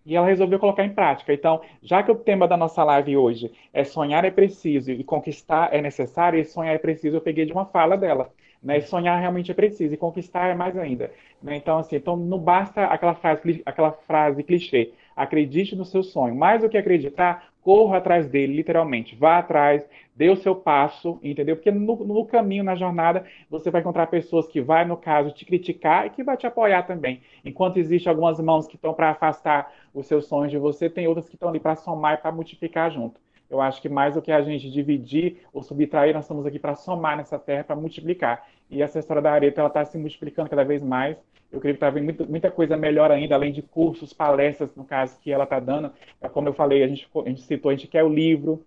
E 0.05 0.17
ela 0.17 0.27
resolveu 0.27 0.59
colocar 0.59 0.85
em 0.85 0.95
prática. 0.95 1.33
Então, 1.33 1.61
já 1.83 2.03
que 2.03 2.11
o 2.11 2.15
tema 2.15 2.49
da 2.49 2.57
nossa 2.57 2.83
live 2.83 3.17
hoje 3.17 3.53
é 3.73 3.85
sonhar 3.85 4.25
é 4.25 4.31
preciso 4.31 4.91
e 4.91 5.05
conquistar 5.05 5.73
é 5.73 5.81
necessário, 5.81 6.39
e 6.39 6.45
sonhar 6.45 6.75
é 6.75 6.79
preciso, 6.79 7.17
eu 7.17 7.21
peguei 7.21 7.45
de 7.45 7.53
uma 7.53 7.67
fala 7.67 7.97
dela. 7.97 8.33
Né? 8.63 8.81
Sonhar 8.81 9.19
realmente 9.19 9.51
é 9.51 9.55
preciso, 9.55 9.95
e 9.95 9.97
conquistar 9.97 10.49
é 10.49 10.55
mais 10.55 10.77
ainda. 10.77 11.11
Né? 11.43 11.57
Então, 11.57 11.79
assim, 11.79 11.97
então 11.97 12.17
não 12.17 12.39
basta 12.39 12.85
aquela 12.85 13.15
frase, 13.15 13.63
aquela 13.65 13.93
frase 13.93 14.43
clichê. 14.43 14.93
Acredite 15.17 15.77
no 15.77 15.85
seu 15.85 16.03
sonho. 16.03 16.35
Mais 16.35 16.63
do 16.63 16.69
que 16.69 16.79
acreditar, 16.79 17.50
corra 17.63 17.99
atrás 17.99 18.29
dele, 18.29 18.55
literalmente. 18.55 19.15
Vá 19.15 19.39
atrás, 19.39 19.89
dê 20.15 20.29
o 20.29 20.37
seu 20.37 20.55
passo, 20.55 21.19
entendeu? 21.23 21.57
Porque 21.57 21.71
no, 21.71 21.97
no, 21.97 22.25
caminho, 22.25 22.65
na 22.65 22.75
jornada, 22.75 23.25
você 23.49 23.71
vai 23.71 23.81
encontrar 23.81 24.07
pessoas 24.07 24.47
que 24.49 24.61
vai, 24.61 24.85
no 24.85 24.97
caso, 24.97 25.33
te 25.33 25.45
criticar 25.45 26.07
e 26.07 26.11
que 26.11 26.23
vai 26.23 26.37
te 26.37 26.47
apoiar 26.47 26.83
também. 26.83 27.21
Enquanto 27.45 27.79
existem 27.79 28.11
algumas 28.11 28.41
mãos 28.41 28.67
que 28.67 28.77
estão 28.77 28.95
para 28.95 29.11
afastar 29.11 29.73
os 29.95 30.07
seus 30.07 30.27
sonhos 30.27 30.51
de 30.51 30.59
você, 30.59 30.89
tem 30.89 31.07
outras 31.07 31.29
que 31.29 31.37
estão 31.37 31.49
ali 31.49 31.61
para 31.61 31.77
somar 31.77 32.15
e 32.15 32.17
para 32.19 32.33
multiplicar 32.33 32.91
junto. 32.91 33.21
Eu 33.51 33.61
acho 33.61 33.83
que 33.83 33.89
mais 33.89 34.15
do 34.15 34.23
que 34.23 34.31
a 34.31 34.41
gente 34.41 34.71
dividir 34.71 35.39
ou 35.53 35.63
subtrair, 35.63 36.15
nós 36.15 36.25
estamos 36.25 36.47
aqui 36.47 36.59
para 36.59 36.77
somar 36.77 37.17
nessa 37.17 37.39
terra, 37.39 37.65
para 37.65 37.75
multiplicar. 37.75 38.47
E 38.71 38.81
essa 38.81 39.01
história 39.01 39.21
da 39.21 39.33
areta, 39.33 39.61
ela 39.61 39.69
está 39.69 39.85
se 39.85 39.99
multiplicando 39.99 40.49
cada 40.49 40.65
vez 40.65 40.81
mais. 40.83 41.17
Eu 41.51 41.61
creio 41.61 41.75
que 41.75 41.85
está 41.85 41.91
vindo 41.91 42.29
muita, 42.29 42.49
coisa 42.49 42.77
melhor 42.77 43.11
ainda, 43.11 43.35
além 43.35 43.53
de 43.53 43.61
cursos, 43.61 44.13
palestras, 44.13 44.75
no 44.77 44.85
caso, 44.85 45.19
que 45.21 45.33
ela 45.33 45.45
está 45.45 45.59
dando. 45.59 45.93
É 46.21 46.29
como 46.29 46.49
eu 46.49 46.53
falei, 46.53 46.85
a 46.85 46.87
gente, 46.87 47.09
a 47.13 47.29
gente 47.29 47.43
citou, 47.43 47.71
a 47.71 47.75
gente 47.75 47.89
quer 47.89 48.05
o 48.05 48.09
livro, 48.09 48.65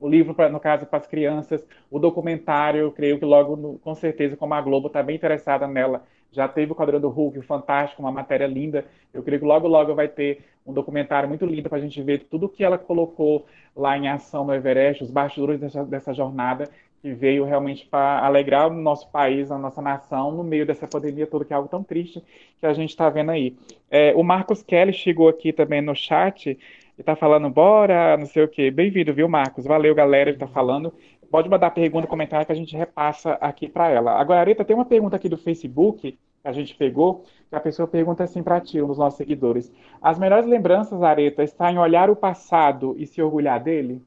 o 0.00 0.08
livro, 0.08 0.34
pra, 0.34 0.48
no 0.48 0.58
caso, 0.58 0.86
para 0.86 0.98
as 0.98 1.06
crianças, 1.06 1.66
o 1.90 1.98
documentário, 2.00 2.80
eu 2.80 2.92
creio 2.92 3.18
que 3.18 3.24
logo, 3.24 3.56
no, 3.56 3.78
com 3.78 3.94
certeza, 3.94 4.36
como 4.36 4.54
a 4.54 4.60
Globo 4.60 4.88
está 4.88 5.02
bem 5.02 5.16
interessada 5.16 5.68
nela, 5.68 6.04
já 6.32 6.46
teve 6.46 6.72
o 6.72 6.74
Quadrão 6.74 7.00
do 7.00 7.08
Hulk, 7.08 7.40
Fantástico, 7.42 8.02
uma 8.02 8.12
matéria 8.12 8.46
linda. 8.46 8.84
Eu 9.12 9.22
creio 9.22 9.40
que 9.40 9.46
logo, 9.46 9.66
logo 9.66 9.94
vai 9.94 10.08
ter 10.08 10.44
um 10.66 10.72
documentário 10.72 11.28
muito 11.28 11.46
lindo 11.46 11.68
para 11.68 11.78
a 11.78 11.80
gente 11.80 12.02
ver 12.02 12.26
tudo 12.30 12.48
que 12.48 12.64
ela 12.64 12.76
colocou 12.76 13.46
lá 13.74 13.96
em 13.96 14.08
ação 14.08 14.44
no 14.44 14.54
Everest, 14.54 15.04
os 15.04 15.10
bastidores 15.10 15.60
dessa, 15.60 15.84
dessa 15.84 16.12
jornada, 16.12 16.68
que 17.00 17.12
veio 17.12 17.44
realmente 17.44 17.86
para 17.86 18.18
alegrar 18.24 18.66
o 18.66 18.74
nosso 18.74 19.08
país, 19.10 19.50
a 19.50 19.58
nossa 19.58 19.80
nação, 19.80 20.32
no 20.32 20.42
meio 20.42 20.66
dessa 20.66 20.88
pandemia 20.88 21.26
toda, 21.26 21.44
que 21.44 21.52
é 21.52 21.56
algo 21.56 21.68
tão 21.68 21.82
triste 21.82 22.22
que 22.58 22.66
a 22.66 22.72
gente 22.72 22.90
está 22.90 23.08
vendo 23.08 23.30
aí. 23.30 23.56
É, 23.90 24.12
o 24.16 24.22
Marcos 24.24 24.62
Kelly 24.62 24.92
chegou 24.92 25.28
aqui 25.28 25.52
também 25.52 25.80
no 25.80 25.94
chat 25.94 26.50
e 26.50 26.58
está 27.00 27.14
falando, 27.14 27.48
bora, 27.50 28.16
não 28.16 28.26
sei 28.26 28.42
o 28.42 28.48
quê. 28.48 28.70
Bem-vindo, 28.70 29.12
viu, 29.12 29.28
Marcos? 29.28 29.66
Valeu, 29.66 29.94
galera, 29.94 30.32
que 30.32 30.42
está 30.42 30.48
falando. 30.48 30.92
Pode 31.30 31.48
mandar 31.48 31.70
pergunta, 31.70 32.06
comentário 32.06 32.46
que 32.46 32.52
a 32.52 32.56
gente 32.56 32.76
repassa 32.76 33.32
aqui 33.34 33.68
para 33.68 33.88
ela. 33.88 34.12
Agora, 34.12 34.40
Areta, 34.40 34.64
tem 34.64 34.76
uma 34.76 34.84
pergunta 34.84 35.16
aqui 35.16 35.28
do 35.28 35.36
Facebook 35.36 36.12
que 36.12 36.18
a 36.44 36.52
gente 36.52 36.74
pegou, 36.74 37.24
que 37.48 37.56
a 37.56 37.60
pessoa 37.60 37.88
pergunta 37.88 38.22
assim 38.22 38.42
para 38.42 38.60
ti, 38.60 38.80
um 38.80 38.86
dos 38.86 38.98
nossos 38.98 39.16
seguidores. 39.16 39.72
As 40.00 40.18
melhores 40.18 40.46
lembranças, 40.46 41.02
Areta, 41.02 41.42
está 41.42 41.70
em 41.72 41.78
olhar 41.78 42.08
o 42.08 42.16
passado 42.16 42.94
e 42.98 43.06
se 43.06 43.20
orgulhar 43.20 43.62
dele? 43.62 44.02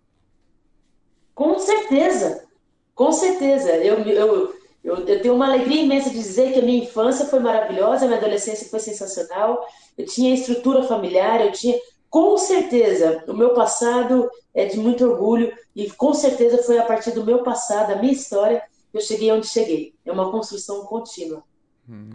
Com 1.36 1.58
certeza. 1.60 2.48
Com 2.96 3.12
certeza. 3.12 3.72
Eu, 3.78 4.00
eu, 4.00 4.54
eu, 4.84 5.06
eu, 5.06 5.22
tenho 5.22 5.36
uma 5.36 5.48
alegria 5.48 5.84
imensa 5.84 6.10
de 6.10 6.16
dizer 6.16 6.54
que 6.54 6.60
a 6.60 6.64
minha 6.64 6.84
infância 6.84 7.26
foi 7.26 7.40
maravilhosa, 7.40 8.06
a 8.06 8.08
minha 8.08 8.20
adolescência 8.20 8.70
foi 8.70 8.80
sensacional. 8.80 9.66
Eu 9.98 10.06
tinha 10.06 10.34
estrutura 10.34 10.84
familiar, 10.84 11.42
eu 11.42 11.52
tinha. 11.52 11.78
Com 12.10 12.38
certeza, 12.38 13.24
o 13.28 13.34
meu 13.34 13.54
passado 13.54 14.28
é 14.54 14.66
de 14.66 14.78
muito 14.78 15.06
orgulho 15.06 15.54
e 15.76 15.90
com 15.92 16.14
certeza 16.14 16.64
foi 16.64 16.78
a 16.78 16.86
partir 16.86 17.12
do 17.12 17.26
meu 17.26 17.44
passado, 17.44 17.90
da 17.90 18.02
minha 18.02 18.14
história, 18.14 18.62
que 18.92 18.98
eu 18.98 19.02
cheguei 19.02 19.32
onde 19.32 19.48
cheguei. 19.48 19.94
É 20.06 20.12
uma 20.12 20.32
construção 20.32 20.86
contínua. 20.86 21.44
Hum, 21.90 22.10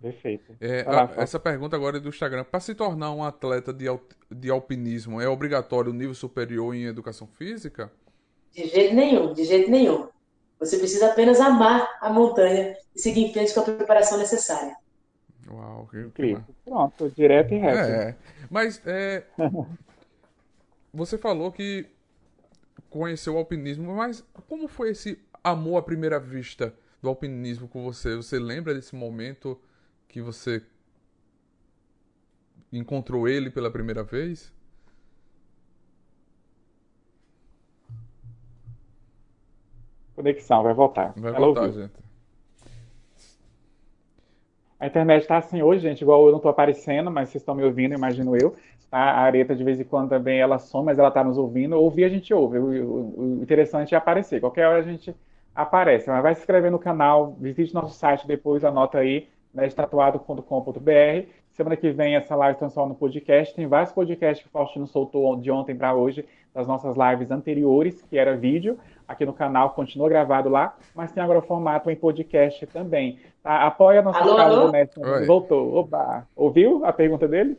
Perfeito. 0.00 0.54
É, 0.60 0.82
a, 0.82 1.10
essa 1.16 1.40
pergunta 1.40 1.74
agora 1.74 1.96
é 1.96 2.00
do 2.00 2.08
Instagram. 2.08 2.44
Para 2.44 2.60
se 2.60 2.74
tornar 2.74 3.12
um 3.12 3.24
atleta 3.24 3.72
de, 3.72 3.86
de 4.30 4.50
alpinismo, 4.50 5.20
é 5.20 5.28
obrigatório 5.28 5.90
o 5.90 5.94
nível 5.94 6.14
superior 6.14 6.74
em 6.74 6.84
educação 6.84 7.26
física? 7.26 7.90
De 8.52 8.68
jeito 8.68 8.94
nenhum, 8.94 9.32
de 9.32 9.44
jeito 9.44 9.70
nenhum. 9.70 10.08
Você 10.60 10.78
precisa 10.78 11.10
apenas 11.10 11.40
amar 11.40 11.88
a 12.00 12.08
montanha 12.08 12.76
e 12.94 13.00
seguir 13.00 13.24
em 13.24 13.32
frente 13.32 13.52
com 13.52 13.60
a 13.60 13.64
preparação 13.64 14.16
necessária. 14.16 14.76
Uau, 15.50 15.88
que 15.90 16.00
incrível. 16.00 16.42
Pronto, 16.64 17.10
direto 17.10 17.52
e 17.52 17.58
reto. 17.58 17.78
É, 17.78 18.16
mas 18.50 18.80
é, 18.86 19.24
você 20.96 21.18
falou 21.18 21.52
que 21.52 21.86
conheceu 22.88 23.34
o 23.34 23.38
alpinismo, 23.38 23.94
mas 23.94 24.24
como 24.48 24.66
foi 24.66 24.90
esse 24.90 25.18
amor 25.44 25.78
à 25.78 25.82
primeira 25.82 26.18
vista 26.18 26.74
do 27.02 27.08
alpinismo 27.08 27.68
com 27.68 27.84
você? 27.84 28.16
Você 28.16 28.38
lembra 28.38 28.74
desse 28.74 28.96
momento 28.96 29.60
que 30.08 30.20
você 30.22 30.62
encontrou 32.72 33.28
ele 33.28 33.50
pela 33.50 33.70
primeira 33.70 34.02
vez? 34.02 34.52
Conexão, 40.14 40.62
vai 40.62 40.74
voltar. 40.74 41.12
Vai 41.16 41.34
Ela 41.34 41.40
voltar, 41.40 41.66
ouviu. 41.66 41.82
gente. 41.82 42.05
A 44.78 44.86
internet 44.86 45.22
está 45.22 45.38
assim 45.38 45.62
hoje, 45.62 45.82
gente, 45.82 46.02
igual 46.02 46.26
eu 46.26 46.30
não 46.30 46.36
estou 46.36 46.50
aparecendo, 46.50 47.10
mas 47.10 47.30
vocês 47.30 47.42
estão 47.42 47.54
me 47.54 47.64
ouvindo, 47.64 47.94
imagino 47.94 48.36
eu. 48.36 48.54
Tá? 48.90 48.98
A 48.98 49.20
Areta, 49.20 49.54
de 49.54 49.64
vez 49.64 49.80
em 49.80 49.84
quando, 49.84 50.10
também 50.10 50.38
ela 50.38 50.58
some, 50.58 50.86
mas 50.86 50.98
ela 50.98 51.08
está 51.08 51.24
nos 51.24 51.38
ouvindo. 51.38 51.76
Ouvir 51.76 52.04
a 52.04 52.08
gente 52.08 52.32
ouve. 52.32 52.58
O, 52.58 52.64
o, 52.64 53.38
o, 53.38 53.42
interessante 53.42 53.94
é 53.94 53.98
aparecer. 53.98 54.40
Qualquer 54.40 54.66
hora 54.66 54.78
a 54.78 54.82
gente 54.82 55.14
aparece. 55.54 56.08
Mas 56.08 56.22
vai 56.22 56.34
se 56.34 56.40
inscrever 56.40 56.70
no 56.70 56.78
canal, 56.78 57.34
visite 57.40 57.74
nosso 57.74 57.94
site 57.94 58.26
depois, 58.26 58.64
anota 58.64 58.98
aí, 58.98 59.28
né, 59.52 59.66
estatuado.com.br. 59.66 60.40
Semana 61.52 61.76
que 61.76 61.90
vem 61.90 62.16
essa 62.16 62.36
live 62.36 62.58
transforma 62.58 62.90
no 62.90 62.94
podcast. 62.94 63.54
Tem 63.54 63.66
vários 63.66 63.92
podcasts 63.92 64.42
que 64.42 64.48
o 64.48 64.52
Faustino 64.52 64.86
soltou 64.86 65.34
de 65.36 65.50
ontem 65.50 65.74
para 65.74 65.94
hoje, 65.94 66.24
das 66.56 66.66
nossas 66.66 66.96
lives 66.96 67.30
anteriores, 67.30 68.02
que 68.08 68.16
era 68.16 68.34
vídeo 68.34 68.78
aqui 69.06 69.26
no 69.26 69.34
canal, 69.34 69.74
continua 69.74 70.08
gravado 70.08 70.48
lá, 70.48 70.74
mas 70.94 71.12
tem 71.12 71.22
agora 71.22 71.38
o 71.38 71.42
formato 71.42 71.90
em 71.90 71.94
podcast 71.94 72.66
também. 72.68 73.20
Tá? 73.42 73.66
Apoia 73.66 74.00
a 74.00 74.02
nossa 74.02 74.20
alô, 74.20 74.36
casa 74.36 74.54
alô? 74.56 74.66
do 74.66 74.72
Mestre. 74.72 75.26
Voltou. 75.26 75.74
Opa! 75.76 76.26
Ouviu 76.34 76.84
a 76.84 76.92
pergunta 76.94 77.28
dele? 77.28 77.58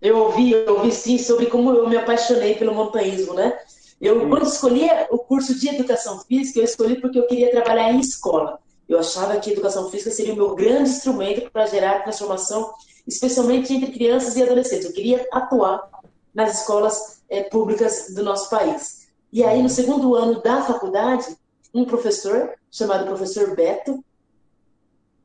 Eu 0.00 0.16
ouvi, 0.16 0.52
eu 0.52 0.78
ouvi 0.78 0.90
sim, 0.90 1.18
sobre 1.18 1.46
como 1.46 1.72
eu 1.72 1.88
me 1.88 1.96
apaixonei 1.96 2.54
pelo 2.54 2.74
montanhismo, 2.74 3.34
né? 3.34 3.56
Eu, 4.00 4.20
sim. 4.20 4.28
quando 4.30 4.46
escolhi 4.46 4.88
o 5.10 5.18
curso 5.18 5.58
de 5.58 5.68
educação 5.68 6.18
física, 6.20 6.60
eu 6.60 6.64
escolhi 6.64 6.98
porque 6.98 7.18
eu 7.18 7.26
queria 7.26 7.50
trabalhar 7.50 7.92
em 7.92 8.00
escola. 8.00 8.58
Eu 8.88 8.98
achava 8.98 9.38
que 9.38 9.50
a 9.50 9.52
educação 9.52 9.90
física 9.90 10.10
seria 10.10 10.32
o 10.32 10.36
meu 10.36 10.54
grande 10.54 10.88
instrumento 10.88 11.50
para 11.50 11.66
gerar 11.66 12.02
transformação, 12.02 12.72
especialmente 13.06 13.74
entre 13.74 13.92
crianças 13.92 14.36
e 14.36 14.42
adolescentes. 14.42 14.86
Eu 14.86 14.94
queria 14.94 15.26
atuar 15.30 15.86
nas 16.34 16.60
escolas 16.60 17.17
é, 17.28 17.42
públicas 17.42 18.14
do 18.14 18.22
nosso 18.22 18.48
país. 18.50 19.08
E 19.32 19.44
aí, 19.44 19.62
no 19.62 19.68
segundo 19.68 20.14
ano 20.14 20.40
da 20.42 20.62
faculdade, 20.62 21.36
um 21.74 21.84
professor, 21.84 22.50
chamado 22.70 23.06
professor 23.06 23.54
Beto, 23.54 24.02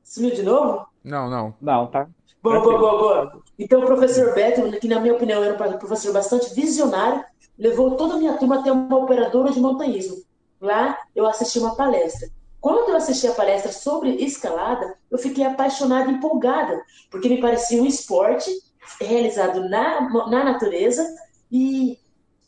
sumiu 0.04 0.36
de 0.36 0.44
novo? 0.44 0.86
Não, 1.04 1.30
não. 1.30 1.54
Não, 1.62 1.88
tá? 1.88 2.08
Boa, 2.42 2.60
boa, 2.60 2.78
boa, 2.78 2.98
boa. 2.98 3.44
Então, 3.58 3.82
o 3.82 3.86
professor 3.86 4.34
Beto, 4.34 4.70
que 4.80 4.88
na 4.88 5.00
minha 5.00 5.14
opinião 5.14 5.42
era 5.42 5.54
um 5.54 5.78
professor 5.78 6.12
bastante 6.12 6.54
visionário, 6.54 7.24
levou 7.58 7.96
toda 7.96 8.16
a 8.16 8.18
minha 8.18 8.38
turma 8.38 8.60
até 8.60 8.72
uma 8.72 8.98
operadora 8.98 9.52
de 9.52 9.60
montanhismo. 9.60 10.18
Lá, 10.60 10.98
eu 11.16 11.26
assisti 11.26 11.60
uma 11.60 11.76
palestra. 11.76 12.30
Quando 12.60 12.90
eu 12.90 12.96
assisti 12.96 13.28
a 13.28 13.34
palestra 13.34 13.72
sobre 13.72 14.16
escalada, 14.16 14.96
eu 15.12 15.18
fiquei 15.18 15.46
apaixonada 15.46 16.10
e 16.10 16.16
empolgada, 16.16 16.82
porque 17.12 17.28
me 17.28 17.42
parecia 17.42 17.82
um 17.82 17.86
esporte 17.86 18.50
realizado 19.00 19.68
na, 19.68 20.10
na 20.30 20.44
natureza 20.46 21.06
e, 21.54 22.00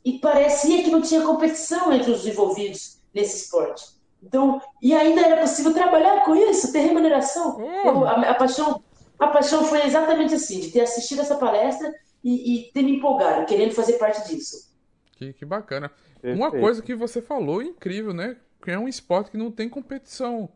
e 0.03 0.18
parecia 0.18 0.84
que 0.84 0.89
não 0.89 0.99
tinha 0.99 1.22
competição 1.22 1.93
entre 1.93 2.10
os 2.10 2.26
envolvidos 2.26 2.99
nesse 3.14 3.43
esporte. 3.43 3.86
Então, 4.22 4.60
e 4.82 4.95
ainda 4.95 5.22
era 5.22 5.41
possível 5.41 5.72
trabalhar 5.72 6.26
com 6.26 6.36
isso, 6.36 6.74
ter 6.74 6.80
remuneração. 6.80 7.60
Hum. 7.60 7.82
Eu, 7.86 8.08
a, 8.08 8.32
a, 8.32 8.34
paixão, 8.34 8.84
a 9.20 9.28
paixão 9.28 9.64
foi 9.64 9.86
exatamente 9.86 10.34
assim, 10.34 10.60
de 10.60 10.72
ter 10.72 10.82
assistido 10.82 11.22
essa 11.22 11.36
palestra 11.36 11.93
e, 12.24 12.56
e 12.68 12.72
ter 12.72 12.82
me 12.82 12.97
empolgado, 12.97 13.45
querendo 13.45 13.74
fazer 13.74 13.93
parte 13.93 14.28
disso. 14.28 14.74
Que, 15.12 15.32
que 15.34 15.45
bacana. 15.45 15.91
Perfeito. 16.20 16.36
Uma 16.36 16.49
coisa 16.49 16.82
que 16.82 16.95
você 16.95 17.22
falou 17.22 17.62
incrível, 17.62 18.12
né? 18.12 18.38
Que 18.64 18.72
é 18.72 18.80
um 18.80 18.88
esporte 18.88 19.30
que 19.30 19.38
não 19.38 19.51
tem 19.51 19.70
competição. 19.70 20.49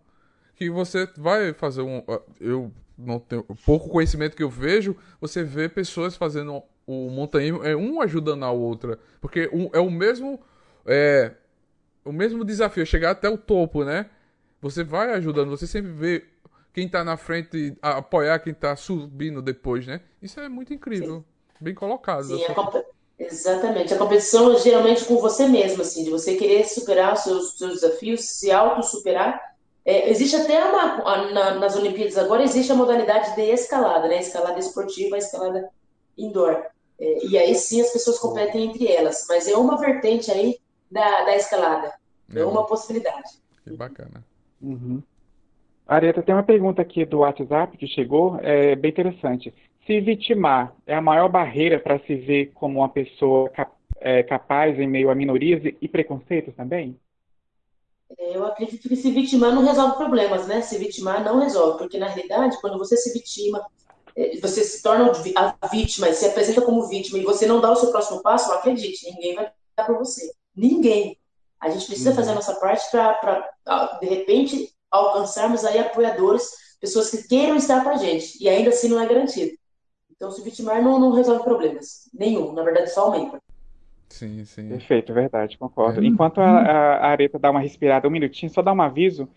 Que 0.55 0.71
você 0.71 1.07
vai 1.15 1.53
fazer 1.53 1.83
um. 1.83 2.03
Eu 2.41 2.71
não 2.97 3.19
tenho. 3.19 3.43
Pouco 3.63 3.87
conhecimento 3.87 4.35
que 4.35 4.43
eu 4.43 4.49
vejo, 4.49 4.97
você 5.21 5.43
vê 5.43 5.69
pessoas 5.69 6.17
fazendo 6.17 6.63
o 7.07 7.09
montanhismo, 7.11 7.63
é 7.63 7.75
um 7.75 8.01
ajudando 8.01 8.43
a 8.43 8.51
outra. 8.51 8.97
Porque 9.21 9.49
é 9.73 9.79
o 9.79 9.89
mesmo. 9.91 10.39
É, 10.85 11.31
o 12.03 12.11
mesmo 12.11 12.43
desafio, 12.43 12.81
é 12.83 12.85
chegar 12.85 13.11
até 13.11 13.29
o 13.29 13.37
topo, 13.37 13.83
né? 13.83 14.09
Você 14.61 14.83
vai 14.83 15.13
ajudando, 15.13 15.49
você 15.49 15.67
sempre 15.67 15.91
vê 15.91 16.25
quem 16.73 16.87
tá 16.87 17.03
na 17.03 17.15
frente 17.17 17.77
apoiar 17.81 18.39
quem 18.39 18.53
tá 18.53 18.75
subindo 18.75 19.41
depois, 19.41 19.85
né? 19.85 20.01
Isso 20.21 20.39
é 20.39 20.49
muito 20.49 20.73
incrível. 20.73 21.23
Bem 21.61 21.75
colocado. 21.75 22.23
Sim, 22.23 22.41
Essa- 22.43 22.51
a 22.51 22.55
compe- 22.55 22.83
exatamente. 23.19 23.93
A 23.93 23.97
competição 23.97 24.53
é 24.53 24.57
geralmente 24.59 25.05
com 25.05 25.17
você 25.17 25.47
mesmo, 25.47 25.81
assim, 25.81 26.03
de 26.03 26.09
você 26.09 26.35
querer 26.35 26.65
superar 26.67 27.13
os 27.13 27.19
seus, 27.21 27.57
seus 27.57 27.73
desafios, 27.81 28.21
se 28.21 28.49
auto-superar. 28.51 29.39
É, 29.85 30.09
existe 30.09 30.35
até 30.35 30.63
uma, 30.65 31.31
na- 31.31 31.55
nas 31.55 31.75
Olimpíadas 31.75 32.17
agora, 32.17 32.43
existe 32.43 32.71
a 32.71 32.75
modalidade 32.75 33.35
de 33.35 33.41
escalada, 33.41 34.07
né? 34.07 34.19
Escalada 34.19 34.59
esportiva, 34.59 35.17
escalada 35.17 35.69
indoor. 36.17 36.63
É, 36.99 37.25
e 37.27 37.37
aí 37.37 37.55
sim 37.55 37.81
as 37.81 37.91
pessoas 37.91 38.19
competem 38.19 38.65
entre 38.65 38.87
elas, 38.91 39.25
mas 39.29 39.47
é 39.47 39.55
uma 39.55 39.77
vertente 39.77 40.29
aí 40.31 40.57
da, 40.91 41.23
da 41.25 41.35
escalada, 41.35 41.93
é 42.35 42.39
É. 42.39 42.45
uma 42.45 42.65
possibilidade. 42.65 43.39
Que 43.63 43.71
bacana. 43.71 44.23
Uhum. 44.61 45.01
Areta, 45.87 46.21
tem 46.21 46.35
uma 46.35 46.43
pergunta 46.43 46.81
aqui 46.81 47.05
do 47.05 47.19
WhatsApp 47.19 47.77
que 47.77 47.87
chegou, 47.87 48.37
é 48.41 48.75
bem 48.75 48.91
interessante. 48.91 49.53
Se 49.87 49.99
vitimar 50.01 50.75
é 50.85 50.93
a 50.93 51.01
maior 51.01 51.29
barreira 51.29 51.79
para 51.79 51.99
se 51.99 52.15
ver 52.15 52.51
como 52.53 52.79
uma 52.79 52.89
pessoa 52.89 53.49
cap- 53.49 53.73
é, 53.99 54.21
capaz 54.21 54.77
em 54.79 54.87
meio 54.87 55.09
a 55.09 55.15
minorias 55.15 55.63
e- 55.81 55.87
preconceitos 55.87 56.53
também? 56.55 56.95
É, 58.17 58.35
Eu 58.35 58.45
acredito 58.45 58.87
que 58.87 58.95
se 58.95 59.11
vitimar 59.11 59.53
não 59.53 59.63
resolve 59.65 59.95
problemas, 59.97 60.47
né? 60.47 60.61
Se 60.61 60.77
vitimar 60.77 61.23
não 61.23 61.39
resolve, 61.39 61.77
porque 61.79 61.97
na 61.97 62.07
realidade, 62.07 62.59
quando 62.61 62.77
você 62.77 62.95
se 62.97 63.11
vitima, 63.13 63.65
você 64.41 64.63
se 64.63 64.81
torna 64.81 65.11
a 65.61 65.67
vítima 65.67 66.09
e 66.09 66.13
se 66.13 66.25
apresenta 66.25 66.61
como 66.61 66.87
vítima 66.87 67.17
e 67.17 67.23
você 67.23 67.45
não 67.45 67.61
dá 67.61 67.71
o 67.71 67.75
seu 67.75 67.91
próximo 67.91 68.21
passo, 68.21 68.49
não 68.49 68.57
acredite, 68.57 69.09
ninguém 69.11 69.35
vai 69.35 69.51
dar 69.77 69.85
por 69.85 69.97
você. 69.97 70.31
Ninguém. 70.55 71.17
A 71.59 71.69
gente 71.69 71.85
precisa 71.87 72.11
Uhum. 72.11 72.15
fazer 72.15 72.31
a 72.31 72.35
nossa 72.35 72.55
parte 72.55 72.89
para, 72.91 73.49
de 73.99 74.07
repente, 74.07 74.69
alcançarmos 74.89 75.65
aí 75.65 75.77
apoiadores, 75.77 76.49
pessoas 76.79 77.09
que 77.11 77.27
queiram 77.27 77.55
estar 77.55 77.83
com 77.83 77.89
a 77.89 77.97
gente, 77.97 78.41
e 78.41 78.47
ainda 78.47 78.69
assim 78.69 78.87
não 78.87 78.99
é 79.01 79.05
garantido. 79.05 79.57
Então, 80.11 80.31
se 80.31 80.41
vitimar 80.41 80.81
não, 80.81 80.99
não 80.99 81.11
resolve 81.11 81.43
problemas. 81.43 82.09
Nenhum, 82.13 82.53
na 82.53 82.63
verdade, 82.63 82.91
só 82.91 83.01
aumenta. 83.05 83.41
Sim, 84.09 84.43
sim. 84.43 84.67
Perfeito, 84.69 85.13
verdade, 85.13 85.57
concordo. 85.57 86.01
É. 86.01 86.05
Enquanto 86.05 86.39
a, 86.41 86.59
a 86.61 86.95
a 86.97 87.07
Areta 87.11 87.37
dá 87.37 87.51
uma 87.51 87.59
respirada, 87.59 88.07
um 88.07 88.11
minutinho, 88.11 88.51
só 88.51 88.61
dar 88.61 88.73
um 88.73 88.81
aviso, 88.81 89.29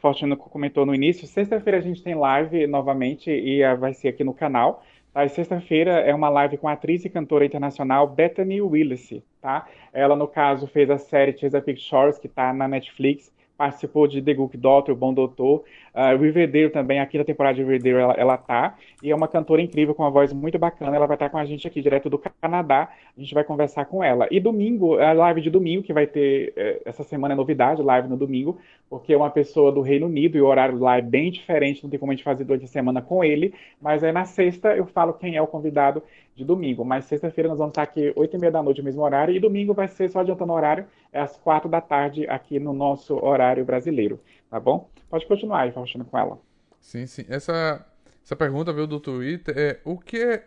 Faustino 0.00 0.36
comentou 0.36 0.86
no 0.86 0.94
início, 0.94 1.26
sexta-feira 1.26 1.78
a 1.78 1.82
gente 1.82 2.02
tem 2.02 2.14
live 2.14 2.66
novamente 2.66 3.30
e 3.30 3.62
ah, 3.62 3.74
vai 3.74 3.92
ser 3.92 4.08
aqui 4.08 4.24
no 4.24 4.32
canal. 4.32 4.82
Tá? 5.12 5.28
Sexta-feira 5.28 5.92
é 6.00 6.14
uma 6.14 6.28
live 6.28 6.56
com 6.56 6.68
a 6.68 6.72
atriz 6.72 7.04
e 7.04 7.10
cantora 7.10 7.44
internacional 7.44 8.06
Bethany 8.06 8.62
Willis, 8.62 9.22
tá? 9.42 9.66
Ela, 9.92 10.16
no 10.16 10.26
caso, 10.26 10.66
fez 10.66 10.88
a 10.90 10.98
série 10.98 11.36
Chesapeake 11.36 11.80
Shores, 11.80 12.18
que 12.18 12.26
está 12.26 12.52
na 12.52 12.66
Netflix, 12.66 13.32
participou 13.58 14.06
de 14.06 14.22
The 14.22 14.32
Good 14.32 14.56
Doctor, 14.56 14.94
O 14.94 14.96
Bom 14.96 15.12
Doutor, 15.12 15.64
uh, 15.94 16.16
Riverdale 16.20 16.70
também, 16.70 17.00
a 17.00 17.06
quinta 17.06 17.24
temporada 17.24 17.54
de 17.54 17.62
Riverdale 17.62 17.96
ela, 17.96 18.14
ela 18.14 18.36
tá, 18.36 18.76
e 19.02 19.10
é 19.10 19.14
uma 19.14 19.28
cantora 19.28 19.62
incrível, 19.62 19.94
com 19.94 20.02
uma 20.02 20.10
voz 20.10 20.32
muito 20.32 20.58
bacana, 20.58 20.94
ela 20.94 21.06
vai 21.06 21.16
estar 21.16 21.28
com 21.28 21.38
a 21.38 21.44
gente 21.44 21.66
aqui, 21.66 21.80
direto 21.80 22.10
do 22.10 22.18
Canadá, 22.18 22.90
a 23.16 23.20
gente 23.20 23.34
vai 23.34 23.44
conversar 23.44 23.84
com 23.86 24.02
ela. 24.02 24.26
E 24.30 24.40
domingo, 24.40 24.98
a 24.98 25.12
live 25.12 25.40
de 25.40 25.50
domingo, 25.50 25.82
que 25.82 25.92
vai 25.92 26.06
ter, 26.06 26.52
eh, 26.56 26.80
essa 26.84 27.02
semana 27.02 27.34
é 27.34 27.36
novidade, 27.36 27.82
live 27.82 28.08
no 28.08 28.16
domingo, 28.16 28.58
porque 28.88 29.12
é 29.12 29.16
uma 29.16 29.30
pessoa 29.30 29.70
do 29.70 29.80
Reino 29.80 30.06
Unido 30.06 30.36
e 30.36 30.40
o 30.40 30.46
horário 30.46 30.78
lá 30.78 30.98
é 30.98 31.02
bem 31.02 31.30
diferente, 31.30 31.82
não 31.82 31.90
tem 31.90 31.98
como 31.98 32.12
a 32.12 32.14
gente 32.14 32.24
fazer 32.24 32.44
durante 32.44 32.64
a 32.64 32.68
semana 32.68 33.00
com 33.00 33.22
ele, 33.22 33.54
mas 33.80 34.02
aí 34.02 34.12
na 34.12 34.24
sexta 34.24 34.74
eu 34.76 34.86
falo 34.86 35.12
quem 35.12 35.36
é 35.36 35.42
o 35.42 35.46
convidado 35.46 36.02
de 36.34 36.44
domingo, 36.44 36.84
mas 36.84 37.04
sexta-feira 37.04 37.48
nós 37.48 37.58
vamos 37.58 37.72
estar 37.72 37.82
aqui 37.82 38.12
oito 38.16 38.36
e 38.36 38.40
meia 38.40 38.50
da 38.50 38.62
noite, 38.62 38.82
mesmo 38.82 39.02
horário, 39.02 39.34
e 39.34 39.38
domingo 39.38 39.74
vai 39.74 39.88
ser, 39.88 40.08
só 40.08 40.20
adiantando 40.20 40.52
o 40.52 40.56
horário, 40.56 40.86
é 41.12 41.20
às 41.20 41.36
quatro 41.36 41.68
da 41.68 41.80
tarde 41.80 42.26
aqui 42.28 42.58
no 42.58 42.72
nosso 42.72 43.14
horário 43.24 43.64
brasileiro, 43.64 44.18
tá 44.50 44.58
bom? 44.58 44.90
Pode 45.08 45.26
continuar 45.26 45.62
aí, 45.62 45.72
Faustino, 45.72 46.04
com 46.04 46.18
ela. 46.18 46.38
Sim, 46.80 47.06
sim. 47.06 47.24
Essa, 47.28 47.86
essa 48.24 48.36
pergunta 48.36 48.72
veio 48.72 48.86
do 48.86 49.00
Twitter. 49.00 49.56
É, 49.56 49.80
o 49.84 49.98
que 49.98 50.18
é, 50.18 50.46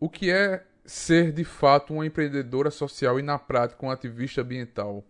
o 0.00 0.08
que 0.08 0.30
é 0.30 0.64
ser 0.84 1.32
de 1.32 1.44
fato 1.44 1.94
uma 1.94 2.06
empreendedora 2.06 2.70
social 2.70 3.18
e 3.18 3.22
na 3.22 3.38
prática 3.38 3.86
um 3.86 3.90
ativista 3.90 4.42
ambiental? 4.42 5.04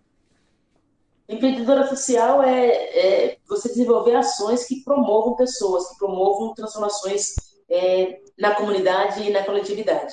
Empreendedora 1.28 1.86
social 1.86 2.42
é, 2.42 2.68
é 2.68 3.38
você 3.48 3.68
desenvolver 3.68 4.14
ações 4.14 4.66
que 4.66 4.84
promovam 4.84 5.34
pessoas, 5.34 5.88
que 5.88 5.98
promovam 5.98 6.52
transformações 6.54 7.34
é, 7.68 8.20
na 8.38 8.54
comunidade 8.54 9.22
e 9.22 9.30
na 9.30 9.42
coletividade. 9.42 10.12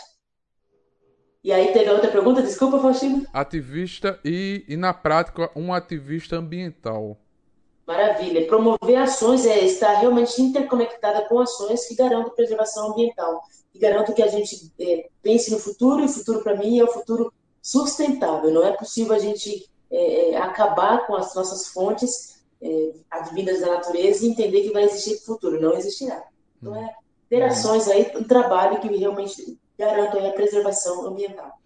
E 1.44 1.52
aí 1.52 1.74
teve 1.74 1.90
a 1.90 1.94
outra 1.94 2.10
pergunta, 2.10 2.42
desculpa, 2.42 2.80
Faustino. 2.80 3.26
Ativista 3.34 4.20
e, 4.24 4.64
e 4.68 4.78
na 4.78 4.94
prática 4.94 5.52
um 5.56 5.74
ativista 5.74 6.38
ambiental. 6.38 7.18
Maravilha. 7.92 8.48
Promover 8.48 8.96
ações 8.96 9.46
é 9.46 9.66
estar 9.66 9.96
realmente 9.96 10.42
interconectada 10.42 11.26
com 11.26 11.40
ações 11.40 11.86
que 11.86 11.94
garantam 11.94 12.34
preservação 12.34 12.92
ambiental, 12.92 13.42
que 13.70 13.80
garantam 13.80 14.16
que 14.16 14.24
a 14.24 14.28
gente 14.28 14.72
é, 14.80 15.10
pense 15.22 15.52
no 15.52 15.60
futuro, 15.60 16.02
e 16.02 16.06
o 16.06 16.10
futuro 16.10 16.42
para 16.42 16.56
mim 16.56 16.80
é 16.80 16.84
o 16.86 16.92
futuro 16.92 17.34
sustentável. 17.62 18.50
Não 18.50 18.66
é 18.66 18.72
possível 18.72 19.14
a 19.14 19.20
gente 19.20 19.70
é, 19.92 20.38
acabar 20.38 21.06
com 21.06 21.16
as 21.16 21.36
nossas 21.36 21.68
fontes 21.68 22.42
é, 22.62 22.94
advindas 23.10 23.60
da 23.60 23.68
natureza 23.68 24.26
e 24.26 24.30
entender 24.30 24.62
que 24.62 24.72
vai 24.72 24.86
existir 24.86 25.18
futuro. 25.26 25.60
Não 25.60 25.74
existirá. 25.74 26.24
Então 26.62 26.74
é 26.74 26.96
ter 27.30 27.44
ações 27.44 27.90
aí, 27.90 28.10
um 28.16 28.24
trabalho 28.24 28.80
que 28.80 28.88
realmente 28.88 29.60
garanta 29.78 30.18
a 30.26 30.32
preservação 30.32 31.06
ambiental. 31.08 31.61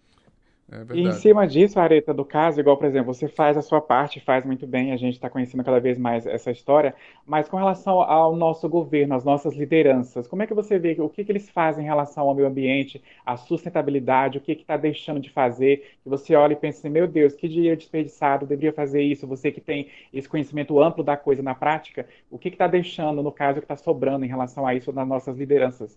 É 0.70 0.96
E 0.96 1.02
em 1.02 1.12
cima 1.12 1.46
disso, 1.46 1.78
Areta, 1.78 2.12
do 2.12 2.24
caso, 2.24 2.58
igual, 2.58 2.76
por 2.76 2.86
exemplo, 2.86 3.14
você 3.14 3.28
faz 3.28 3.56
a 3.56 3.62
sua 3.62 3.80
parte, 3.80 4.18
faz 4.18 4.44
muito 4.44 4.66
bem, 4.66 4.92
a 4.92 4.96
gente 4.96 5.14
está 5.14 5.30
conhecendo 5.30 5.62
cada 5.62 5.78
vez 5.78 5.96
mais 5.96 6.26
essa 6.26 6.50
história, 6.50 6.92
mas 7.24 7.48
com 7.48 7.56
relação 7.56 8.00
ao 8.00 8.34
nosso 8.34 8.68
governo, 8.68 9.14
às 9.14 9.24
nossas 9.24 9.54
lideranças, 9.54 10.26
como 10.26 10.42
é 10.42 10.46
que 10.46 10.54
você 10.54 10.76
vê 10.76 10.96
o 10.98 11.08
que, 11.08 11.24
que 11.24 11.30
eles 11.30 11.48
fazem 11.48 11.84
em 11.84 11.86
relação 11.86 12.28
ao 12.28 12.34
meio 12.34 12.48
ambiente, 12.48 13.00
à 13.24 13.36
sustentabilidade, 13.36 14.38
o 14.38 14.40
que 14.40 14.52
está 14.52 14.76
deixando 14.76 15.20
de 15.20 15.30
fazer, 15.30 15.98
que 16.02 16.08
você 16.08 16.34
olha 16.34 16.54
e 16.54 16.56
pensa 16.56 16.80
assim, 16.80 16.88
meu 16.88 17.06
Deus, 17.06 17.34
que 17.34 17.48
dinheiro 17.48 17.76
desperdiçado, 17.76 18.44
deveria 18.44 18.72
fazer 18.72 19.02
isso, 19.02 19.24
você 19.24 19.52
que 19.52 19.60
tem 19.60 19.88
esse 20.12 20.28
conhecimento 20.28 20.82
amplo 20.82 21.04
da 21.04 21.16
coisa 21.16 21.44
na 21.44 21.54
prática, 21.54 22.08
o 22.28 22.38
que 22.38 22.48
está 22.48 22.66
deixando, 22.66 23.22
no 23.22 23.30
caso, 23.30 23.58
o 23.58 23.60
que 23.60 23.66
está 23.66 23.76
sobrando 23.76 24.24
em 24.24 24.28
relação 24.28 24.66
a 24.66 24.74
isso 24.74 24.92
nas 24.92 25.06
nossas 25.06 25.36
lideranças 25.36 25.96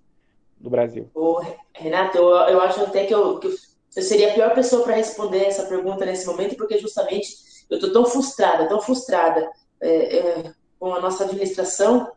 do 0.60 0.70
Brasil? 0.70 1.10
Ô, 1.16 1.42
Renato, 1.74 2.20
eu, 2.20 2.28
eu 2.28 2.62
acho 2.62 2.84
até 2.84 3.06
que 3.06 3.16
eu, 3.16 3.40
que 3.40 3.48
eu 3.48 3.52
eu 3.96 4.04
seria 4.04 4.32
a 4.32 4.34
pior 4.34 4.54
pessoa 4.54 4.84
para 4.84 4.96
responder 4.96 5.46
essa 5.46 5.64
pergunta 5.64 6.06
nesse 6.06 6.26
momento, 6.26 6.56
porque 6.56 6.78
justamente 6.78 7.36
eu 7.70 7.78
estou 7.78 7.92
tão 7.92 8.06
frustrada, 8.06 8.68
tão 8.68 8.82
frustrada 8.82 9.50
é, 9.82 10.18
é, 10.18 10.54
com 10.80 10.94
a 10.94 11.00
nossa 11.00 11.24
administração, 11.24 12.12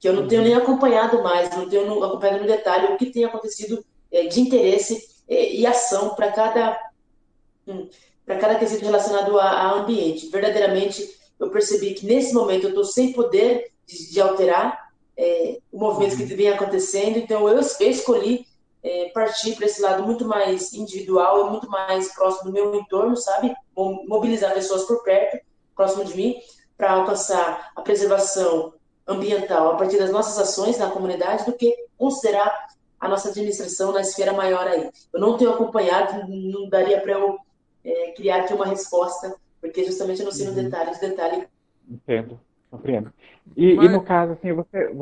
que 0.00 0.08
eu 0.08 0.12
não 0.12 0.28
tenho 0.28 0.42
nem 0.42 0.54
acompanhado 0.54 1.22
mais, 1.22 1.50
não 1.56 1.68
tenho 1.68 2.04
acompanhado 2.04 2.40
no 2.40 2.46
detalhe 2.46 2.92
o 2.92 2.96
que 2.96 3.10
tem 3.10 3.24
acontecido 3.24 3.84
é, 4.10 4.26
de 4.26 4.40
interesse 4.40 5.08
e 5.28 5.66
ação 5.66 6.14
para 6.14 6.32
cada, 6.32 6.78
hum, 7.66 7.88
para 8.24 8.38
cada 8.38 8.54
quesito 8.54 8.84
relacionado 8.84 9.38
a, 9.38 9.44
a, 9.44 9.72
ambiente. 9.72 10.28
Verdadeiramente, 10.28 11.06
eu 11.38 11.50
percebi 11.50 11.92
que 11.92 12.06
nesse 12.06 12.32
momento 12.32 12.64
eu 12.64 12.70
estou 12.70 12.84
sem 12.84 13.12
poder 13.12 13.70
de, 13.86 14.10
de 14.10 14.20
alterar 14.20 14.88
é, 15.16 15.58
o 15.70 15.78
movimento 15.78 16.16
que 16.16 16.24
vem 16.24 16.48
acontecendo, 16.48 17.18
então 17.18 17.46
eu, 17.48 17.56
eu 17.56 17.90
escolhi 17.90 18.46
é, 18.82 19.10
partir 19.10 19.54
para 19.56 19.66
esse 19.66 19.80
lado 19.80 20.04
muito 20.04 20.24
mais 20.24 20.72
individual 20.72 21.46
e 21.46 21.50
muito 21.50 21.68
mais 21.68 22.14
próximo 22.14 22.50
do 22.50 22.52
meu 22.52 22.74
entorno, 22.74 23.16
sabe? 23.16 23.54
Mobilizar 23.74 24.54
pessoas 24.54 24.84
por 24.84 25.02
perto, 25.02 25.44
próximo 25.74 26.04
de 26.04 26.16
mim, 26.16 26.36
para 26.76 26.92
alcançar 26.92 27.72
a 27.74 27.82
preservação 27.82 28.72
ambiental 29.06 29.72
a 29.72 29.76
partir 29.76 29.98
das 29.98 30.10
nossas 30.10 30.38
ações 30.38 30.78
na 30.78 30.90
comunidade 30.90 31.44
do 31.44 31.52
que 31.52 31.74
considerar 31.96 32.68
a 33.00 33.08
nossa 33.08 33.30
administração 33.30 33.92
na 33.92 34.00
esfera 34.00 34.32
maior 34.32 34.66
aí. 34.66 34.90
Eu 35.12 35.20
não 35.20 35.36
tenho 35.36 35.50
acompanhado, 35.50 36.28
não 36.28 36.68
daria 36.68 37.00
para 37.00 37.12
eu 37.12 37.38
é, 37.84 38.12
criar 38.12 38.40
aqui 38.40 38.52
uma 38.52 38.66
resposta, 38.66 39.34
porque 39.60 39.84
justamente 39.84 40.20
eu 40.20 40.26
não 40.26 40.32
sei 40.32 40.46
no 40.46 40.52
uhum. 40.52 40.64
detalhe, 40.64 40.90
no 40.90 41.00
detalhe. 41.00 41.48
Entendo, 41.88 42.40
compreendo. 42.70 43.12
E, 43.56 43.74
Mas... 43.74 43.86
e, 43.86 43.88
no 43.88 44.02
caso, 44.02 44.32
assim, 44.32 44.52
você, 44.52 44.92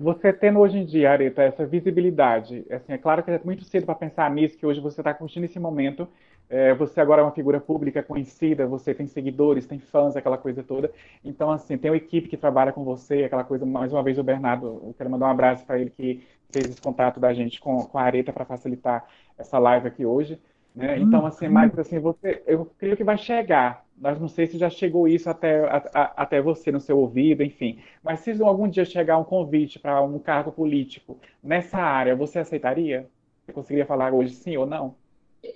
você 0.00 0.32
tendo 0.32 0.58
hoje 0.58 0.78
em 0.78 0.84
dia, 0.84 1.10
Areta, 1.10 1.42
essa 1.42 1.66
visibilidade, 1.66 2.64
assim, 2.70 2.92
é 2.92 2.98
claro 2.98 3.22
que 3.22 3.30
é 3.30 3.40
muito 3.44 3.64
cedo 3.64 3.86
para 3.86 3.94
pensar 3.94 4.30
nisso, 4.30 4.56
que 4.56 4.66
hoje 4.66 4.80
você 4.80 5.00
está 5.00 5.12
curtindo 5.12 5.46
esse 5.46 5.58
momento, 5.58 6.08
é, 6.48 6.74
você 6.74 7.00
agora 7.00 7.22
é 7.22 7.24
uma 7.24 7.32
figura 7.32 7.58
pública 7.58 8.02
conhecida, 8.02 8.66
você 8.66 8.94
tem 8.94 9.06
seguidores, 9.06 9.66
tem 9.66 9.78
fãs, 9.78 10.16
aquela 10.16 10.36
coisa 10.36 10.62
toda. 10.62 10.90
Então, 11.24 11.50
assim, 11.50 11.76
tem 11.78 11.90
uma 11.90 11.96
equipe 11.96 12.28
que 12.28 12.36
trabalha 12.36 12.72
com 12.72 12.84
você, 12.84 13.24
aquela 13.24 13.44
coisa. 13.44 13.64
Mais 13.64 13.92
uma 13.92 14.02
vez, 14.02 14.18
o 14.18 14.22
Bernardo, 14.22 14.66
eu 14.66 14.94
quero 14.96 15.10
mandar 15.10 15.26
um 15.26 15.30
abraço 15.30 15.64
para 15.64 15.78
ele 15.78 15.90
que 15.90 16.22
fez 16.52 16.66
esse 16.66 16.80
contato 16.80 17.18
da 17.18 17.32
gente 17.32 17.60
com, 17.60 17.78
com 17.84 17.98
a 17.98 18.02
Areta 18.02 18.32
para 18.32 18.44
facilitar 18.44 19.04
essa 19.38 19.58
live 19.58 19.88
aqui 19.88 20.04
hoje. 20.04 20.38
Né? 20.74 20.98
Então, 20.98 21.20
uhum. 21.20 21.26
assim, 21.26 21.48
mas 21.48 21.78
assim, 21.78 21.98
você, 21.98 22.42
eu 22.46 22.70
creio 22.78 22.96
que 22.96 23.04
vai 23.04 23.16
chegar. 23.16 23.84
Mas 23.96 24.20
não 24.20 24.26
sei 24.26 24.46
se 24.48 24.58
já 24.58 24.68
chegou 24.68 25.06
isso 25.06 25.30
até, 25.30 25.60
a, 25.68 25.76
a, 25.94 26.22
até 26.22 26.42
você 26.42 26.72
no 26.72 26.80
seu 26.80 26.98
ouvido, 26.98 27.44
enfim. 27.44 27.78
Mas 28.02 28.20
se 28.20 28.32
algum 28.42 28.68
dia 28.68 28.84
chegar 28.84 29.18
um 29.18 29.24
convite 29.24 29.78
para 29.78 30.02
um 30.02 30.18
cargo 30.18 30.50
político 30.50 31.16
nessa 31.42 31.78
área, 31.78 32.16
você 32.16 32.40
aceitaria? 32.40 33.08
Você 33.44 33.52
conseguiria 33.52 33.86
falar 33.86 34.12
hoje 34.12 34.34
sim 34.34 34.56
ou 34.56 34.66
não? 34.66 34.96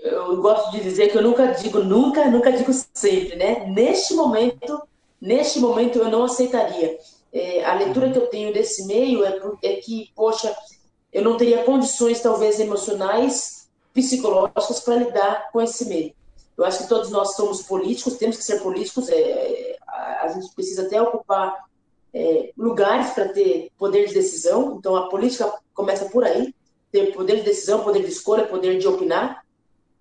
eu 0.03 0.41
gosto 0.41 0.71
de 0.73 0.83
dizer 0.83 1.11
que 1.11 1.17
eu 1.17 1.23
nunca 1.23 1.47
digo 1.47 1.79
nunca, 1.81 2.31
nunca 2.31 2.53
digo 2.53 2.73
sempre, 2.73 3.37
né? 3.37 3.67
Neste 3.67 4.15
momento, 4.15 4.83
neste 5.21 5.59
momento 5.59 5.99
eu 5.99 6.11
não 6.11 6.25
aceitaria. 6.25 6.99
É, 7.33 7.65
a 7.65 7.75
leitura 7.75 8.11
que 8.11 8.19
eu 8.19 8.27
tenho 8.27 8.53
desse 8.53 8.87
meio 8.87 9.25
é, 9.25 9.39
é, 9.63 9.77
que, 9.77 10.11
poxa, 10.15 10.55
eu 11.13 11.23
não 11.23 11.37
teria 11.37 11.65
condições, 11.65 12.21
talvez, 12.21 12.61
emocionais, 12.61 13.58
psicológicas 14.03 14.81
para 14.81 14.97
lidar 14.97 15.51
com 15.53 15.61
esse 15.61 15.87
meio. 15.87 16.13
Eu 16.57 16.65
acho 16.65 16.79
que 16.81 16.89
todos 16.89 17.11
nós 17.11 17.37
somos 17.37 17.63
políticos, 17.63 18.17
temos 18.17 18.37
que 18.37 18.45
ser 18.45 18.61
políticos, 18.61 19.09
é, 19.09 19.77
a, 19.87 20.25
a, 20.25 20.29
gente 20.29 20.53
precisa 20.55 20.83
até 20.83 21.01
ocupar 21.01 21.67
é, 22.13 22.53
lugares 22.57 23.11
para 23.11 23.29
ter 23.29 23.71
poder 23.79 24.09
de 24.09 24.15
decisão, 24.15 24.77
então 24.77 24.97
a 24.97 25.09
política 25.09 25.53
começa 25.73 26.07
por 26.07 26.25
aí, 26.25 26.53
ter 26.91 27.15
poder 27.15 27.37
de 27.37 27.43
decisão, 27.43 27.85
poder 27.85 28.03
de 28.03 28.11
escolha, 28.11 28.47
poder 28.47 28.79
de 28.79 28.89
opinar, 28.89 29.45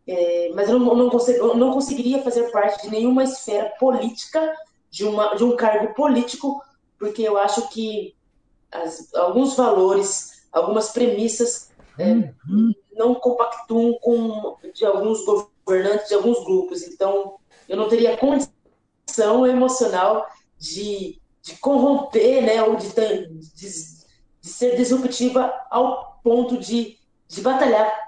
é, 0.07 0.51
mas 0.55 0.69
eu 0.69 0.79
não, 0.79 0.95
não, 0.95 1.11
eu 1.27 1.55
não 1.55 1.71
conseguiria 1.71 2.23
fazer 2.23 2.49
parte 2.49 2.83
de 2.83 2.89
nenhuma 2.89 3.23
esfera 3.23 3.71
política, 3.79 4.55
de, 4.89 5.05
uma, 5.05 5.35
de 5.35 5.43
um 5.43 5.55
cargo 5.55 5.93
político, 5.93 6.63
porque 6.97 7.21
eu 7.21 7.37
acho 7.37 7.69
que 7.69 8.15
as, 8.71 9.13
alguns 9.13 9.55
valores, 9.55 10.47
algumas 10.51 10.89
premissas 10.89 11.69
é, 11.99 12.11
uhum. 12.49 12.73
Não 12.97 13.15
compactuam 13.15 13.93
com 14.01 14.57
de 14.73 14.85
alguns 14.85 15.23
governantes, 15.65 16.07
de 16.07 16.15
alguns 16.15 16.43
grupos. 16.43 16.83
Então, 16.83 17.35
eu 17.67 17.77
não 17.77 17.87
teria 17.87 18.17
condição 18.17 19.45
emocional 19.45 20.27
de, 20.57 21.19
de 21.41 21.55
corromper, 21.57 22.43
né, 22.43 22.63
ou 22.63 22.75
de, 22.75 22.87
de, 22.89 23.67
de 24.41 24.49
ser 24.49 24.75
disruptiva 24.75 25.53
ao 25.69 26.19
ponto 26.23 26.57
de, 26.57 26.97
de 27.27 27.41
batalhar 27.41 28.07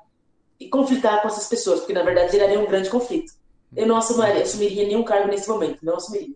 e 0.59 0.67
conflitar 0.67 1.21
com 1.21 1.27
essas 1.27 1.47
pessoas, 1.47 1.79
porque 1.79 1.93
na 1.93 2.03
verdade 2.03 2.31
geraria 2.31 2.59
um 2.59 2.67
grande 2.67 2.89
conflito. 2.89 3.33
Eu 3.75 3.87
não 3.87 3.97
assumiria, 3.97 4.41
assumiria 4.41 4.85
nenhum 4.85 5.03
cargo 5.03 5.29
nesse 5.29 5.47
momento, 5.47 5.85
não 5.85 5.95
assumiria. 5.95 6.35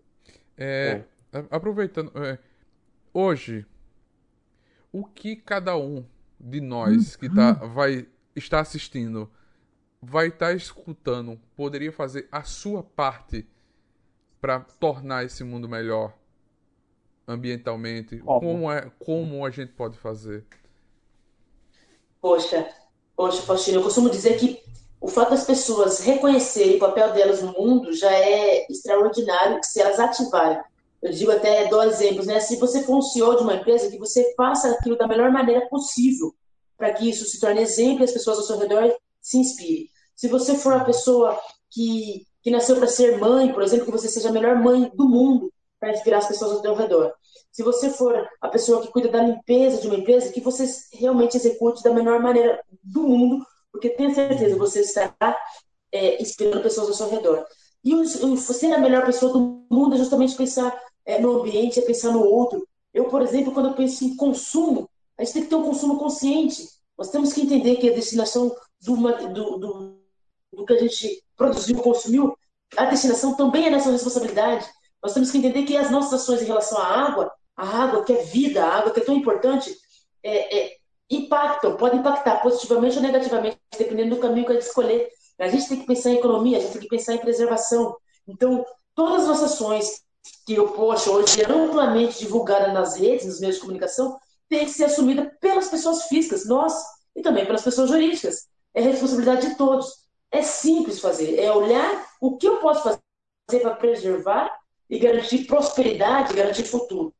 É, 0.56 1.02
é. 1.32 1.44
Aproveitando, 1.50 2.12
é, 2.22 2.38
hoje, 3.12 3.66
o 4.92 5.04
que 5.04 5.34
cada 5.34 5.76
um 5.76 6.04
de 6.38 6.60
nós 6.60 7.16
que 7.16 7.28
tá, 7.28 7.52
vai 7.52 8.06
estar 8.36 8.60
assistindo, 8.60 9.30
vai 10.00 10.28
estar 10.28 10.48
tá 10.48 10.52
escutando, 10.52 11.40
poderia 11.56 11.92
fazer 11.92 12.28
a 12.30 12.42
sua 12.42 12.82
parte 12.82 13.48
para 14.40 14.60
tornar 14.60 15.24
esse 15.24 15.42
mundo 15.42 15.68
melhor 15.68 16.14
ambientalmente? 17.26 18.18
Como 18.18 18.70
é, 18.70 18.90
como 18.98 19.44
a 19.44 19.50
gente 19.50 19.72
pode 19.72 19.96
fazer? 19.96 20.44
Poxa, 22.20 22.68
Poxa, 23.16 23.42
Faustino, 23.42 23.78
eu 23.78 23.82
costumo 23.82 24.10
dizer 24.10 24.36
que 24.38 24.60
o 25.00 25.08
fato 25.08 25.30
das 25.30 25.44
pessoas 25.44 26.00
reconhecerem 26.00 26.76
o 26.76 26.80
papel 26.80 27.12
delas 27.12 27.42
no 27.42 27.52
mundo 27.52 27.92
já 27.92 28.10
é 28.10 28.66
extraordinário 28.70 29.60
se 29.62 29.80
elas 29.80 30.00
ativarem. 30.00 30.60
Eu 31.00 31.12
digo 31.12 31.30
até, 31.30 31.68
dou 31.68 31.82
exemplos, 31.82 32.26
né? 32.26 32.40
Se 32.40 32.56
você 32.56 32.82
for 32.82 32.96
um 32.96 33.02
CEO 33.02 33.36
de 33.36 33.42
uma 33.42 33.54
empresa, 33.54 33.90
que 33.90 33.98
você 33.98 34.34
faça 34.34 34.70
aquilo 34.70 34.96
da 34.96 35.06
melhor 35.06 35.30
maneira 35.30 35.68
possível 35.68 36.34
para 36.84 36.92
que 36.92 37.08
isso 37.08 37.24
se 37.24 37.40
torne 37.40 37.62
exemplo 37.62 38.02
e 38.02 38.04
as 38.04 38.12
pessoas 38.12 38.36
ao 38.36 38.44
seu 38.44 38.58
redor 38.58 38.94
se 39.18 39.38
inspirem. 39.38 39.88
Se 40.14 40.28
você 40.28 40.54
for 40.54 40.74
a 40.74 40.84
pessoa 40.84 41.40
que, 41.70 42.26
que 42.42 42.50
nasceu 42.50 42.76
para 42.76 42.86
ser 42.86 43.18
mãe, 43.18 43.50
por 43.54 43.62
exemplo, 43.62 43.86
que 43.86 43.90
você 43.90 44.06
seja 44.06 44.28
a 44.28 44.32
melhor 44.32 44.56
mãe 44.56 44.92
do 44.94 45.08
mundo 45.08 45.50
para 45.80 45.92
inspirar 45.92 46.18
as 46.18 46.28
pessoas 46.28 46.52
ao 46.52 46.60
seu 46.60 46.74
redor. 46.74 47.14
Se 47.50 47.62
você 47.62 47.88
for 47.88 48.28
a 48.38 48.48
pessoa 48.50 48.82
que 48.82 48.92
cuida 48.92 49.08
da 49.08 49.22
limpeza 49.22 49.80
de 49.80 49.86
uma 49.86 49.96
empresa, 49.96 50.30
que 50.30 50.42
você 50.42 50.66
realmente 50.92 51.38
execute 51.38 51.82
da 51.82 51.90
melhor 51.90 52.20
maneira 52.20 52.62
do 52.82 53.02
mundo, 53.04 53.46
porque 53.72 53.88
tenha 53.88 54.14
certeza, 54.14 54.54
você 54.58 54.80
estará 54.80 55.38
é, 55.90 56.20
inspirando 56.20 56.62
pessoas 56.62 56.88
ao 56.88 56.94
seu 56.94 57.08
redor. 57.08 57.46
E 57.82 57.94
o, 57.94 58.06
ser 58.36 58.74
a 58.74 58.78
melhor 58.78 59.06
pessoa 59.06 59.32
do 59.32 59.64
mundo 59.70 59.94
é 59.94 59.98
justamente 59.98 60.36
pensar 60.36 60.78
é, 61.06 61.18
no 61.18 61.40
ambiente, 61.40 61.78
é 61.78 61.82
pensar 61.82 62.12
no 62.12 62.22
outro. 62.22 62.68
Eu, 62.92 63.06
por 63.06 63.22
exemplo, 63.22 63.52
quando 63.54 63.70
eu 63.70 63.74
penso 63.74 64.04
em 64.04 64.14
consumo, 64.16 64.86
a 65.18 65.24
gente 65.24 65.34
tem 65.34 65.42
que 65.42 65.48
ter 65.48 65.54
um 65.54 65.64
consumo 65.64 65.98
consciente. 65.98 66.68
Nós 66.96 67.10
temos 67.10 67.32
que 67.32 67.42
entender 67.42 67.76
que 67.76 67.90
a 67.90 67.94
destinação 67.94 68.54
do, 68.80 68.96
do, 68.96 69.58
do, 69.58 69.98
do 70.52 70.64
que 70.64 70.72
a 70.72 70.78
gente 70.78 71.22
produziu, 71.36 71.78
consumiu, 71.78 72.36
a 72.76 72.84
destinação 72.86 73.34
também 73.34 73.66
é 73.66 73.70
nossa 73.70 73.90
responsabilidade. 73.90 74.66
Nós 75.02 75.12
temos 75.12 75.30
que 75.30 75.38
entender 75.38 75.64
que 75.64 75.76
as 75.76 75.90
nossas 75.90 76.22
ações 76.22 76.42
em 76.42 76.46
relação 76.46 76.78
à 76.78 76.86
água 76.86 77.32
a 77.56 77.84
água 77.84 78.04
que 78.04 78.12
é 78.12 78.22
vida, 78.22 78.64
a 78.64 78.78
água 78.78 78.90
que 78.90 79.00
é 79.00 79.04
tão 79.04 79.14
importante, 79.14 79.74
é, 80.22 80.58
é, 80.58 80.76
impactam, 81.10 81.76
podem 81.76 82.00
impactar 82.00 82.42
positivamente 82.42 82.96
ou 82.96 83.02
negativamente, 83.02 83.58
dependendo 83.76 84.16
do 84.16 84.20
caminho 84.20 84.46
que 84.46 84.52
a 84.52 84.54
gente 84.54 84.66
escolher. 84.66 85.08
A 85.38 85.48
gente 85.48 85.68
tem 85.68 85.80
que 85.80 85.86
pensar 85.86 86.10
em 86.10 86.16
economia, 86.16 86.58
a 86.58 86.60
gente 86.60 86.72
tem 86.72 86.82
que 86.82 86.88
pensar 86.88 87.14
em 87.14 87.18
preservação. 87.18 87.96
Então, 88.26 88.64
todas 88.94 89.22
as 89.22 89.28
nossas 89.28 89.52
ações 89.52 90.02
que 90.46 90.54
eu 90.54 90.68
posto 90.68 91.10
hoje 91.10 91.44
amplamente 91.44 92.18
divulgada 92.18 92.72
nas 92.72 92.96
redes, 92.96 93.26
nos 93.26 93.40
meios 93.40 93.56
de 93.56 93.60
comunicação, 93.60 94.18
tem 94.48 94.64
que 94.64 94.70
ser 94.70 94.84
assumida 94.84 95.36
pelas 95.40 95.68
pessoas 95.68 96.04
físicas, 96.04 96.46
nós, 96.46 96.74
e 97.14 97.22
também 97.22 97.46
pelas 97.46 97.62
pessoas 97.62 97.90
jurídicas. 97.90 98.48
É 98.72 98.80
responsabilidade 98.80 99.48
de 99.48 99.54
todos. 99.56 100.04
É 100.30 100.42
simples 100.42 101.00
fazer, 101.00 101.38
é 101.38 101.52
olhar 101.52 102.06
o 102.20 102.36
que 102.36 102.48
eu 102.48 102.56
posso 102.56 102.82
fazer 102.82 103.60
para 103.60 103.76
preservar 103.76 104.50
e 104.90 104.98
garantir 104.98 105.46
prosperidade, 105.46 106.34
garantir 106.34 106.64
futuro 106.64 107.14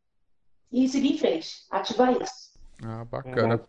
e 0.73 0.89
seguir 0.89 1.15
em 1.15 1.19
frente, 1.19 1.49
ativar 1.71 2.11
isso. 2.21 2.53
Ah, 2.83 3.05
bacana. 3.05 3.65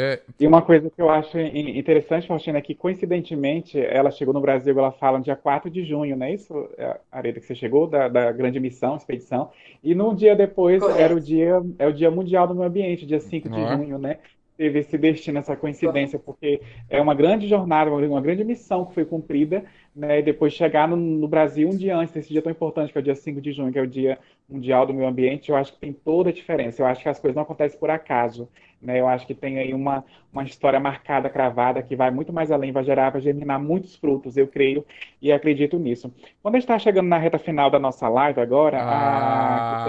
É... 0.00 0.20
E 0.38 0.46
uma 0.46 0.62
coisa 0.62 0.88
que 0.88 1.00
eu 1.00 1.10
acho 1.10 1.38
interessante, 1.38 2.26
Faustina, 2.26 2.58
é 2.58 2.62
que 2.62 2.74
coincidentemente 2.74 3.78
ela 3.78 4.10
chegou 4.10 4.32
no 4.32 4.40
Brasil, 4.40 4.78
ela 4.78 4.92
fala 4.92 5.18
no 5.18 5.24
dia 5.24 5.36
4 5.36 5.70
de 5.70 5.84
junho, 5.84 6.16
não 6.16 6.26
é 6.26 6.32
isso, 6.32 6.68
Areta, 7.12 7.40
que 7.40 7.46
você 7.46 7.54
chegou, 7.54 7.86
da, 7.86 8.08
da 8.08 8.32
grande 8.32 8.58
missão, 8.58 8.96
expedição, 8.96 9.50
e 9.82 9.94
num 9.94 10.14
dia 10.14 10.34
depois 10.34 10.80
Correto. 10.80 11.00
era 11.00 11.14
o 11.14 11.20
dia, 11.20 11.62
é 11.78 11.86
o 11.86 11.92
dia 11.92 12.10
mundial 12.10 12.48
do 12.48 12.54
meio 12.54 12.68
ambiente, 12.68 13.06
dia 13.06 13.20
5 13.20 13.48
de 13.48 13.60
é? 13.60 13.76
junho, 13.76 13.98
né? 13.98 14.18
Teve 14.60 14.80
esse 14.80 14.98
destino, 14.98 15.38
essa 15.38 15.56
coincidência, 15.56 16.18
porque 16.18 16.60
é 16.90 17.00
uma 17.00 17.14
grande 17.14 17.48
jornada, 17.48 17.90
uma 17.90 18.20
grande 18.20 18.44
missão 18.44 18.84
que 18.84 18.92
foi 18.92 19.06
cumprida, 19.06 19.64
né, 19.96 20.18
e 20.18 20.22
depois 20.22 20.52
chegar 20.52 20.86
no, 20.86 20.96
no, 20.96 21.26
Brasil 21.26 21.66
um 21.66 21.74
dia 21.74 21.96
antes 21.96 22.12
desse 22.12 22.28
dia 22.28 22.42
tão 22.42 22.52
importante, 22.52 22.92
que 22.92 22.98
é 22.98 23.00
o 23.00 23.02
dia 23.02 23.14
5 23.14 23.40
de 23.40 23.52
junho, 23.52 23.72
que 23.72 23.78
é 23.78 23.82
o 23.82 23.86
Dia 23.86 24.18
Mundial 24.46 24.84
do 24.84 24.92
Meio 24.92 25.08
Ambiente, 25.08 25.48
eu 25.48 25.56
acho 25.56 25.72
que 25.72 25.78
tem 25.78 25.94
toda 25.94 26.28
a 26.28 26.32
diferença. 26.32 26.82
Eu 26.82 26.86
acho 26.86 27.02
que 27.02 27.08
as 27.08 27.18
coisas 27.18 27.34
não 27.34 27.42
acontecem 27.42 27.80
por 27.80 27.88
acaso. 27.88 28.50
Né? 28.82 29.00
Eu 29.00 29.08
acho 29.08 29.26
que 29.26 29.34
tem 29.34 29.58
aí 29.58 29.72
uma, 29.72 30.04
uma 30.30 30.42
história 30.42 30.78
marcada, 30.78 31.30
cravada, 31.30 31.82
que 31.82 31.96
vai 31.96 32.10
muito 32.10 32.30
mais 32.30 32.52
além, 32.52 32.70
vai 32.70 32.84
gerar, 32.84 33.08
vai 33.08 33.22
germinar 33.22 33.58
muitos 33.58 33.96
frutos, 33.96 34.36
eu 34.36 34.46
creio 34.46 34.84
e 35.22 35.32
acredito 35.32 35.78
nisso. 35.78 36.12
Quando 36.42 36.56
a 36.56 36.58
gente 36.58 36.64
está 36.64 36.78
chegando 36.78 37.08
na 37.08 37.16
reta 37.16 37.38
final 37.38 37.70
da 37.70 37.78
nossa 37.78 38.06
live 38.10 38.38
agora, 38.42 38.78
ah, 38.78 39.86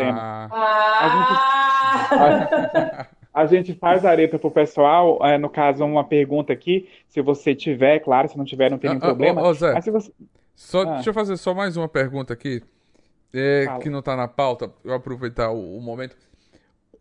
ah, 0.50 0.50
ah, 0.50 1.06
a 2.22 2.98
gente... 3.02 3.08
A 3.34 3.46
gente 3.46 3.74
faz 3.74 4.04
areta 4.04 4.38
pro 4.38 4.52
pessoal, 4.52 5.20
é, 5.26 5.38
no 5.38 5.50
caso, 5.50 5.86
uma 5.86 6.04
pergunta 6.04 6.52
aqui, 6.52 6.90
se 7.08 7.22
você 7.22 7.56
tiver, 7.56 8.00
claro, 8.00 8.28
se 8.28 8.38
não 8.38 8.44
tiver, 8.44 8.70
não 8.70 8.78
tem 8.78 8.90
nenhum 8.90 9.02
ah, 9.04 9.08
problema. 9.08 9.42
Ô, 9.42 9.54
Zé, 9.54 9.74
Mas 9.74 9.86
se 9.86 9.92
você... 9.92 10.12
só, 10.54 10.82
ah. 10.82 10.96
deixa 10.96 11.10
eu 11.10 11.14
fazer 11.14 11.38
só 11.38 11.54
mais 11.54 11.78
uma 11.78 11.88
pergunta 11.88 12.34
aqui, 12.34 12.62
é, 13.34 13.66
que 13.82 13.90
não 13.90 14.02
tá 14.02 14.18
na 14.18 14.28
pauta, 14.28 14.74
eu 14.84 14.94
aproveitar 14.94 15.52
o, 15.52 15.78
o, 15.78 15.82
momento. 15.82 16.16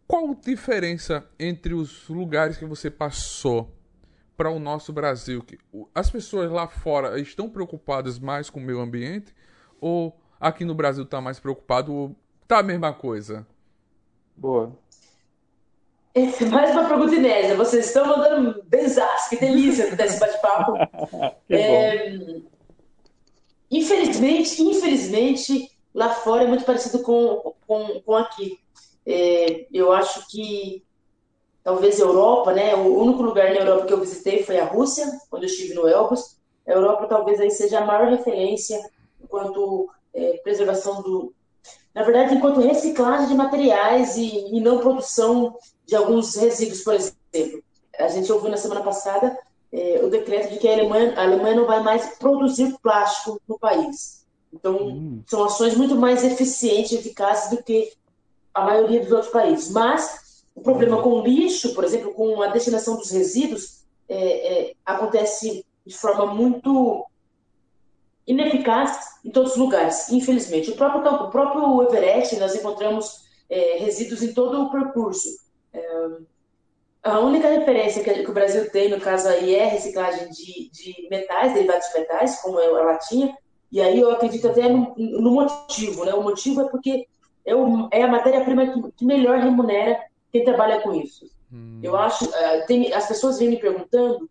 Qual 0.06 0.30
a 0.30 0.34
diferença 0.34 1.24
entre 1.38 1.74
os 1.74 2.08
lugares 2.08 2.56
que 2.56 2.64
você 2.64 2.90
passou 2.90 3.68
para 4.36 4.50
o 4.50 4.60
nosso 4.60 4.92
Brasil? 4.92 5.44
As 5.92 6.08
pessoas 6.10 6.50
lá 6.50 6.68
fora 6.68 7.18
estão 7.20 7.50
preocupadas 7.50 8.18
mais 8.18 8.48
com 8.48 8.60
o 8.60 8.62
meio 8.62 8.80
ambiente 8.80 9.34
ou 9.80 10.16
aqui 10.38 10.64
no 10.64 10.74
Brasil 10.74 11.04
está 11.04 11.20
mais 11.20 11.40
preocupado 11.40 11.92
ou 11.92 12.16
tá 12.46 12.58
a 12.58 12.62
mesma 12.62 12.92
coisa? 12.92 13.46
Boa. 14.36 14.72
É 16.14 16.44
mais 16.46 16.72
uma 16.72 16.88
pergunta 16.88 17.14
inédita. 17.14 17.54
Vocês 17.56 17.86
estão 17.86 18.06
mandando 18.06 18.62
benzaço, 18.64 19.30
que 19.30 19.36
delícia 19.36 19.94
desse 19.94 20.18
bate-papo. 20.18 20.74
é... 21.48 22.16
Infelizmente, 23.70 24.60
infelizmente, 24.62 25.70
lá 25.94 26.10
fora 26.10 26.42
é 26.42 26.46
muito 26.46 26.64
parecido 26.64 27.00
com, 27.02 27.54
com, 27.66 28.00
com 28.00 28.16
aqui. 28.16 28.58
É, 29.06 29.66
eu 29.72 29.92
acho 29.92 30.28
que 30.28 30.84
talvez 31.62 32.00
a 32.00 32.04
Europa, 32.04 32.52
né? 32.52 32.74
O 32.74 33.00
único 33.00 33.22
lugar 33.22 33.50
na 33.50 33.60
Europa 33.60 33.86
que 33.86 33.92
eu 33.92 34.00
visitei 34.00 34.42
foi 34.42 34.58
a 34.58 34.64
Rússia, 34.64 35.06
quando 35.30 35.44
eu 35.44 35.48
estive 35.48 35.74
no 35.74 35.88
Elbrus. 35.88 36.36
A 36.66 36.72
Europa 36.72 37.06
talvez 37.06 37.40
aí 37.40 37.50
seja 37.50 37.78
a 37.78 37.86
maior 37.86 38.08
referência 38.08 38.78
enquanto 39.22 39.88
é, 40.12 40.38
preservação 40.38 41.02
do, 41.02 41.32
na 41.94 42.02
verdade, 42.02 42.34
enquanto 42.34 42.60
reciclagem 42.60 43.28
de 43.28 43.34
materiais 43.34 44.16
e, 44.16 44.56
e, 44.56 44.60
não 44.60 44.78
produção 44.78 45.56
de 45.86 45.96
alguns 45.96 46.36
resíduos, 46.36 46.82
por 46.82 46.94
exemplo. 46.94 47.62
A 47.98 48.08
gente 48.08 48.30
ouviu 48.32 48.50
na 48.50 48.56
semana 48.56 48.82
passada 48.82 49.36
é, 49.72 50.00
o 50.02 50.08
decreto 50.08 50.52
de 50.52 50.58
que 50.58 50.68
a 50.68 50.72
Alemanha, 50.72 51.14
a 51.16 51.22
Alemanha 51.22 51.56
não 51.56 51.66
vai 51.66 51.82
mais 51.82 52.16
produzir 52.18 52.76
plástico 52.80 53.40
no 53.48 53.58
país. 53.58 54.24
Então, 54.52 54.76
hum. 54.76 55.22
são 55.26 55.44
ações 55.44 55.76
muito 55.76 55.96
mais 55.96 56.24
eficientes 56.24 56.92
e 56.92 56.96
eficazes 56.96 57.50
do 57.50 57.62
que 57.62 57.92
a 58.54 58.64
maioria 58.64 59.00
dos 59.00 59.12
outros 59.12 59.32
países. 59.32 59.70
Mas 59.70 60.42
o 60.54 60.60
problema 60.60 61.02
com 61.02 61.20
o 61.20 61.22
lixo, 61.22 61.74
por 61.74 61.84
exemplo, 61.84 62.12
com 62.12 62.42
a 62.42 62.48
destinação 62.48 62.96
dos 62.96 63.10
resíduos, 63.10 63.80
é, 64.08 64.70
é, 64.70 64.74
acontece 64.84 65.64
de 65.86 65.96
forma 65.96 66.26
muito 66.26 67.06
ineficaz 68.30 69.18
em 69.24 69.30
todos 69.30 69.52
os 69.52 69.58
lugares, 69.58 70.10
infelizmente. 70.10 70.70
O 70.70 70.76
próprio, 70.76 71.02
o 71.02 71.30
próprio 71.30 71.82
Everest, 71.82 72.36
nós 72.38 72.54
encontramos 72.54 73.24
é, 73.48 73.78
resíduos 73.78 74.22
em 74.22 74.32
todo 74.32 74.62
o 74.62 74.70
percurso. 74.70 75.28
É, 75.72 76.08
a 77.02 77.18
única 77.18 77.48
referência 77.48 78.04
que, 78.04 78.22
que, 78.22 78.30
o 78.30 78.34
Brasil 78.34 78.70
tem, 78.70 78.88
no 78.88 79.00
caso 79.00 79.28
aí, 79.28 79.54
é 79.54 79.66
reciclagem 79.66 80.28
de, 80.30 80.70
de 80.70 81.08
metais, 81.10 81.54
derivados 81.54 81.86
de 81.88 81.98
metais, 81.98 82.40
como 82.40 82.60
é 82.60 82.66
a 82.66 82.84
latinha, 82.84 83.36
e 83.72 83.80
aí 83.80 83.98
eu 84.00 84.10
acredito 84.10 84.48
até 84.48 84.68
no, 84.68 84.94
no 84.96 85.30
motivo, 85.30 86.04
né? 86.04 86.12
O 86.12 86.22
motivo 86.22 86.62
é 86.62 86.68
porque 86.68 87.06
é, 87.44 87.54
o, 87.54 87.88
é 87.90 88.02
a 88.02 88.08
matéria-prima 88.08 88.66
que, 88.66 88.92
que, 88.92 89.04
melhor 89.04 89.38
remunera 89.38 90.00
quem 90.30 90.44
trabalha 90.44 90.80
com 90.80 90.92
isso. 90.92 91.30
Hum. 91.52 91.80
Eu 91.82 91.96
acho, 91.96 92.24
uh, 92.26 92.66
tem, 92.66 92.92
as 92.92 93.06
pessoas 93.06 93.38
vêm 93.38 93.48
me 93.48 93.58
perguntando 93.58 94.28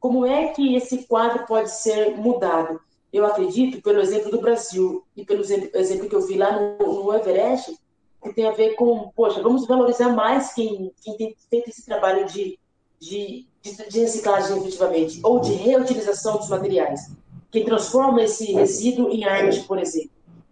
como 0.00 0.24
é 0.24 0.48
que 0.48 0.74
esse 0.76 1.06
quadro 1.06 1.44
pode 1.46 1.70
ser 1.70 2.16
mudado 2.16 2.80
eu 3.16 3.26
acredito, 3.26 3.82
pelo 3.82 4.00
exemplo 4.00 4.30
do 4.30 4.40
Brasil 4.40 5.04
e 5.16 5.24
pelo 5.24 5.42
exemplo 5.42 6.08
que 6.08 6.14
eu 6.14 6.26
vi 6.26 6.36
lá 6.36 6.58
no, 6.78 7.04
no 7.04 7.14
Everest, 7.14 7.76
que 8.22 8.32
tem 8.32 8.46
a 8.46 8.52
ver 8.52 8.74
com, 8.74 9.10
poxa, 9.14 9.42
vamos 9.42 9.66
valorizar 9.66 10.10
mais 10.10 10.52
quem, 10.52 10.92
quem 11.02 11.16
tem 11.16 11.36
feito 11.48 11.70
esse 11.70 11.84
trabalho 11.84 12.26
de, 12.26 12.58
de, 13.00 13.46
de, 13.62 14.00
reciclagem 14.00 14.58
efetivamente, 14.58 15.20
ou 15.22 15.40
de 15.40 15.52
reutilização 15.52 16.36
dos 16.36 16.48
materiais, 16.48 17.12
quem 17.50 17.64
transforma 17.64 18.22
esse 18.22 18.52
resíduo 18.52 19.10
em 19.10 19.24
arte, 19.24 19.60
por 19.62 19.78
exemplo. 19.78 20.10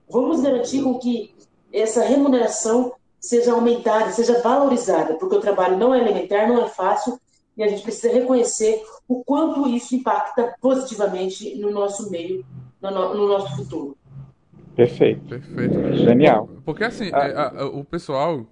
Vamos 0.09 0.41
garantir 0.41 0.83
com 0.83 0.99
que 0.99 1.35
essa 1.73 2.03
remuneração 2.03 2.93
seja 3.19 3.53
aumentada, 3.53 4.12
seja 4.12 4.41
valorizada, 4.41 5.15
porque 5.15 5.35
o 5.35 5.41
trabalho 5.41 5.77
não 5.77 5.95
é 5.95 5.99
elementar, 5.99 6.47
não 6.47 6.62
é 6.65 6.69
fácil, 6.69 7.19
e 7.57 7.63
a 7.63 7.69
gente 7.69 7.83
precisa 7.83 8.13
reconhecer 8.13 8.83
o 9.07 9.23
quanto 9.25 9.69
isso 9.69 9.95
impacta 9.95 10.55
positivamente 10.61 11.57
no 11.57 11.71
nosso 11.71 12.11
meio, 12.11 12.45
no, 12.81 12.91
no 13.15 13.29
nosso 13.29 13.57
futuro. 13.57 13.97
Perfeito. 14.75 15.29
Perfeito. 15.29 15.97
Genial. 15.97 16.49
Porque 16.65 16.85
assim, 16.85 17.11
ah. 17.13 17.27
é, 17.27 17.61
a, 17.61 17.67
o 17.67 17.85
pessoal 17.85 18.47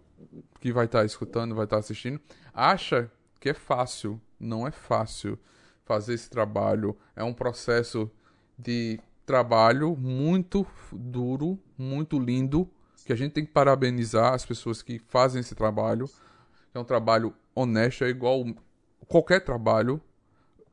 que 0.61 0.72
vai 0.72 0.84
estar 0.84 1.00
tá 1.00 1.05
escutando, 1.05 1.55
vai 1.55 1.64
estar 1.64 1.76
tá 1.76 1.80
assistindo, 1.80 2.20
acha 2.55 3.11
que 3.40 3.48
é 3.48 3.55
fácil. 3.55 4.20
Não 4.38 4.66
é 4.66 4.70
fácil 4.70 5.38
fazer 5.84 6.14
esse 6.14 6.30
trabalho. 6.30 6.96
É 7.16 7.24
um 7.24 7.32
processo 7.32 8.11
de 8.57 9.00
trabalho 9.26 9.96
muito 9.96 10.66
duro, 10.92 11.59
muito 11.76 12.18
lindo, 12.18 12.68
que 13.05 13.12
a 13.12 13.16
gente 13.16 13.32
tem 13.32 13.44
que 13.44 13.53
parabenizar 13.53 14.32
as 14.32 14.44
pessoas 14.46 14.82
que 14.82 15.00
fazem 15.09 15.40
esse 15.40 15.55
trabalho. 15.55 16.09
É 16.74 16.78
um 16.78 16.84
trabalho 16.84 17.34
honesto, 17.55 18.05
é 18.05 18.09
igual 18.09 18.44
qualquer 19.07 19.40
trabalho, 19.40 20.00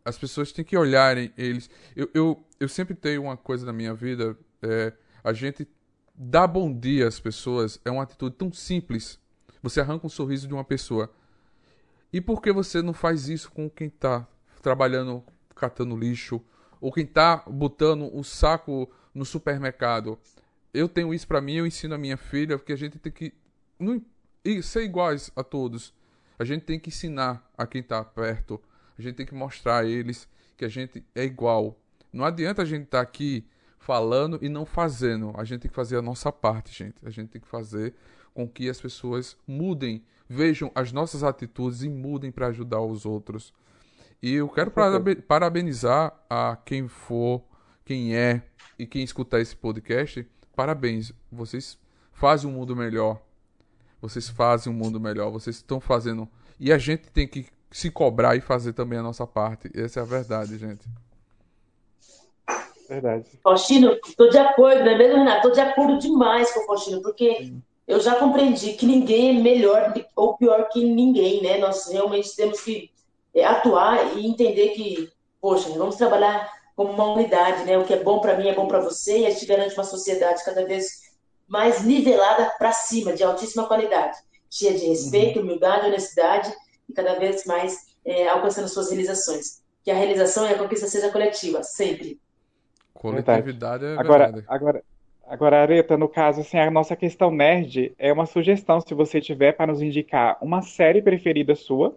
as 0.03 0.17
pessoas 0.17 0.51
têm 0.51 0.65
que 0.65 0.77
olharem 0.77 1.31
eles. 1.37 1.69
Eu, 1.95 2.09
eu, 2.13 2.43
eu 2.59 2.69
sempre 2.69 2.95
tenho 2.95 3.23
uma 3.23 3.37
coisa 3.37 3.65
na 3.65 3.73
minha 3.73 3.93
vida, 3.93 4.37
é, 4.61 4.93
a 5.23 5.33
gente 5.33 5.67
dar 6.15 6.47
bom 6.47 6.73
dia 6.73 7.07
às 7.07 7.19
pessoas 7.19 7.79
é 7.85 7.91
uma 7.91 8.03
atitude 8.03 8.35
tão 8.35 8.51
simples. 8.51 9.19
Você 9.61 9.79
arranca 9.79 10.05
um 10.05 10.09
sorriso 10.09 10.47
de 10.47 10.53
uma 10.53 10.63
pessoa. 10.63 11.09
E 12.11 12.19
por 12.19 12.41
que 12.41 12.51
você 12.51 12.81
não 12.81 12.93
faz 12.93 13.29
isso 13.29 13.51
com 13.51 13.69
quem 13.69 13.87
está 13.87 14.27
trabalhando, 14.61 15.23
catando 15.55 15.95
lixo, 15.95 16.41
ou 16.81 16.91
quem 16.91 17.03
está 17.03 17.43
botando 17.47 18.09
o 18.13 18.23
saco 18.23 18.89
no 19.13 19.23
supermercado? 19.23 20.17
Eu 20.73 20.89
tenho 20.89 21.13
isso 21.13 21.27
para 21.27 21.41
mim, 21.41 21.55
eu 21.55 21.67
ensino 21.67 21.95
a 21.95 21.97
minha 21.97 22.17
filha, 22.17 22.57
porque 22.57 22.73
a 22.73 22.77
gente 22.77 22.97
tem 22.97 23.11
que 23.11 23.33
não, 23.77 24.01
ser 24.63 24.83
iguais 24.83 25.31
a 25.35 25.43
todos. 25.43 25.93
A 26.39 26.45
gente 26.45 26.63
tem 26.63 26.79
que 26.79 26.87
ensinar 26.87 27.45
a 27.57 27.67
quem 27.67 27.81
está 27.81 28.01
perto. 28.03 28.61
A 28.97 29.01
gente 29.01 29.15
tem 29.15 29.25
que 29.25 29.35
mostrar 29.35 29.79
a 29.79 29.85
eles 29.85 30.25
que 30.57 30.63
a 30.63 30.69
gente 30.69 31.03
é 31.13 31.25
igual. 31.25 31.77
Não 32.11 32.23
adianta 32.23 32.61
a 32.61 32.65
gente 32.65 32.85
estar 32.85 32.99
tá 32.99 33.03
aqui 33.03 33.45
falando 33.77 34.39
e 34.41 34.47
não 34.47 34.65
fazendo. 34.65 35.33
A 35.35 35.43
gente 35.43 35.61
tem 35.61 35.69
que 35.69 35.75
fazer 35.75 35.97
a 35.97 36.01
nossa 36.01 36.31
parte, 36.31 36.73
gente. 36.73 36.95
A 37.03 37.09
gente 37.09 37.29
tem 37.29 37.41
que 37.41 37.47
fazer 37.47 37.93
com 38.33 38.47
que 38.47 38.69
as 38.69 38.79
pessoas 38.79 39.35
mudem, 39.45 40.01
vejam 40.29 40.71
as 40.73 40.93
nossas 40.93 41.23
atitudes 41.23 41.83
e 41.83 41.89
mudem 41.89 42.31
para 42.31 42.47
ajudar 42.47 42.81
os 42.81 43.05
outros. 43.05 43.53
E 44.21 44.33
eu 44.33 44.47
quero 44.47 44.71
parabenizar 45.27 46.13
a 46.29 46.57
quem 46.65 46.87
for, 46.87 47.43
quem 47.83 48.15
é 48.15 48.43
e 48.77 48.85
quem 48.85 49.03
escutar 49.03 49.41
esse 49.41 49.55
podcast. 49.55 50.25
Parabéns, 50.55 51.11
vocês 51.31 51.77
fazem 52.13 52.49
um 52.49 52.53
mundo 52.53 52.75
melhor. 52.75 53.28
Vocês 54.01 54.29
fazem 54.29 54.71
um 54.71 54.75
mundo 54.75 54.99
melhor, 54.99 55.29
vocês 55.29 55.57
estão 55.57 55.79
fazendo. 55.79 56.27
E 56.59 56.71
a 56.71 56.77
gente 56.77 57.09
tem 57.11 57.27
que 57.27 57.47
se 57.71 57.91
cobrar 57.91 58.35
e 58.35 58.41
fazer 58.41 58.73
também 58.73 58.99
a 58.99 59.03
nossa 59.03 59.27
parte. 59.27 59.69
Essa 59.75 59.99
é 59.99 60.03
a 60.03 60.05
verdade, 60.05 60.57
gente. 60.57 60.87
Verdade. 62.87 63.25
Faustino, 63.43 63.99
estou 64.03 64.29
de 64.29 64.37
acordo, 64.39 64.83
não 64.83 64.91
é 64.91 64.97
mesmo, 64.97 65.17
Renato? 65.17 65.37
Estou 65.37 65.51
de 65.51 65.61
acordo 65.61 65.99
demais 65.99 66.51
com 66.51 66.61
o 66.61 66.65
Faustino, 66.65 67.01
porque 67.03 67.35
Sim. 67.35 67.61
eu 67.87 67.99
já 67.99 68.15
compreendi 68.15 68.73
que 68.73 68.85
ninguém 68.85 69.37
é 69.37 69.41
melhor 69.41 69.93
ou 70.15 70.35
pior 70.35 70.67
que 70.69 70.83
ninguém, 70.83 71.43
né? 71.43 71.59
Nós 71.59 71.87
realmente 71.87 72.35
temos 72.35 72.59
que 72.61 72.89
é, 73.35 73.45
atuar 73.45 74.17
e 74.17 74.25
entender 74.25 74.69
que, 74.69 75.11
poxa, 75.39 75.69
vamos 75.69 75.97
trabalhar 75.97 76.51
como 76.75 76.93
uma 76.93 77.13
unidade, 77.13 77.63
né? 77.65 77.77
O 77.77 77.83
que 77.83 77.93
é 77.93 78.03
bom 78.03 78.19
para 78.19 78.35
mim 78.35 78.47
é 78.47 78.55
bom 78.55 78.67
para 78.67 78.79
você 78.79 79.19
e 79.19 79.25
a 79.27 79.29
gente 79.29 79.45
garante 79.45 79.75
uma 79.75 79.83
sociedade 79.83 80.43
cada 80.43 80.65
vez 80.65 80.98
mais 81.49 81.83
nivelada 81.83 82.51
para 82.57 82.71
cima, 82.71 83.13
de 83.13 83.23
altíssima 83.23 83.67
qualidade, 83.67 84.17
cheia 84.49 84.77
de 84.77 84.85
respeito, 84.85 85.39
uhum. 85.39 85.45
humildade, 85.45 85.87
honestidade 85.87 86.53
e 86.87 86.93
cada 86.93 87.15
vez 87.15 87.43
mais 87.45 87.89
é, 88.05 88.27
alcançando 88.27 88.69
suas 88.69 88.89
realizações. 88.89 89.61
Que 89.83 89.91
a 89.91 89.95
realização 89.95 90.47
e 90.47 90.53
a 90.53 90.57
conquista 90.57 90.87
seja 90.87 91.11
coletiva, 91.11 91.63
sempre. 91.63 92.19
Coletividade 92.93 93.85
é 93.85 93.93
agora, 93.97 94.25
verdade. 94.25 94.45
Agora, 94.47 94.83
agora, 95.25 95.61
Areta, 95.61 95.97
no 95.97 96.07
caso, 96.07 96.41
assim, 96.41 96.57
a 96.57 96.69
nossa 96.69 96.95
questão 96.95 97.31
nerd 97.31 97.93
é 97.97 98.13
uma 98.13 98.25
sugestão, 98.25 98.79
se 98.79 98.93
você 98.93 99.19
tiver, 99.19 99.53
para 99.53 99.67
nos 99.67 99.81
indicar 99.81 100.37
uma 100.41 100.61
série 100.61 101.01
preferida 101.01 101.55
sua, 101.55 101.95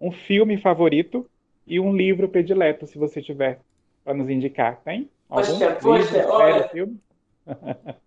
um 0.00 0.12
filme 0.12 0.56
favorito 0.56 1.28
e 1.66 1.78
um 1.78 1.94
livro 1.94 2.28
predileto, 2.28 2.86
se 2.86 2.96
você 2.96 3.20
tiver, 3.20 3.60
para 4.02 4.14
nos 4.14 4.30
indicar. 4.30 4.80
Tem? 4.84 5.10
Algum? 5.28 5.58
Poxa, 5.58 5.78
poxa, 5.82 6.16
livro, 6.18 6.30
olha... 6.30 6.54
série, 6.54 6.68
filme? 6.68 7.00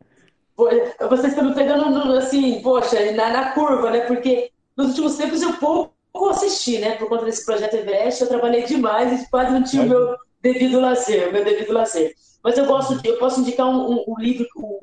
vocês 0.58 1.28
estão 1.28 1.46
me 1.46 1.54
pegando 1.54 2.14
assim, 2.14 2.60
poxa, 2.62 3.12
na, 3.12 3.30
na, 3.30 3.52
curva, 3.52 3.92
né? 3.92 4.02
Porque 4.02 4.52
nos 4.76 4.90
últimos 4.90 5.16
tempos 5.16 5.42
eu 5.44 5.54
pouco 5.54 5.94
assisti, 6.32 6.80
né? 6.80 6.96
Por 6.96 7.08
conta 7.08 7.26
desse 7.26 7.46
projeto 7.46 7.76
Everest, 7.76 8.22
eu 8.22 8.28
trabalhei 8.28 8.64
demais 8.64 9.22
e 9.22 9.30
quase 9.30 9.52
não 9.52 9.64
tinha 9.64 9.84
o 9.84 9.88
meu 9.88 10.16
devido 10.42 10.80
lazer, 10.80 11.32
meu 11.32 11.46
devido 11.46 11.74
lazer. 11.74 12.16
Mas 12.44 12.58
eu 12.58 12.66
gosto 12.66 12.98
de, 12.98 13.08
eu 13.08 13.20
posso 13.20 13.42
indicar 13.42 13.68
um, 13.68 13.92
um, 13.92 14.06
um 14.08 14.20
livro, 14.20 14.48
o 14.56 14.80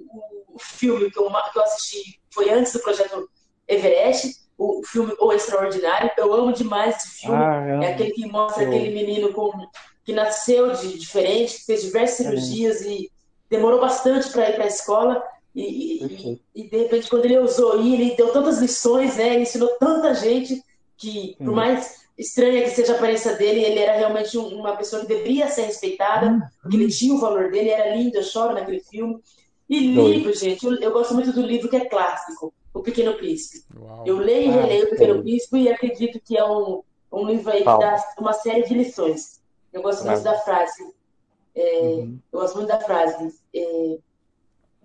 um, 0.55 0.59
filme 0.59 1.11
que 1.11 1.19
eu, 1.19 1.29
que 1.29 1.59
eu 1.59 1.63
assisti 1.63 2.21
foi 2.31 2.51
antes 2.51 2.73
do 2.73 2.79
projeto 2.79 3.29
Everest, 3.67 4.45
o, 4.57 4.81
filme 4.85 5.13
O 5.19 5.33
Extraordinário. 5.33 6.09
Eu 6.17 6.33
amo 6.33 6.53
demais 6.53 6.97
esse 6.97 7.21
filme. 7.23 7.37
Ah, 7.37 7.81
é 7.83 7.93
aquele 7.93 8.13
que 8.13 8.27
mostra 8.31 8.63
aquele 8.63 8.95
menino 8.95 9.33
com, 9.33 9.51
que 10.05 10.13
nasceu 10.13 10.73
de 10.73 10.97
diferente, 10.97 11.57
que 11.57 11.65
fez 11.65 11.83
diversas 11.83 12.19
cirurgias 12.19 12.83
e 12.83 13.11
demorou 13.51 13.81
bastante 13.81 14.31
para 14.31 14.51
ir 14.51 14.55
para 14.55 14.65
a 14.65 14.69
escola 14.69 15.23
e, 15.55 16.05
e, 16.05 16.41
e, 16.55 16.69
de 16.69 16.77
repente, 16.77 17.09
quando 17.09 17.27
ele 17.27 17.39
usou 17.39 17.81
e 17.81 17.95
ele 17.95 18.17
deu 18.17 18.33
tantas 18.33 18.59
lições, 18.59 19.17
né? 19.17 19.35
Ele 19.35 19.43
ensinou 19.43 19.69
tanta 19.79 20.13
gente 20.15 20.61
que, 20.97 21.37
por 21.39 21.53
mais 21.53 22.05
estranha 22.19 22.63
que 22.63 22.71
seja 22.71 22.93
a 22.93 22.97
aparência 22.97 23.37
dele, 23.37 23.63
ele 23.63 23.79
era 23.79 23.97
realmente 23.97 24.37
uma 24.37 24.77
pessoa 24.77 25.03
que 25.03 25.09
deveria 25.09 25.49
ser 25.49 25.63
respeitada, 25.63 26.27
uhum. 26.27 26.41
porque 26.61 26.77
ele 26.77 26.89
tinha 26.89 27.15
o 27.15 27.21
valor 27.21 27.51
dele, 27.51 27.71
era 27.71 27.95
lindo, 27.95 28.17
eu 28.17 28.23
choro 28.23 28.55
naquele 28.55 28.81
filme. 28.81 29.21
E 29.69 29.79
livro, 29.79 30.33
gente, 30.35 30.65
eu, 30.65 30.75
eu, 30.75 30.93
gosto 30.93 31.15
muito 31.15 31.33
do 31.33 31.41
livro 31.41 31.69
que 31.69 31.77
é 31.77 31.85
clássico, 31.87 32.53
O 32.73 32.81
Pequeno 32.81 33.15
Príncipe. 33.15 33.65
Uau. 33.77 34.05
Eu 34.07 34.19
leio 34.19 34.53
e 34.53 34.59
ah, 34.59 34.63
releio 34.63 34.87
O 34.87 34.91
Pequeno 34.91 35.23
Príncipe 35.23 35.59
e 35.59 35.69
acredito 35.69 36.21
que 36.21 36.37
é 36.37 36.45
um, 36.45 36.83
um 37.11 37.27
livro 37.27 37.51
aí 37.51 37.61
que 37.61 37.65
dá 37.65 38.05
uma 38.19 38.33
série 38.33 38.65
de 38.65 38.75
lições. 38.75 39.41
Eu 39.73 39.83
gosto 39.83 40.05
muito 40.05 40.23
da 40.23 40.39
frase. 40.39 40.93
É, 41.55 41.81
uhum. 41.81 42.19
Eu 42.33 42.41
gosto 42.41 42.57
muito 42.57 42.69
da 42.69 42.81
frase. 42.81 43.35
É, 43.55 43.99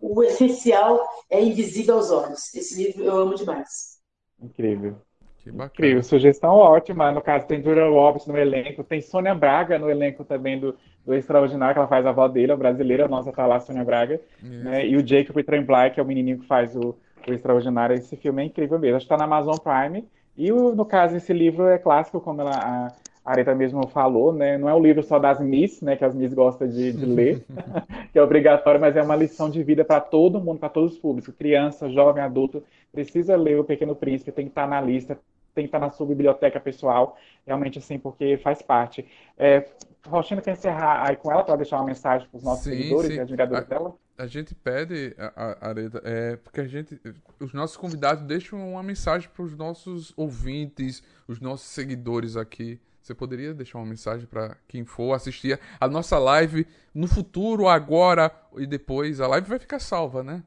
o 0.01 0.23
essencial 0.23 0.99
é 1.29 1.41
invisível 1.41 1.95
aos 1.95 2.11
olhos. 2.11 2.53
Esse 2.53 2.83
livro 2.83 3.03
eu 3.03 3.15
amo 3.15 3.35
demais. 3.35 3.99
Incrível. 4.41 4.95
Que 5.37 5.51
bacana. 5.51 5.71
Incrível, 5.73 6.03
sugestão 6.03 6.51
ótima. 6.51 7.11
No 7.11 7.21
caso, 7.21 7.47
tem 7.47 7.61
Julia 7.61 7.87
Roberts 7.87 8.27
no 8.27 8.37
elenco, 8.37 8.83
tem 8.83 9.01
Sônia 9.01 9.33
Braga 9.33 9.79
no 9.79 9.89
elenco 9.89 10.23
também 10.23 10.59
do, 10.59 10.75
do 11.05 11.13
Extraordinário, 11.13 11.73
que 11.73 11.79
ela 11.79 11.87
faz 11.87 12.05
a 12.05 12.09
avó 12.09 12.27
dele, 12.27 12.51
a 12.51 12.57
brasileira, 12.57 13.07
nossa, 13.07 13.31
tá 13.31 13.45
lá, 13.45 13.59
Sônia 13.59 13.83
Braga. 13.83 14.19
Né? 14.41 14.87
E 14.87 14.95
o 14.97 15.05
Jacob 15.05 15.41
Tremblay, 15.43 15.91
que 15.91 15.99
é 15.99 16.03
o 16.03 16.05
menininho 16.05 16.39
que 16.39 16.47
faz 16.47 16.75
o, 16.75 16.95
o 17.27 17.33
Extraordinário. 17.33 17.95
Esse 17.95 18.15
filme 18.15 18.43
é 18.43 18.45
incrível 18.45 18.77
mesmo. 18.77 18.97
Acho 18.97 19.05
que 19.05 19.09
tá 19.09 19.17
na 19.17 19.25
Amazon 19.25 19.57
Prime. 19.57 20.07
E, 20.37 20.51
o, 20.51 20.73
no 20.73 20.85
caso, 20.85 21.15
esse 21.15 21.33
livro 21.33 21.67
é 21.67 21.77
clássico, 21.77 22.21
como 22.21 22.41
ela, 22.41 22.51
a, 22.51 22.87
a 23.23 23.31
Areta 23.31 23.53
mesmo 23.53 23.87
falou, 23.87 24.33
né? 24.33 24.57
Não 24.57 24.69
é 24.69 24.73
um 24.73 24.81
livro 24.81 25.03
só 25.03 25.19
das 25.19 25.39
Miss, 25.39 25.81
né? 25.81 25.95
Que 25.95 26.05
as 26.05 26.15
Miss 26.15 26.33
gostam 26.33 26.67
de, 26.67 26.91
de 26.91 27.05
ler, 27.05 27.45
que 28.11 28.19
é 28.19 28.23
obrigatório, 28.23 28.79
mas 28.79 28.95
é 28.95 29.01
uma 29.01 29.15
lição 29.15 29.49
de 29.49 29.61
vida 29.63 29.83
para 29.85 30.01
todo 30.01 30.39
mundo, 30.39 30.59
para 30.59 30.69
todos 30.69 30.93
os 30.93 30.99
públicos. 30.99 31.33
Criança, 31.35 31.89
jovem, 31.89 32.23
adulto, 32.23 32.63
precisa 32.91 33.35
ler 33.35 33.59
O 33.59 33.63
Pequeno 33.63 33.95
Príncipe, 33.95 34.31
tem 34.31 34.45
que 34.45 34.51
estar 34.51 34.63
tá 34.63 34.67
na 34.67 34.81
lista, 34.81 35.19
tem 35.53 35.65
que 35.65 35.67
estar 35.67 35.79
tá 35.79 35.85
na 35.85 35.91
sua 35.91 36.07
biblioteca 36.07 36.59
pessoal, 36.59 37.17
realmente 37.45 37.79
assim, 37.79 37.99
porque 37.99 38.37
faz 38.37 38.61
parte. 38.61 39.05
É, 39.37 39.65
Roxina 40.07 40.41
quer 40.41 40.53
encerrar 40.53 41.07
aí 41.07 41.15
com 41.15 41.31
ela 41.31 41.43
para 41.43 41.57
deixar 41.57 41.77
uma 41.77 41.85
mensagem 41.85 42.27
para 42.29 42.37
os 42.37 42.43
nossos 42.43 42.63
sim, 42.63 42.71
seguidores 42.71 43.11
sim. 43.11 43.17
e 43.17 43.19
admiradores 43.19 43.65
a, 43.65 43.67
dela? 43.67 43.95
A 44.17 44.27
gente 44.27 44.55
pede, 44.55 45.15
Areta, 45.61 46.01
é, 46.03 46.35
porque 46.37 46.61
a 46.61 46.67
gente, 46.67 46.99
os 47.39 47.53
nossos 47.53 47.77
convidados 47.77 48.23
deixam 48.23 48.71
uma 48.71 48.83
mensagem 48.83 49.29
para 49.29 49.43
os 49.43 49.55
nossos 49.55 50.13
ouvintes, 50.17 51.03
os 51.27 51.39
nossos 51.39 51.67
seguidores 51.67 52.35
aqui. 52.35 52.79
Você 53.09 53.15
poderia 53.15 53.55
deixar 53.55 53.79
uma 53.79 53.87
mensagem 53.87 54.27
para 54.27 54.55
quem 54.67 54.85
for 54.85 55.13
assistir 55.13 55.59
a 55.79 55.87
nossa 55.87 56.19
live 56.19 56.67
no 56.93 57.07
futuro, 57.07 57.67
agora 57.67 58.31
e 58.55 58.67
depois? 58.67 59.19
A 59.19 59.25
live 59.25 59.49
vai 59.49 59.57
ficar 59.57 59.79
salva, 59.79 60.21
né? 60.21 60.43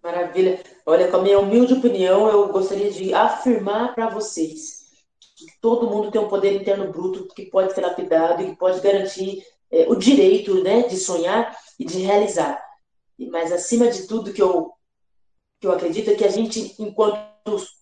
Maravilha. 0.00 0.62
Olha, 0.86 1.10
com 1.10 1.16
a 1.16 1.22
minha 1.22 1.40
humilde 1.40 1.74
opinião, 1.74 2.28
eu 2.28 2.46
gostaria 2.52 2.92
de 2.92 3.12
afirmar 3.12 3.92
para 3.92 4.08
vocês 4.08 4.84
que 5.34 5.46
todo 5.60 5.90
mundo 5.90 6.12
tem 6.12 6.20
um 6.20 6.28
poder 6.28 6.60
interno 6.60 6.92
bruto 6.92 7.26
que 7.34 7.46
pode 7.46 7.74
ser 7.74 7.80
lapidado 7.80 8.40
e 8.40 8.50
que 8.50 8.56
pode 8.56 8.80
garantir 8.80 9.44
é, 9.72 9.88
o 9.88 9.96
direito 9.96 10.62
né, 10.62 10.82
de 10.82 10.96
sonhar 10.96 11.58
e 11.76 11.84
de 11.84 11.98
realizar. 12.02 12.64
Mas, 13.18 13.50
acima 13.50 13.88
de 13.88 14.06
tudo, 14.06 14.32
que 14.32 14.40
eu, 14.40 14.70
que 15.60 15.66
eu 15.66 15.72
acredito 15.72 16.12
é 16.12 16.14
que 16.14 16.24
a 16.24 16.30
gente, 16.30 16.72
enquanto 16.78 17.26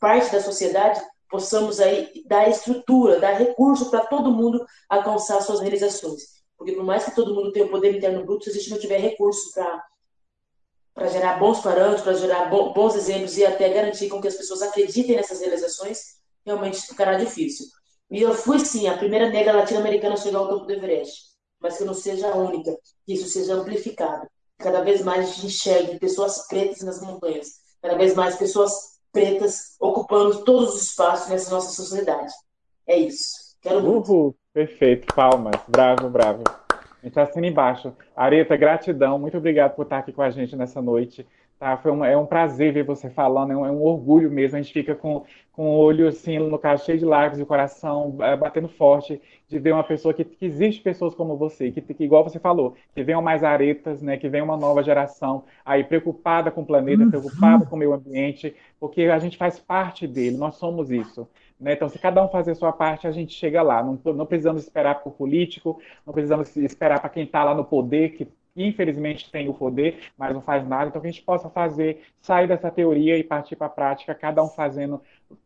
parte 0.00 0.32
da 0.32 0.40
sociedade, 0.40 0.98
possamos 1.32 1.80
aí 1.80 2.22
dar 2.26 2.48
estrutura, 2.48 3.18
dar 3.18 3.32
recurso 3.32 3.90
para 3.90 4.04
todo 4.06 4.30
mundo 4.30 4.64
alcançar 4.88 5.40
suas 5.40 5.60
realizações. 5.60 6.42
Porque 6.56 6.72
por 6.72 6.84
mais 6.84 7.04
que 7.04 7.16
todo 7.16 7.34
mundo 7.34 7.50
tenha 7.50 7.64
o 7.64 7.70
poder 7.70 7.96
interno 7.96 8.24
bruto, 8.24 8.44
se 8.44 8.50
a 8.50 8.52
gente 8.52 8.70
não 8.70 8.78
tiver 8.78 8.98
recurso 8.98 9.50
para 9.52 9.82
para 10.94 11.08
gerar 11.08 11.38
bons 11.38 11.60
parâmetros, 11.60 12.02
para 12.02 12.12
gerar 12.12 12.50
bons 12.50 12.94
exemplos 12.94 13.38
e 13.38 13.46
até 13.46 13.66
garantir 13.70 14.10
com 14.10 14.20
que 14.20 14.28
as 14.28 14.34
pessoas 14.34 14.60
acreditem 14.60 15.16
nessas 15.16 15.40
realizações, 15.40 16.18
realmente 16.44 16.82
ficará 16.82 17.16
difícil. 17.16 17.66
E 18.10 18.20
eu 18.20 18.34
fui, 18.34 18.58
sim, 18.58 18.86
a 18.86 18.98
primeira 18.98 19.30
negra 19.30 19.56
latino-americana 19.56 20.12
a 20.12 20.18
chegar 20.18 20.40
ao 20.40 20.48
topo 20.50 20.66
do 20.66 20.72
Everest, 20.74 21.30
mas 21.58 21.78
que 21.78 21.82
eu 21.82 21.86
não 21.86 21.94
seja 21.94 22.30
a 22.30 22.36
única, 22.36 22.76
que 23.06 23.14
isso 23.14 23.26
seja 23.26 23.54
amplificado. 23.54 24.28
Cada 24.58 24.82
vez 24.82 25.00
mais 25.00 25.20
a 25.20 25.32
gente 25.32 25.46
enxergue 25.46 25.98
pessoas 25.98 26.46
pretas 26.46 26.82
nas 26.82 27.00
montanhas, 27.00 27.52
cada 27.80 27.96
vez 27.96 28.14
mais 28.14 28.36
pessoas 28.36 28.91
pretas 29.12 29.76
ocupando 29.78 30.44
todos 30.44 30.74
os 30.74 30.82
espaços 30.82 31.28
nessa 31.28 31.54
nossa 31.54 31.70
sociedade. 31.70 32.32
É 32.86 32.96
isso. 32.96 33.56
Quero 33.60 33.82
muito. 33.82 34.10
Uhul, 34.10 34.36
perfeito. 34.52 35.14
Palmas. 35.14 35.54
Bravo, 35.68 36.08
bravo. 36.08 36.42
A 37.02 37.06
gente 37.06 37.18
assina 37.18 37.46
embaixo. 37.46 37.92
Areta, 38.16 38.56
gratidão. 38.56 39.18
Muito 39.18 39.36
obrigado 39.36 39.74
por 39.74 39.82
estar 39.82 39.98
aqui 39.98 40.12
com 40.12 40.22
a 40.22 40.30
gente 40.30 40.56
nessa 40.56 40.80
noite. 40.80 41.26
Tá? 41.62 41.76
Foi 41.76 41.92
um, 41.92 42.04
é 42.04 42.16
um 42.16 42.26
prazer 42.26 42.72
ver 42.72 42.82
você 42.82 43.08
falando, 43.08 43.52
é 43.52 43.56
um, 43.56 43.64
é 43.64 43.70
um, 43.70 43.80
orgulho 43.84 44.28
mesmo. 44.28 44.58
A 44.58 44.60
gente 44.60 44.72
fica 44.72 44.96
com, 44.96 45.24
com 45.52 45.68
o 45.68 45.78
olho, 45.78 46.08
assim, 46.08 46.36
no 46.36 46.58
caso, 46.58 46.84
cheio 46.84 46.98
de 46.98 47.04
lágrimas 47.04 47.38
e 47.38 47.42
o 47.44 47.46
coração 47.46 48.16
é, 48.18 48.36
batendo 48.36 48.66
forte 48.66 49.22
de 49.46 49.60
ver 49.60 49.72
uma 49.72 49.84
pessoa 49.84 50.12
que, 50.12 50.24
que 50.24 50.44
existe 50.44 50.82
pessoas 50.82 51.14
como 51.14 51.36
você, 51.36 51.70
que, 51.70 51.80
que, 51.80 52.02
igual 52.02 52.24
você 52.24 52.40
falou, 52.40 52.74
que 52.92 53.04
venham 53.04 53.22
mais 53.22 53.44
aretas, 53.44 54.02
né, 54.02 54.16
que 54.16 54.28
venha 54.28 54.42
uma 54.42 54.56
nova 54.56 54.82
geração 54.82 55.44
aí 55.64 55.84
preocupada 55.84 56.50
com 56.50 56.62
o 56.62 56.66
planeta, 56.66 57.04
uhum. 57.04 57.10
preocupada 57.10 57.64
com 57.64 57.76
o 57.76 57.78
meio 57.78 57.92
ambiente, 57.92 58.56
porque 58.80 59.02
a 59.02 59.20
gente 59.20 59.36
faz 59.36 59.60
parte 59.60 60.04
dele, 60.04 60.36
nós 60.36 60.56
somos 60.56 60.90
isso. 60.90 61.28
Né? 61.60 61.74
Então, 61.74 61.88
se 61.88 61.96
cada 61.96 62.24
um 62.24 62.28
fazer 62.28 62.50
a 62.50 62.56
sua 62.56 62.72
parte, 62.72 63.06
a 63.06 63.12
gente 63.12 63.34
chega 63.34 63.62
lá. 63.62 63.84
Não, 63.84 64.00
não 64.12 64.26
precisamos 64.26 64.64
esperar 64.64 64.96
por 64.96 65.12
político, 65.12 65.80
não 66.04 66.12
precisamos 66.12 66.56
esperar 66.56 66.98
para 66.98 67.08
quem 67.08 67.22
está 67.22 67.44
lá 67.44 67.54
no 67.54 67.64
poder, 67.64 68.16
que 68.16 68.26
infelizmente 68.56 69.30
tem 69.30 69.48
o 69.48 69.54
poder, 69.54 70.10
mas 70.16 70.34
não 70.34 70.40
faz 70.40 70.66
nada. 70.66 70.88
Então, 70.88 71.00
que 71.00 71.08
a 71.08 71.10
gente 71.10 71.22
possa 71.22 71.48
fazer, 71.50 72.02
sair 72.20 72.46
dessa 72.46 72.70
teoria 72.70 73.16
e 73.18 73.24
partir 73.24 73.56
para 73.56 73.66
a 73.66 73.70
prática, 73.70 74.14
cada 74.14 74.42
um 74.42 74.48
fazendo, 74.48 75.00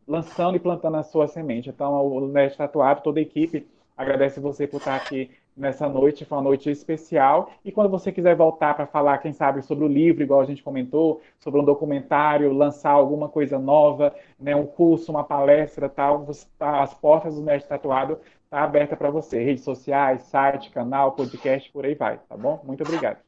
lançando 0.06 0.56
e 0.56 0.60
plantando 0.60 0.96
a 0.96 1.02
sua 1.02 1.28
semente. 1.28 1.68
Então, 1.68 1.92
o 2.06 2.28
Nerd 2.28 2.56
Tatuado, 2.56 3.02
toda 3.02 3.18
a 3.20 3.22
equipe, 3.22 3.66
Agradece 3.96 4.38
você 4.40 4.66
por 4.66 4.76
estar 4.76 4.94
aqui 4.94 5.30
nessa 5.56 5.88
noite, 5.88 6.26
foi 6.26 6.36
uma 6.36 6.44
noite 6.44 6.70
especial. 6.70 7.50
E 7.64 7.72
quando 7.72 7.88
você 7.88 8.12
quiser 8.12 8.36
voltar 8.36 8.74
para 8.74 8.86
falar, 8.86 9.16
quem 9.18 9.32
sabe, 9.32 9.62
sobre 9.62 9.86
o 9.86 9.88
livro, 9.88 10.22
igual 10.22 10.42
a 10.42 10.44
gente 10.44 10.62
comentou, 10.62 11.22
sobre 11.40 11.58
um 11.58 11.64
documentário, 11.64 12.52
lançar 12.52 12.90
alguma 12.90 13.26
coisa 13.26 13.58
nova, 13.58 14.14
né, 14.38 14.54
um 14.54 14.66
curso, 14.66 15.10
uma 15.10 15.24
palestra, 15.24 15.88
tal, 15.88 16.26
você, 16.26 16.46
tá, 16.58 16.82
as 16.82 16.92
portas 16.92 17.36
do 17.36 17.42
Mestre 17.42 17.70
Tatuado 17.70 18.18
tá 18.50 18.62
aberta 18.62 18.96
para 18.96 19.10
você. 19.10 19.42
Redes 19.42 19.64
sociais, 19.64 20.22
site, 20.22 20.70
canal, 20.70 21.12
podcast, 21.12 21.70
por 21.70 21.84
aí 21.84 21.94
vai, 21.94 22.18
tá 22.28 22.36
bom? 22.36 22.62
Muito 22.64 22.82
obrigado. 22.82 23.18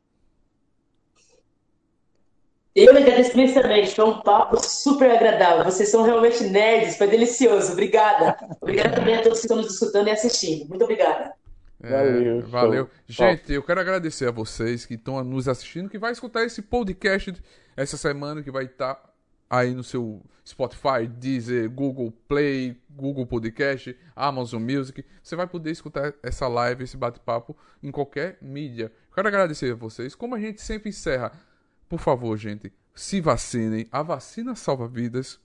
Eu 2.75 2.97
agradeço 2.97 3.33
imensamente, 3.33 3.95
foi 3.95 4.05
um 4.05 4.21
papo 4.21 4.57
super 4.63 5.11
agradável. 5.11 5.65
Vocês 5.65 5.89
são 5.89 6.05
realmente 6.05 6.45
nerds, 6.45 6.97
foi 6.97 7.09
delicioso. 7.09 7.73
Obrigada. 7.73 8.37
Obrigada 8.61 8.95
também 8.95 9.17
a 9.17 9.23
todos 9.23 9.41
que 9.41 9.47
estão 9.47 9.57
nos 9.57 9.73
escutando 9.73 10.07
e 10.07 10.11
assistindo. 10.13 10.69
Muito 10.69 10.85
obrigada. 10.85 11.35
É, 11.83 11.91
valeu. 11.91 12.43
valeu. 12.43 12.91
Gente, 13.07 13.53
eu 13.53 13.63
quero 13.63 13.81
agradecer 13.81 14.29
a 14.29 14.33
vocês 14.33 14.87
que 14.87 14.95
estão 14.95 15.23
nos 15.25 15.49
assistindo, 15.49 15.89
que 15.89 15.99
vai 15.99 16.13
escutar 16.13 16.45
esse 16.45 16.63
podcast 16.63 17.35
essa 17.77 17.97
semana, 17.97 18.43
que 18.43 18.51
vai 18.51 18.65
estar 18.65 19.01
aí 19.49 19.75
no 19.75 19.83
seu 19.83 20.23
Spotify, 20.47 21.07
Deezer, 21.09 21.71
Google 21.71 22.13
Play, 22.27 22.81
Google 22.91 23.27
Podcast, 23.27 23.97
Amazon 24.17 24.63
Music. 24.63 25.05
Você 25.23 25.37
vai 25.37 25.47
poder 25.47 25.71
escutar 25.71 26.15
essa 26.23 26.49
live, 26.49 26.85
esse 26.85 26.97
bate-papo 26.97 27.57
em 27.83 27.91
qualquer 27.91 28.39
mídia. 28.41 28.93
quero 29.15 29.29
agradecer 29.29 29.73
a 29.73 29.77
vocês. 29.77 30.15
Como 30.15 30.35
a 30.35 30.41
gente 30.41 30.63
sempre 30.63 30.91
encerra 30.91 31.33
por 31.89 31.99
favor, 31.99 32.37
gente, 32.37 32.73
se 32.95 33.21
vacinem. 33.21 33.87
A 33.91 34.03
vacina 34.03 34.55
salva 34.55 34.87
vidas. 34.87 35.41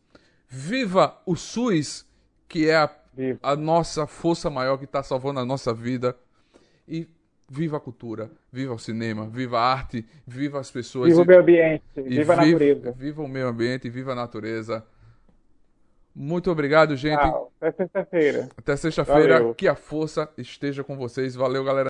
Viva 0.48 1.22
o 1.26 1.36
SUS, 1.36 2.06
que 2.48 2.70
é 2.70 2.76
a, 2.76 2.96
a 3.42 3.56
nossa 3.56 4.06
força 4.06 4.50
maior 4.50 4.78
que 4.78 4.86
está 4.86 5.02
salvando 5.02 5.40
a 5.40 5.46
nossa 5.46 5.74
vida. 5.74 6.18
E 6.88 7.08
viva 7.50 7.78
a 7.78 7.80
cultura, 7.80 8.32
viva 8.52 8.74
o 8.74 8.80
cinema, 8.80 9.28
viva 9.28 9.60
a 9.60 9.72
arte, 9.72 10.06
viva 10.26 10.60
as 10.60 10.72
pessoas. 10.72 11.10
Viva 11.10 11.22
o 11.22 11.26
meio 11.26 11.40
ambiente, 11.40 11.84
viva 11.96 12.34
a 12.34 12.38
natureza. 12.38 12.92
Viva 12.92 13.22
o 13.22 13.28
meio 13.28 13.48
ambiente, 13.48 13.90
viva 13.90 14.12
a 14.12 14.16
natureza. 14.16 14.86
Muito 16.16 16.52
obrigado, 16.52 16.96
gente. 16.96 17.20
Tchau. 17.20 17.52
Até 17.60 17.72
sexta-feira. 17.72 18.50
Até 18.56 18.76
sexta-feira. 18.76 19.54
Que 19.56 19.68
a 19.68 19.76
força 19.76 20.30
esteja 20.38 20.84
com 20.84 20.96
vocês. 20.96 21.34
Valeu, 21.36 21.64
galera. 21.64 21.90